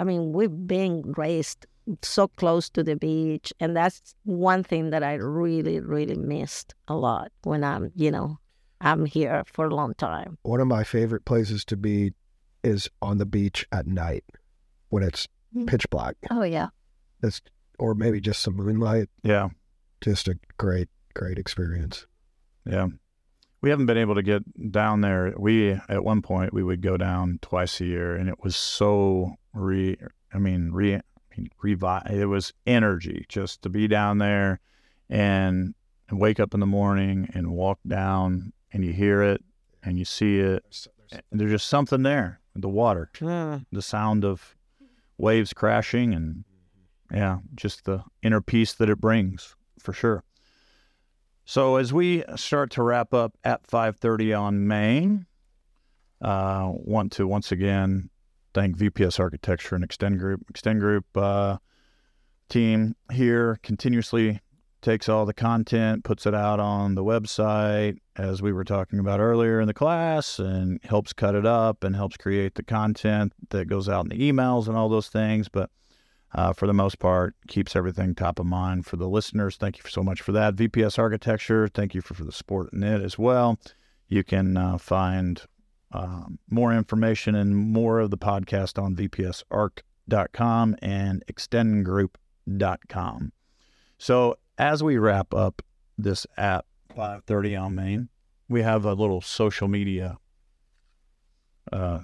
I 0.00 0.02
mean 0.02 0.32
we've 0.32 0.66
been 0.66 1.14
raised 1.16 1.64
so 2.02 2.26
close 2.26 2.68
to 2.70 2.82
the 2.82 2.96
beach 2.96 3.52
and 3.60 3.76
that's 3.76 4.16
one 4.24 4.64
thing 4.64 4.90
that 4.90 5.04
I 5.04 5.14
really 5.14 5.78
really 5.78 6.16
missed 6.16 6.74
a 6.88 6.96
lot 6.96 7.30
when 7.44 7.62
I'm 7.62 7.92
you 7.94 8.10
know 8.10 8.38
I'm 8.80 9.06
here 9.06 9.44
for 9.46 9.66
a 9.66 9.74
long 9.74 9.94
time. 9.94 10.38
One 10.42 10.60
of 10.60 10.68
my 10.68 10.84
favorite 10.84 11.24
places 11.24 11.64
to 11.66 11.76
be 11.76 12.12
is 12.62 12.88
on 13.02 13.18
the 13.18 13.26
beach 13.26 13.66
at 13.72 13.86
night 13.86 14.24
when 14.88 15.02
it's 15.02 15.28
Mm. 15.54 15.66
pitch 15.66 15.88
black. 15.88 16.16
Oh 16.30 16.42
yeah. 16.42 16.68
That's 17.22 17.40
or 17.78 17.94
maybe 17.94 18.20
just 18.20 18.42
some 18.42 18.56
moonlight. 18.56 19.08
Yeah. 19.22 19.48
Just 20.02 20.28
a 20.28 20.38
great, 20.58 20.88
great 21.14 21.38
experience. 21.38 22.06
Yeah. 22.66 22.88
We 23.62 23.70
haven't 23.70 23.86
been 23.86 23.96
able 23.96 24.14
to 24.14 24.22
get 24.22 24.42
down 24.70 25.00
there. 25.00 25.32
We 25.38 25.70
at 25.72 26.04
one 26.04 26.20
point 26.22 26.52
we 26.52 26.62
would 26.62 26.82
go 26.82 26.96
down 26.98 27.38
twice 27.40 27.80
a 27.80 27.86
year 27.86 28.14
and 28.14 28.28
it 28.28 28.42
was 28.44 28.56
so 28.56 29.36
re 29.54 29.96
I 30.32 30.38
mean 30.38 30.70
re 30.72 30.96
I 30.96 31.00
mean 31.36 31.48
revive 31.62 32.10
it 32.10 32.26
was 32.26 32.52
energy 32.66 33.24
just 33.28 33.62
to 33.62 33.68
be 33.70 33.88
down 33.88 34.18
there 34.18 34.60
and, 35.08 35.74
and 36.10 36.20
wake 36.20 36.38
up 36.40 36.52
in 36.52 36.60
the 36.60 36.66
morning 36.66 37.30
and 37.32 37.50
walk 37.52 37.78
down 37.86 38.52
and 38.72 38.84
you 38.84 38.92
hear 38.92 39.22
it 39.22 39.42
and 39.82 39.98
you 39.98 40.04
see 40.04 40.38
it 40.38 40.88
and 41.12 41.40
there's 41.40 41.50
just 41.50 41.68
something 41.68 42.02
there 42.02 42.40
the 42.54 42.68
water 42.68 43.10
the 43.72 43.82
sound 43.82 44.24
of 44.24 44.56
waves 45.16 45.52
crashing 45.52 46.12
and 46.12 46.44
yeah 47.12 47.38
just 47.54 47.84
the 47.84 48.02
inner 48.22 48.40
peace 48.40 48.72
that 48.72 48.90
it 48.90 49.00
brings 49.00 49.54
for 49.78 49.92
sure 49.92 50.24
so 51.48 51.76
as 51.76 51.94
we 51.94 52.24
start 52.36 52.70
to 52.72 52.82
wrap 52.82 53.14
up 53.14 53.32
at 53.42 53.66
5:30 53.66 54.34
on 54.38 54.66
Main, 54.66 55.24
uh, 56.20 56.70
want 56.74 57.10
to 57.12 57.26
once 57.26 57.50
again 57.50 58.10
thank 58.52 58.76
VPS 58.76 59.18
Architecture 59.18 59.74
and 59.74 59.82
Extend 59.82 60.18
Group. 60.18 60.42
Extend 60.50 60.80
Group 60.80 61.06
uh, 61.16 61.56
team 62.50 62.96
here 63.10 63.58
continuously 63.62 64.42
takes 64.80 65.08
all 65.08 65.26
the 65.26 65.34
content, 65.34 66.04
puts 66.04 66.26
it 66.26 66.34
out 66.34 66.60
on 66.60 66.94
the 66.94 67.04
website, 67.04 67.98
as 68.16 68.40
we 68.40 68.52
were 68.52 68.64
talking 68.64 68.98
about 68.98 69.20
earlier 69.20 69.60
in 69.60 69.66
the 69.66 69.74
class, 69.74 70.38
and 70.38 70.80
helps 70.84 71.12
cut 71.12 71.34
it 71.34 71.46
up 71.46 71.84
and 71.84 71.96
helps 71.96 72.16
create 72.16 72.54
the 72.54 72.62
content 72.62 73.32
that 73.50 73.66
goes 73.66 73.88
out 73.88 74.04
in 74.04 74.10
the 74.10 74.32
emails 74.32 74.68
and 74.68 74.76
all 74.76 74.88
those 74.88 75.08
things. 75.08 75.48
But 75.48 75.70
uh, 76.34 76.52
for 76.52 76.66
the 76.66 76.74
most 76.74 76.98
part, 76.98 77.34
keeps 77.48 77.74
everything 77.74 78.14
top 78.14 78.38
of 78.38 78.46
mind 78.46 78.86
for 78.86 78.96
the 78.96 79.08
listeners. 79.08 79.56
Thank 79.56 79.78
you 79.78 79.84
so 79.88 80.02
much 80.02 80.20
for 80.20 80.32
that. 80.32 80.56
VPS 80.56 80.98
Architecture, 80.98 81.68
thank 81.68 81.94
you 81.94 82.00
for, 82.00 82.14
for 82.14 82.24
the 82.24 82.32
support 82.32 82.72
in 82.72 82.82
it 82.82 83.02
as 83.02 83.18
well. 83.18 83.58
You 84.08 84.24
can 84.24 84.56
uh, 84.56 84.78
find 84.78 85.42
um, 85.92 86.38
more 86.50 86.72
information 86.72 87.34
and 87.34 87.56
more 87.56 88.00
of 88.00 88.10
the 88.10 88.18
podcast 88.18 88.82
on 88.82 88.94
vpsarc.com 88.94 90.76
and 90.82 91.24
extendgroup.com. 91.30 93.32
So 93.98 94.36
as 94.58 94.82
we 94.82 94.98
wrap 94.98 95.32
up 95.32 95.62
this 95.96 96.26
At 96.36 96.64
530 96.90 97.56
on 97.56 97.74
Main, 97.74 98.08
we 98.48 98.62
have 98.62 98.84
a 98.84 98.92
little 98.92 99.20
social 99.20 99.68
media 99.68 100.18
uh, 101.72 102.00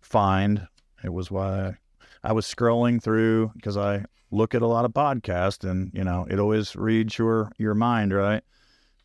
find. 0.00 0.66
It 1.02 1.12
was 1.12 1.30
why 1.30 1.76
I 2.22 2.32
was 2.32 2.46
scrolling 2.46 3.02
through 3.02 3.52
because 3.54 3.76
I 3.76 4.04
look 4.30 4.54
at 4.54 4.62
a 4.62 4.66
lot 4.66 4.84
of 4.84 4.92
podcasts 4.92 5.68
and 5.68 5.92
you 5.94 6.02
know 6.02 6.26
it 6.28 6.40
always 6.40 6.74
reads 6.74 7.18
your 7.18 7.52
your 7.58 7.74
mind 7.74 8.12
right? 8.12 8.42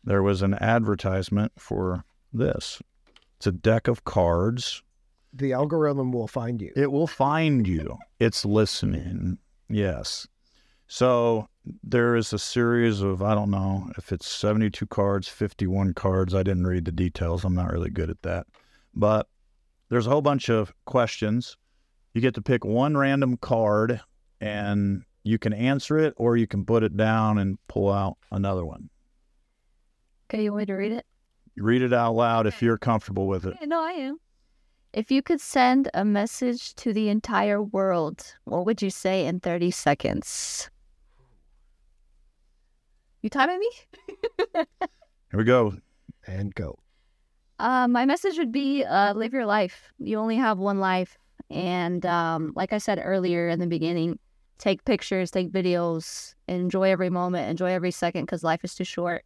There 0.02 0.22
was 0.22 0.42
an 0.42 0.54
advertisement 0.54 1.52
for 1.58 2.04
this. 2.32 2.80
It's 3.36 3.46
a 3.46 3.52
deck 3.52 3.86
of 3.86 4.04
cards. 4.04 4.82
The 5.32 5.52
algorithm 5.52 6.10
will 6.10 6.26
find 6.26 6.60
you. 6.60 6.72
it 6.74 6.90
will 6.90 7.06
find 7.06 7.66
you. 7.66 7.98
It's 8.18 8.44
listening. 8.44 9.38
Yes 9.68 10.26
so 10.92 11.46
there 11.84 12.16
is 12.16 12.32
a 12.32 12.38
series 12.38 13.00
of 13.00 13.22
i 13.22 13.34
don't 13.34 13.50
know 13.50 13.88
if 13.96 14.12
it's 14.12 14.28
72 14.28 14.86
cards 14.86 15.28
51 15.28 15.94
cards 15.94 16.34
i 16.34 16.42
didn't 16.42 16.66
read 16.66 16.84
the 16.84 16.92
details 16.92 17.44
i'm 17.44 17.54
not 17.54 17.70
really 17.70 17.90
good 17.90 18.10
at 18.10 18.20
that 18.22 18.46
but 18.94 19.28
there's 19.88 20.06
a 20.06 20.10
whole 20.10 20.22
bunch 20.22 20.48
of 20.48 20.72
questions 20.86 21.56
you 22.14 22.20
get 22.20 22.34
to 22.34 22.42
pick 22.42 22.64
one 22.64 22.96
random 22.96 23.36
card 23.36 24.00
and 24.40 25.04
you 25.22 25.38
can 25.38 25.52
answer 25.52 25.98
it 25.98 26.14
or 26.16 26.36
you 26.36 26.46
can 26.46 26.64
put 26.64 26.82
it 26.82 26.96
down 26.96 27.38
and 27.38 27.58
pull 27.68 27.92
out 27.92 28.16
another 28.32 28.64
one. 28.64 28.88
Okay, 30.28 30.44
you 30.44 30.52
want 30.52 30.62
me 30.62 30.66
to 30.66 30.74
read 30.74 30.92
it? 30.92 31.06
Read 31.56 31.82
it 31.82 31.92
out 31.92 32.14
loud 32.14 32.46
if 32.46 32.62
you're 32.62 32.78
comfortable 32.78 33.26
with 33.26 33.44
it. 33.44 33.56
Yeah, 33.60 33.66
no, 33.66 33.80
I 33.80 33.92
am. 33.92 34.18
If 34.92 35.10
you 35.10 35.22
could 35.22 35.40
send 35.40 35.88
a 35.94 36.04
message 36.04 36.74
to 36.76 36.92
the 36.92 37.08
entire 37.10 37.62
world, 37.62 38.34
what 38.44 38.66
would 38.66 38.82
you 38.82 38.90
say 38.90 39.26
in 39.26 39.40
30 39.40 39.70
seconds? 39.70 40.70
You 43.22 43.30
timing 43.30 43.58
me? 43.58 43.70
Here 44.54 44.66
we 45.34 45.44
go. 45.44 45.74
And 46.26 46.54
go. 46.54 46.78
Uh, 47.58 47.86
my 47.88 48.06
message 48.06 48.38
would 48.38 48.52
be 48.52 48.84
uh, 48.84 49.12
live 49.14 49.32
your 49.32 49.46
life. 49.46 49.92
You 49.98 50.18
only 50.18 50.36
have 50.36 50.58
one 50.58 50.80
life. 50.80 51.18
And 51.50 52.04
um, 52.06 52.52
like 52.56 52.72
I 52.72 52.78
said 52.78 53.00
earlier 53.02 53.48
in 53.48 53.58
the 53.58 53.66
beginning, 53.66 54.18
take 54.58 54.84
pictures, 54.84 55.30
take 55.30 55.50
videos, 55.50 56.34
enjoy 56.48 56.90
every 56.90 57.10
moment, 57.10 57.50
enjoy 57.50 57.72
every 57.72 57.90
second 57.90 58.24
because 58.24 58.42
life 58.42 58.64
is 58.64 58.74
too 58.74 58.84
short. 58.84 59.24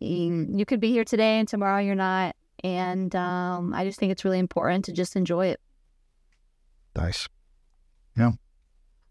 You, 0.00 0.46
you 0.50 0.64
could 0.64 0.80
be 0.80 0.90
here 0.90 1.04
today 1.04 1.38
and 1.38 1.48
tomorrow 1.48 1.80
you're 1.80 1.94
not. 1.94 2.36
And 2.62 3.14
um, 3.14 3.74
I 3.74 3.84
just 3.84 3.98
think 3.98 4.12
it's 4.12 4.24
really 4.24 4.38
important 4.38 4.86
to 4.86 4.92
just 4.92 5.16
enjoy 5.16 5.48
it. 5.48 5.60
Nice. 6.96 7.28
Yeah. 8.16 8.32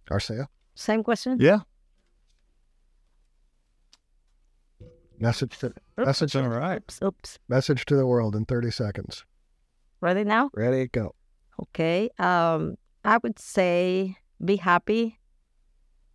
Arcea, 0.09 0.47
Same 0.75 1.03
question. 1.03 1.37
Yeah. 1.39 1.59
Message 5.23 5.57
to 5.59 5.73
message 5.97 6.35
All 6.35 6.49
right. 6.49 6.81
Oops, 6.83 6.99
oops. 7.01 7.39
message 7.47 7.85
to 7.85 7.95
the 7.95 8.05
world 8.05 8.35
in 8.35 8.45
30 8.45 8.71
seconds. 8.71 9.25
Ready 10.01 10.25
now? 10.25 10.49
Ready, 10.53 10.87
go. 10.87 11.15
Okay. 11.61 12.09
Um, 12.19 12.75
I 13.05 13.17
would 13.23 13.39
say 13.39 14.17
be 14.43 14.57
happy. 14.57 15.19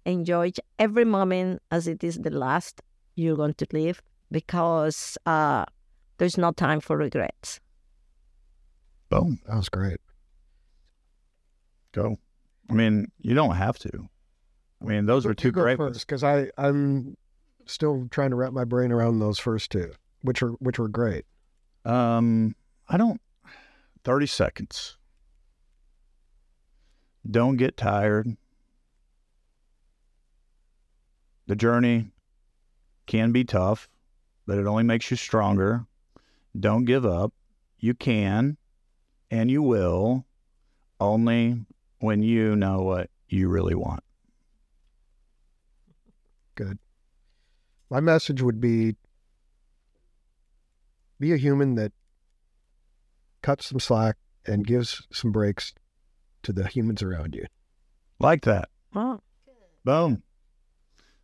Enjoy 0.05 0.53
every 0.79 1.05
moment 1.05 1.63
as 1.71 1.89
it 1.89 2.05
is 2.05 2.17
the 2.17 2.31
last 2.31 2.83
you're 3.17 3.37
going 3.37 3.55
to 3.55 3.67
live 3.73 4.03
because 4.31 5.17
uh, 5.25 5.65
there's 6.19 6.37
no 6.37 6.53
time 6.53 6.81
for 6.81 6.97
regrets. 6.97 7.61
Boom. 9.09 9.41
That 9.47 9.57
was 9.57 9.71
great. 9.71 10.01
Go. 11.93 12.17
I 12.71 12.75
mean, 12.75 13.11
you 13.19 13.35
don't 13.35 13.57
have 13.57 13.79
to. 13.79 14.09
I 14.83 14.85
mean, 14.85 15.07
those 15.07 15.25
are 15.25 15.35
two 15.35 15.51
great 15.51 15.79
ones. 15.79 16.01
because 16.05 16.23
I 16.23 16.51
I'm 16.59 17.17
still 17.69 18.09
trying 18.11 18.31
to 18.31 18.37
wrap 18.37 18.53
my 18.53 18.65
brain 18.65 18.91
around 18.91 19.19
those 19.19 19.39
first 19.39 19.71
two, 19.71 19.93
which 20.23 20.43
are 20.43 20.51
which 20.53 20.79
were 20.79 20.89
great. 20.89 21.25
Um, 21.85 22.57
I 22.89 22.97
don't. 22.97 23.21
30 24.05 24.27
seconds. 24.27 24.97
Don't 27.31 27.57
get 27.57 27.77
tired. 27.77 28.37
The 31.47 31.57
journey 31.57 32.11
can 33.07 33.33
be 33.33 33.45
tough, 33.45 33.89
but 34.47 34.59
it 34.59 34.67
only 34.67 34.85
makes 34.85 35.11
you 35.11 35.17
stronger. 35.17 35.87
Don't 36.59 36.85
give 36.85 37.05
up. 37.05 37.33
You 37.79 37.95
can 37.95 38.57
and 39.31 39.51
you 39.51 39.63
will 39.63 40.25
only 41.01 41.65
when 42.01 42.23
you 42.23 42.57
know 42.57 42.83
what 42.83 43.11
you 43.29 43.49
really 43.49 43.75
want. 43.75 44.03
Good. 46.55 46.79
My 47.91 48.01
message 48.01 48.43
would 48.43 48.61
be 48.61 48.97
be 51.19 51.33
a 51.33 51.37
human 51.37 51.75
that 51.75 51.93
cuts 53.43 53.67
some 53.67 53.81
slack 53.81 54.17
and 54.47 54.67
gives 54.67 55.07
some 55.13 55.33
breaks 55.33 55.75
to 56.43 56.53
the 56.53 56.67
humans 56.69 57.03
around 57.03 57.35
you. 57.35 57.47
Like 58.21 58.43
that. 58.43 58.69
Boom. 59.85 60.23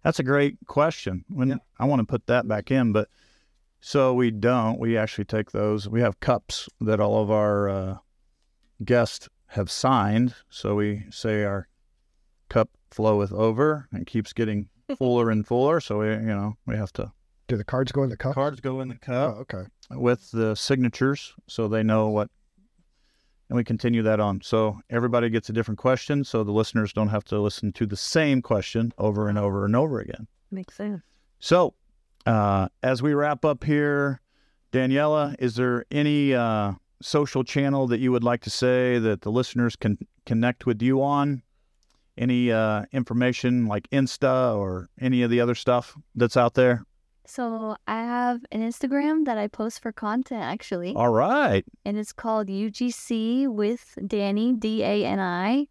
That's 0.03 0.19
a 0.19 0.25
great 0.25 0.59
question. 0.67 1.25
When 1.29 1.61
I 1.79 1.85
want 1.87 2.01
to 2.01 2.07
put 2.07 2.27
that 2.27 2.47
back 2.49 2.71
in, 2.71 2.93
but 2.93 3.09
so 3.81 4.15
we 4.15 4.31
don't. 4.31 4.79
We 4.79 4.97
actually 4.97 5.27
take 5.27 5.51
those. 5.53 5.89
We 5.89 6.01
have 6.01 6.21
cups 6.21 6.69
that 6.81 7.01
all 7.01 7.23
of 7.23 7.31
our 7.31 7.69
uh, 7.69 7.97
guests 8.85 9.29
have 9.49 9.71
signed. 9.71 10.35
So 10.49 10.75
we 10.75 11.05
say 11.11 11.45
our 11.45 11.69
cup 12.49 12.71
floweth 12.91 13.33
over 13.33 13.89
and 13.93 14.07
keeps 14.07 14.33
getting 14.33 14.69
fuller 14.99 15.31
and 15.31 15.47
fuller. 15.47 15.81
So 15.81 15.99
we, 16.01 16.09
you 16.11 16.21
know, 16.21 16.55
we 16.67 16.77
have 16.77 16.93
to 16.95 17.13
Do 17.49 17.57
the 17.57 17.65
cards 17.65 17.93
go 17.93 18.03
in 18.03 18.11
the 18.11 18.17
cup? 18.17 18.35
cards 18.35 18.61
go 18.61 18.81
in 18.81 18.89
the 18.89 18.95
Oh, 18.95 18.99
cup 19.07 19.37
okay. 19.39 19.65
with 19.91 20.31
the 20.33 20.55
signatures, 20.55 21.35
so 21.47 21.69
they 21.69 21.83
know 21.83 22.09
what. 22.09 22.31
And 23.51 23.57
we 23.57 23.65
continue 23.65 24.03
that 24.03 24.21
on. 24.21 24.41
So 24.43 24.81
everybody 24.89 25.29
gets 25.29 25.51
a 25.51 25.53
different 25.53 25.79
question, 25.79 26.25
so 26.25 26.43
the 26.45 26.53
listeners 26.53 26.95
don't 26.95 27.11
have 27.11 27.25
to 27.25 27.39
listen 27.39 27.73
to 27.75 27.85
the 27.87 27.97
same 27.97 28.41
question 28.41 28.93
over 28.97 29.29
and 29.29 29.37
over 29.39 29.67
and 29.67 29.77
over 29.77 30.01
again. 30.01 30.27
makes 30.51 30.75
sense. 30.77 31.03
So, 31.41 31.75
uh, 32.25 32.69
as 32.83 33.03
we 33.03 33.13
wrap 33.13 33.45
up 33.45 33.65
here, 33.65 34.23
Daniela, 34.73 35.37
is 35.39 35.57
there 35.57 35.85
any 35.91 36.33
uh, 36.35 36.73
social 37.03 37.45
channel 37.45 37.87
that 37.89 38.01
you 38.01 38.11
would 38.13 38.25
like 38.25 38.41
to 38.43 38.51
say 38.51 38.99
that 38.99 39.21
the 39.21 39.31
listeners 39.31 39.77
can 39.77 39.99
connect 40.25 40.65
with 40.65 40.81
you 40.81 41.03
on? 41.03 41.43
Any 42.17 42.53
uh, 42.53 42.85
information 42.93 43.67
like 43.67 43.89
Insta 43.91 44.57
or 44.57 44.89
any 45.01 45.23
of 45.23 45.31
the 45.31 45.41
other 45.41 45.55
stuff 45.55 45.97
that's 46.15 46.37
out 46.37 46.55
there? 46.55 46.85
So 47.27 47.77
I 47.89 48.03
have 48.03 48.45
an 48.53 48.61
Instagram 48.61 49.25
that 49.25 49.39
I 49.39 49.49
post 49.49 49.83
for 49.83 49.93
content 49.93 50.43
actually, 50.43 50.95
All 50.95 51.09
right. 51.09 51.65
and 51.85 51.97
it's 51.97 52.13
called 52.13 52.49
UGC 52.49 53.49
with 53.49 53.99
Danny 54.07 54.53
D 54.53 54.83
A 54.83 55.05
N 55.07 55.19
I, 55.19 55.67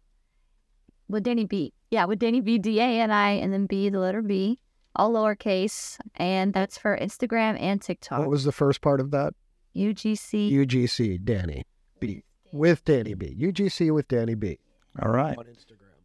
with 1.08 1.22
Danny 1.22 1.44
B. 1.44 1.72
Yeah, 1.90 2.06
with 2.06 2.18
Danny 2.18 2.40
B, 2.40 2.58
D 2.58 2.80
A 2.80 3.00
N 3.00 3.10
I, 3.12 3.30
and 3.30 3.52
then 3.52 3.66
B, 3.66 3.88
the 3.88 4.00
letter 4.00 4.20
B, 4.20 4.58
all 4.96 5.12
lowercase. 5.12 5.96
And 6.16 6.52
that's 6.52 6.76
for 6.76 6.98
Instagram 6.98 7.60
and 7.60 7.80
TikTok. 7.80 8.18
What 8.18 8.30
was 8.30 8.44
the 8.44 8.52
first 8.52 8.80
part 8.80 9.00
of 9.00 9.12
that? 9.12 9.32
UGC. 9.76 10.52
UGC 10.52 11.24
Danny 11.24 11.64
B 12.00 12.24
with 12.52 12.84
Danny 12.84 13.14
B. 13.14 13.36
UGC 13.38 13.92
with 13.94 14.08
Danny 14.08 14.34
B. 14.34 14.58
All 15.00 15.10
right. 15.10 15.36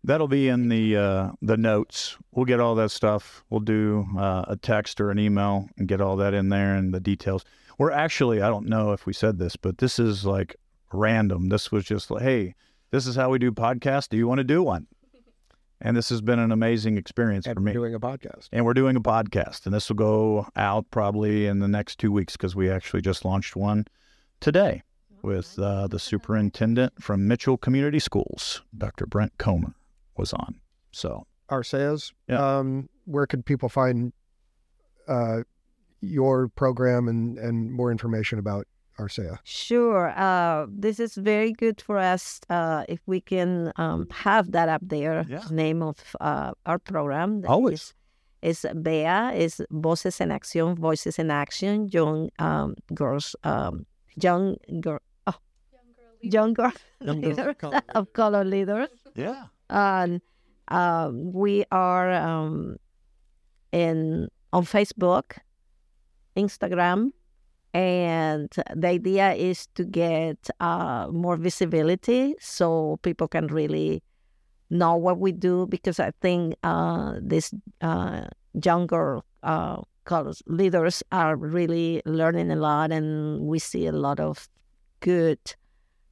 On 0.03 0.05
Instagram. 0.05 0.07
That'll 0.07 0.27
be 0.27 0.47
in 0.47 0.69
the 0.69 0.97
uh, 0.97 1.31
the 1.41 1.57
notes. 1.57 2.17
We'll 2.31 2.45
get 2.45 2.59
all 2.59 2.75
that 2.75 2.91
stuff. 2.91 3.43
We'll 3.49 3.59
do 3.61 4.05
uh, 4.17 4.45
a 4.47 4.55
text 4.55 4.99
or 5.01 5.11
an 5.11 5.19
email 5.19 5.67
and 5.77 5.87
get 5.87 6.01
all 6.01 6.15
that 6.17 6.33
in 6.33 6.49
there 6.49 6.75
and 6.75 6.93
the 6.93 6.99
details. 6.99 7.43
We're 7.77 7.91
actually, 7.91 8.41
I 8.41 8.49
don't 8.49 8.67
know 8.67 8.91
if 8.91 9.05
we 9.05 9.13
said 9.13 9.39
this, 9.39 9.55
but 9.55 9.77
this 9.77 9.99
is 9.99 10.25
like 10.25 10.55
random. 10.91 11.47
This 11.49 11.71
was 11.71 11.85
just 11.85 12.11
like, 12.11 12.23
hey, 12.23 12.55
this 12.91 13.07
is 13.07 13.15
how 13.15 13.29
we 13.29 13.39
do 13.39 13.51
podcasts. 13.51 14.09
Do 14.09 14.17
you 14.17 14.27
want 14.27 14.39
to 14.39 14.43
do 14.43 14.61
one? 14.63 14.87
And 15.81 15.95
this 15.95 16.09
has 16.09 16.19
been 16.19 16.39
an 16.39 16.51
amazing 16.51 16.97
experience 16.97 17.45
And 17.47 17.55
for 17.55 17.61
me. 17.61 17.71
doing 17.71 17.93
a 17.95 17.99
podcast. 18.01 18.49
And 18.51 18.65
we're 18.65 18.73
doing 18.73 18.97
a 18.97 19.01
podcast, 19.01 19.65
and 19.65 19.73
this 19.73 19.87
will 19.87 19.95
go 19.95 20.47
out 20.57 20.91
probably 20.91 21.45
in 21.47 21.59
the 21.59 21.69
next 21.69 21.99
two 21.99 22.11
weeks 22.11 22.35
because 22.35 22.53
we 22.53 22.69
actually 22.69 23.01
just 23.01 23.23
launched 23.23 23.55
one 23.55 23.85
today 24.41 24.83
with 25.21 25.57
uh, 25.57 25.87
the 25.87 25.97
superintendent 25.99 27.01
from 27.01 27.29
Mitchell 27.29 27.55
Community 27.55 27.99
Schools, 27.99 28.61
Dr. 28.77 29.05
Brent 29.05 29.37
Comer, 29.37 29.73
was 30.19 30.33
on. 30.33 30.59
So, 30.91 31.25
Arceas. 31.49 32.11
Yeah. 32.27 32.57
Um, 32.59 32.89
where 33.05 33.25
could 33.25 33.45
people 33.45 33.69
find 33.69 34.13
uh, 35.07 35.39
your 36.01 36.49
program 36.49 37.07
and, 37.07 37.37
and 37.39 37.71
more 37.71 37.91
information 37.91 38.37
about 38.37 38.67
Arcea? 38.99 39.39
Sure. 39.43 40.13
Uh, 40.15 40.67
this 40.69 40.99
is 40.99 41.15
very 41.15 41.53
good 41.53 41.81
for 41.81 41.97
us 41.97 42.39
uh, 42.49 42.83
if 42.87 42.99
we 43.07 43.21
can 43.21 43.71
um, 43.77 44.07
have 44.11 44.51
that 44.51 44.69
up 44.69 44.81
there. 44.85 45.25
Yeah. 45.27 45.43
Name 45.49 45.81
of 45.81 45.97
uh, 46.19 46.51
our 46.65 46.77
program. 46.77 47.41
that 47.41 47.49
Always. 47.49 47.93
Is, 48.41 48.63
is 48.63 48.73
BEA, 48.83 49.31
is 49.35 49.61
Voces 49.71 50.21
en 50.21 50.29
Acción, 50.29 50.77
Voices 50.77 51.17
in 51.19 51.31
Action, 51.31 51.89
Young 51.91 52.29
um, 52.39 52.75
Girls, 52.93 53.35
um, 53.43 53.85
Young 54.15 54.55
Girl, 54.81 54.99
oh, 55.27 55.35
Young 55.71 55.93
Girl 55.95 56.11
Young 56.21 56.53
Girls 56.53 56.73
of 57.01 57.17
leaders 57.17 57.55
of 57.95 58.13
Color 58.13 58.43
Leaders. 58.55 58.89
yeah. 59.15 59.45
Um, 59.69 61.31
we 61.31 61.65
are 61.71 62.11
um, 62.11 62.77
in 63.71 64.27
on 64.51 64.65
Facebook, 64.65 65.37
Instagram, 66.35 67.11
and 67.73 68.49
the 68.75 68.87
idea 68.87 69.33
is 69.33 69.67
to 69.75 69.83
get 69.83 70.49
uh, 70.59 71.07
more 71.11 71.37
visibility 71.37 72.35
so 72.39 72.97
people 73.03 73.27
can 73.27 73.47
really 73.47 74.01
know 74.69 74.95
what 74.95 75.19
we 75.19 75.31
do 75.31 75.67
because 75.67 75.99
I 75.99 76.11
think 76.21 76.55
uh, 76.63 77.15
these 77.21 77.53
uh, 77.81 78.25
younger 78.63 79.21
uh, 79.43 79.81
leaders 80.47 81.03
are 81.11 81.35
really 81.35 82.01
learning 82.05 82.51
a 82.51 82.55
lot, 82.55 82.91
and 82.91 83.41
we 83.41 83.59
see 83.59 83.85
a 83.85 83.91
lot 83.91 84.19
of 84.19 84.49
good 85.01 85.39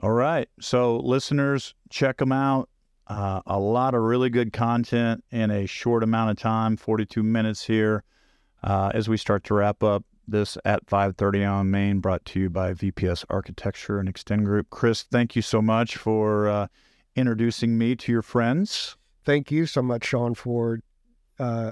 All 0.01 0.11
right. 0.11 0.47
So, 0.59 0.97
listeners, 0.97 1.73
check 1.89 2.17
them 2.17 2.31
out. 2.31 2.69
Uh, 3.07 3.41
a 3.47 3.59
lot 3.59 3.95
of 3.95 4.01
really 4.01 4.29
good 4.29 4.53
content 4.53 5.23
in 5.31 5.49
a 5.49 5.65
short 5.65 6.03
amount 6.03 6.29
of 6.29 6.37
time 6.37 6.77
42 6.77 7.23
minutes 7.23 7.65
here 7.65 8.03
uh, 8.63 8.91
as 8.93 9.09
we 9.09 9.17
start 9.17 9.43
to 9.45 9.55
wrap 9.55 9.81
up 9.81 10.05
this 10.27 10.59
at 10.63 10.85
5.30 10.85 11.51
on 11.51 11.71
main 11.71 11.99
brought 12.01 12.23
to 12.23 12.39
you 12.39 12.51
by 12.51 12.71
vps 12.71 13.25
architecture 13.31 13.97
and 13.97 14.07
extend 14.07 14.45
group 14.45 14.69
chris 14.69 15.01
thank 15.01 15.35
you 15.35 15.41
so 15.41 15.59
much 15.59 15.97
for 15.97 16.47
uh, 16.47 16.67
introducing 17.15 17.79
me 17.79 17.95
to 17.95 18.11
your 18.11 18.21
friends 18.21 18.95
Thank 19.29 19.51
you 19.51 19.67
so 19.67 19.83
much, 19.83 20.05
Shawn, 20.05 20.33
for 20.33 20.79
uh, 21.37 21.71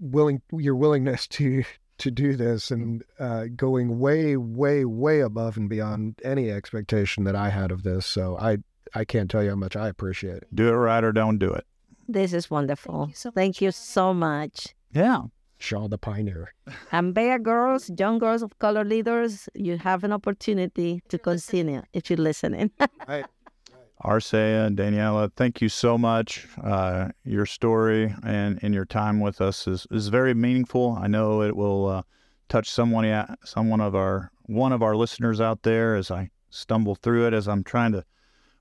willing 0.00 0.42
your 0.52 0.74
willingness 0.76 1.26
to 1.28 1.64
to 1.98 2.10
do 2.12 2.36
this 2.36 2.70
and 2.70 3.02
uh, 3.18 3.46
going 3.56 3.98
way, 3.98 4.36
way, 4.36 4.84
way 4.84 5.18
above 5.18 5.56
and 5.56 5.68
beyond 5.68 6.14
any 6.24 6.48
expectation 6.48 7.24
that 7.24 7.34
I 7.34 7.48
had 7.50 7.72
of 7.72 7.82
this. 7.82 8.06
So 8.06 8.36
I 8.38 8.58
I 8.94 9.04
can't 9.04 9.28
tell 9.30 9.42
you 9.42 9.50
how 9.50 9.56
much 9.56 9.74
I 9.76 9.88
appreciate 9.88 10.36
it. 10.42 10.54
do 10.54 10.68
it 10.68 10.72
right 10.72 11.02
or 11.04 11.12
don't 11.12 11.38
do 11.38 11.50
it 11.52 11.66
This 12.08 12.32
is 12.32 12.50
wonderful. 12.50 13.06
you 13.08 13.14
so 13.14 13.30
Thank 13.30 13.56
much, 13.56 13.62
you 13.62 13.70
so 13.72 14.14
much. 14.14 14.74
yeah 14.92 15.22
Shaw 15.60 15.88
the 15.88 15.98
Pioneer. 15.98 16.54
And 16.92 17.12
Bear 17.12 17.36
Girls, 17.40 17.90
Young 17.98 18.20
Girls 18.20 18.42
of 18.42 18.56
Color 18.60 18.84
Leaders, 18.84 19.48
you 19.56 19.76
have 19.76 20.04
an 20.04 20.12
opportunity 20.12 21.02
to 21.08 21.18
continue 21.18 21.82
if 21.92 22.08
you're 22.08 22.16
listening. 22.30 22.70
Arcea 24.04 24.66
and 24.66 24.78
Daniela, 24.78 25.30
thank 25.34 25.60
you 25.60 25.68
so 25.68 25.98
much. 25.98 26.46
Uh, 26.62 27.08
your 27.24 27.46
story 27.46 28.14
and, 28.24 28.58
and 28.62 28.72
your 28.72 28.84
time 28.84 29.18
with 29.18 29.40
us 29.40 29.66
is, 29.66 29.86
is 29.90 30.08
very 30.08 30.34
meaningful. 30.34 30.96
I 31.00 31.08
know 31.08 31.42
it 31.42 31.56
will 31.56 31.86
uh, 31.86 32.02
touch 32.48 32.70
someone, 32.70 33.36
someone 33.44 33.80
of 33.80 33.94
our 33.94 34.30
one 34.46 34.72
of 34.72 34.82
our 34.82 34.96
listeners 34.96 35.40
out 35.40 35.62
there 35.62 35.94
as 35.94 36.10
I 36.10 36.30
stumble 36.48 36.94
through 36.94 37.26
it, 37.26 37.34
as 37.34 37.48
I'm 37.48 37.62
trying 37.62 37.92
to 37.92 38.04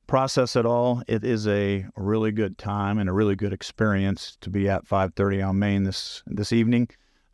process 0.05 0.55
it 0.55 0.65
all. 0.65 1.01
It 1.07 1.23
is 1.23 1.47
a 1.47 1.85
really 1.95 2.31
good 2.31 2.57
time 2.57 2.97
and 2.97 3.09
a 3.09 3.13
really 3.13 3.35
good 3.35 3.53
experience 3.53 4.37
to 4.41 4.49
be 4.49 4.67
at 4.67 4.85
5:30 4.85 5.47
on 5.47 5.59
Main 5.59 5.83
this 5.83 6.23
this 6.25 6.51
evening. 6.51 6.89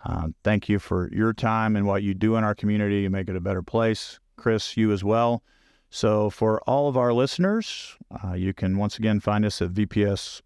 Uh, 0.06 0.28
thank 0.44 0.68
you 0.68 0.80
for 0.80 1.10
your 1.14 1.34
time 1.34 1.76
and 1.76 1.86
what 1.88 2.04
you 2.04 2.14
do 2.14 2.36
in 2.36 2.44
our 2.44 2.54
community. 2.54 3.02
You 3.02 3.10
make 3.10 3.30
it 3.30 3.36
a 3.36 3.42
better 3.42 3.64
place. 3.64 4.20
Chris, 4.36 4.76
you 4.76 4.92
as 4.92 5.04
well. 5.04 5.44
So, 5.96 6.32
for 6.32 6.60
all 6.62 6.90
of 6.90 6.98
our 6.98 7.14
listeners, 7.14 7.96
uh, 8.24 8.34
you 8.34 8.52
can 8.52 8.80
once 8.80 8.98
again 8.98 9.20
find 9.20 9.46
us 9.46 9.62
at 9.62 9.76
vpsarc.com 9.76 10.42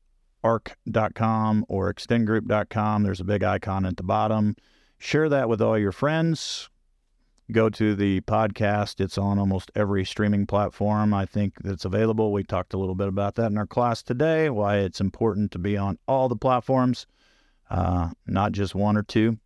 or 1.70 1.94
extendgroup.com. 1.94 3.04
There's 3.04 3.22
a 3.22 3.24
big 3.24 3.46
icon 3.46 3.86
at 3.86 3.96
the 3.96 4.04
bottom. 4.04 4.58
Share 4.98 5.30
that 5.30 5.48
with 5.48 5.62
all 5.62 5.78
your 5.78 5.94
friends. 5.94 6.70
Go 7.50 7.70
to 7.70 7.96
the 7.96 8.20
podcast. 8.22 9.00
It's 9.00 9.18
on 9.18 9.40
almost 9.40 9.72
every 9.74 10.04
streaming 10.04 10.48
platform 10.48 11.14
I 11.14 11.26
think 11.26 11.54
that's 11.64 11.86
available. 11.86 12.34
We 12.34 12.44
talked 12.44 12.74
a 12.74 12.78
little 12.78 12.94
bit 12.94 13.08
about 13.08 13.36
that 13.36 13.50
in 13.50 13.58
our 13.58 13.66
class 13.66 14.04
today, 14.04 14.50
why 14.50 14.80
it's 14.80 15.00
important 15.00 15.54
to 15.54 15.60
be 15.60 15.78
on 15.78 15.98
all 16.10 16.28
the 16.28 16.36
platforms, 16.36 17.08
uh, 17.70 18.10
not 18.26 18.52
just 18.52 18.76
one 18.76 18.98
or 18.98 19.04
two. 19.04 19.38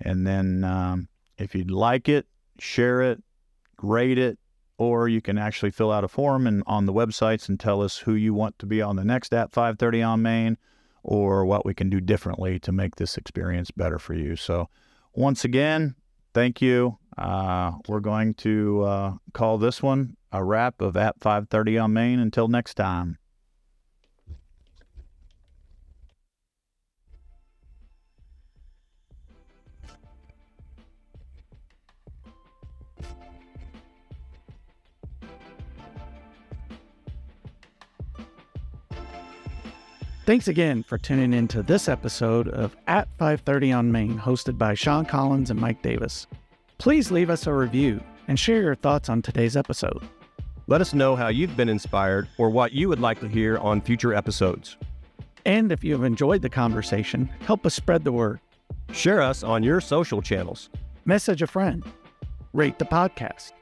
And 0.00 0.26
then 0.26 0.64
um, 0.64 1.06
if 1.38 1.54
you'd 1.54 1.70
like 1.70 2.08
it, 2.08 2.26
share 2.58 3.02
it, 3.02 3.22
rate 3.80 4.18
it, 4.18 4.36
or 4.78 5.08
you 5.08 5.20
can 5.20 5.38
actually 5.38 5.70
fill 5.70 5.92
out 5.92 6.04
a 6.04 6.08
form 6.08 6.46
and 6.46 6.62
on 6.66 6.86
the 6.86 6.92
websites 6.92 7.48
and 7.48 7.58
tell 7.58 7.82
us 7.82 7.98
who 7.98 8.14
you 8.14 8.34
want 8.34 8.58
to 8.58 8.66
be 8.66 8.82
on 8.82 8.96
the 8.96 9.04
next 9.04 9.32
at 9.32 9.52
5:30 9.52 10.02
on 10.02 10.22
Main 10.22 10.58
or 11.02 11.44
what 11.44 11.66
we 11.66 11.74
can 11.74 11.90
do 11.90 12.00
differently 12.00 12.58
to 12.58 12.72
make 12.72 12.96
this 12.96 13.16
experience 13.16 13.70
better 13.70 13.98
for 13.98 14.14
you. 14.14 14.36
So 14.36 14.68
once 15.12 15.44
again, 15.44 15.94
thank 16.32 16.62
you. 16.62 16.98
Uh, 17.16 17.72
we're 17.86 18.00
going 18.00 18.34
to 18.34 18.82
uh, 18.82 19.12
call 19.32 19.58
this 19.58 19.82
one 19.82 20.16
a 20.32 20.42
wrap 20.42 20.80
of 20.80 20.96
at 20.96 21.20
5:30 21.20 21.84
on 21.84 21.92
Main. 21.92 22.18
Until 22.18 22.48
next 22.48 22.74
time. 22.74 23.18
Thanks 40.26 40.48
again 40.48 40.82
for 40.82 40.96
tuning 40.96 41.34
in 41.34 41.48
to 41.48 41.62
this 41.62 41.86
episode 41.86 42.48
of 42.48 42.74
At 42.86 43.08
530 43.18 43.72
on 43.72 43.92
Main, 43.92 44.18
hosted 44.18 44.56
by 44.56 44.72
Shawn 44.72 45.04
Collins 45.04 45.50
and 45.50 45.60
Mike 45.60 45.82
Davis. 45.82 46.26
Please 46.78 47.10
leave 47.10 47.28
us 47.28 47.46
a 47.46 47.52
review 47.52 48.02
and 48.26 48.40
share 48.40 48.62
your 48.62 48.74
thoughts 48.74 49.10
on 49.10 49.20
today's 49.20 49.54
episode. 49.54 50.02
Let 50.66 50.80
us 50.80 50.94
know 50.94 51.14
how 51.14 51.28
you've 51.28 51.58
been 51.58 51.68
inspired 51.68 52.26
or 52.38 52.48
what 52.48 52.72
you 52.72 52.88
would 52.88 53.00
like 53.00 53.20
to 53.20 53.28
hear 53.28 53.58
on 53.58 53.82
future 53.82 54.14
episodes. 54.14 54.78
And 55.44 55.70
if 55.70 55.84
you 55.84 55.92
have 55.92 56.04
enjoyed 56.04 56.40
the 56.40 56.48
conversation, 56.48 57.26
help 57.40 57.66
us 57.66 57.74
spread 57.74 58.02
the 58.02 58.12
word. 58.12 58.40
Share 58.92 59.20
us 59.20 59.42
on 59.42 59.62
your 59.62 59.82
social 59.82 60.22
channels. 60.22 60.70
Message 61.04 61.42
a 61.42 61.46
friend. 61.46 61.84
Rate 62.54 62.78
the 62.78 62.86
podcast. 62.86 63.52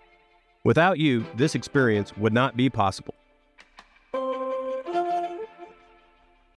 Without 0.62 1.00
you, 1.00 1.26
this 1.34 1.56
experience 1.56 2.16
would 2.16 2.32
not 2.32 2.56
be 2.56 2.70
possible. 2.70 3.14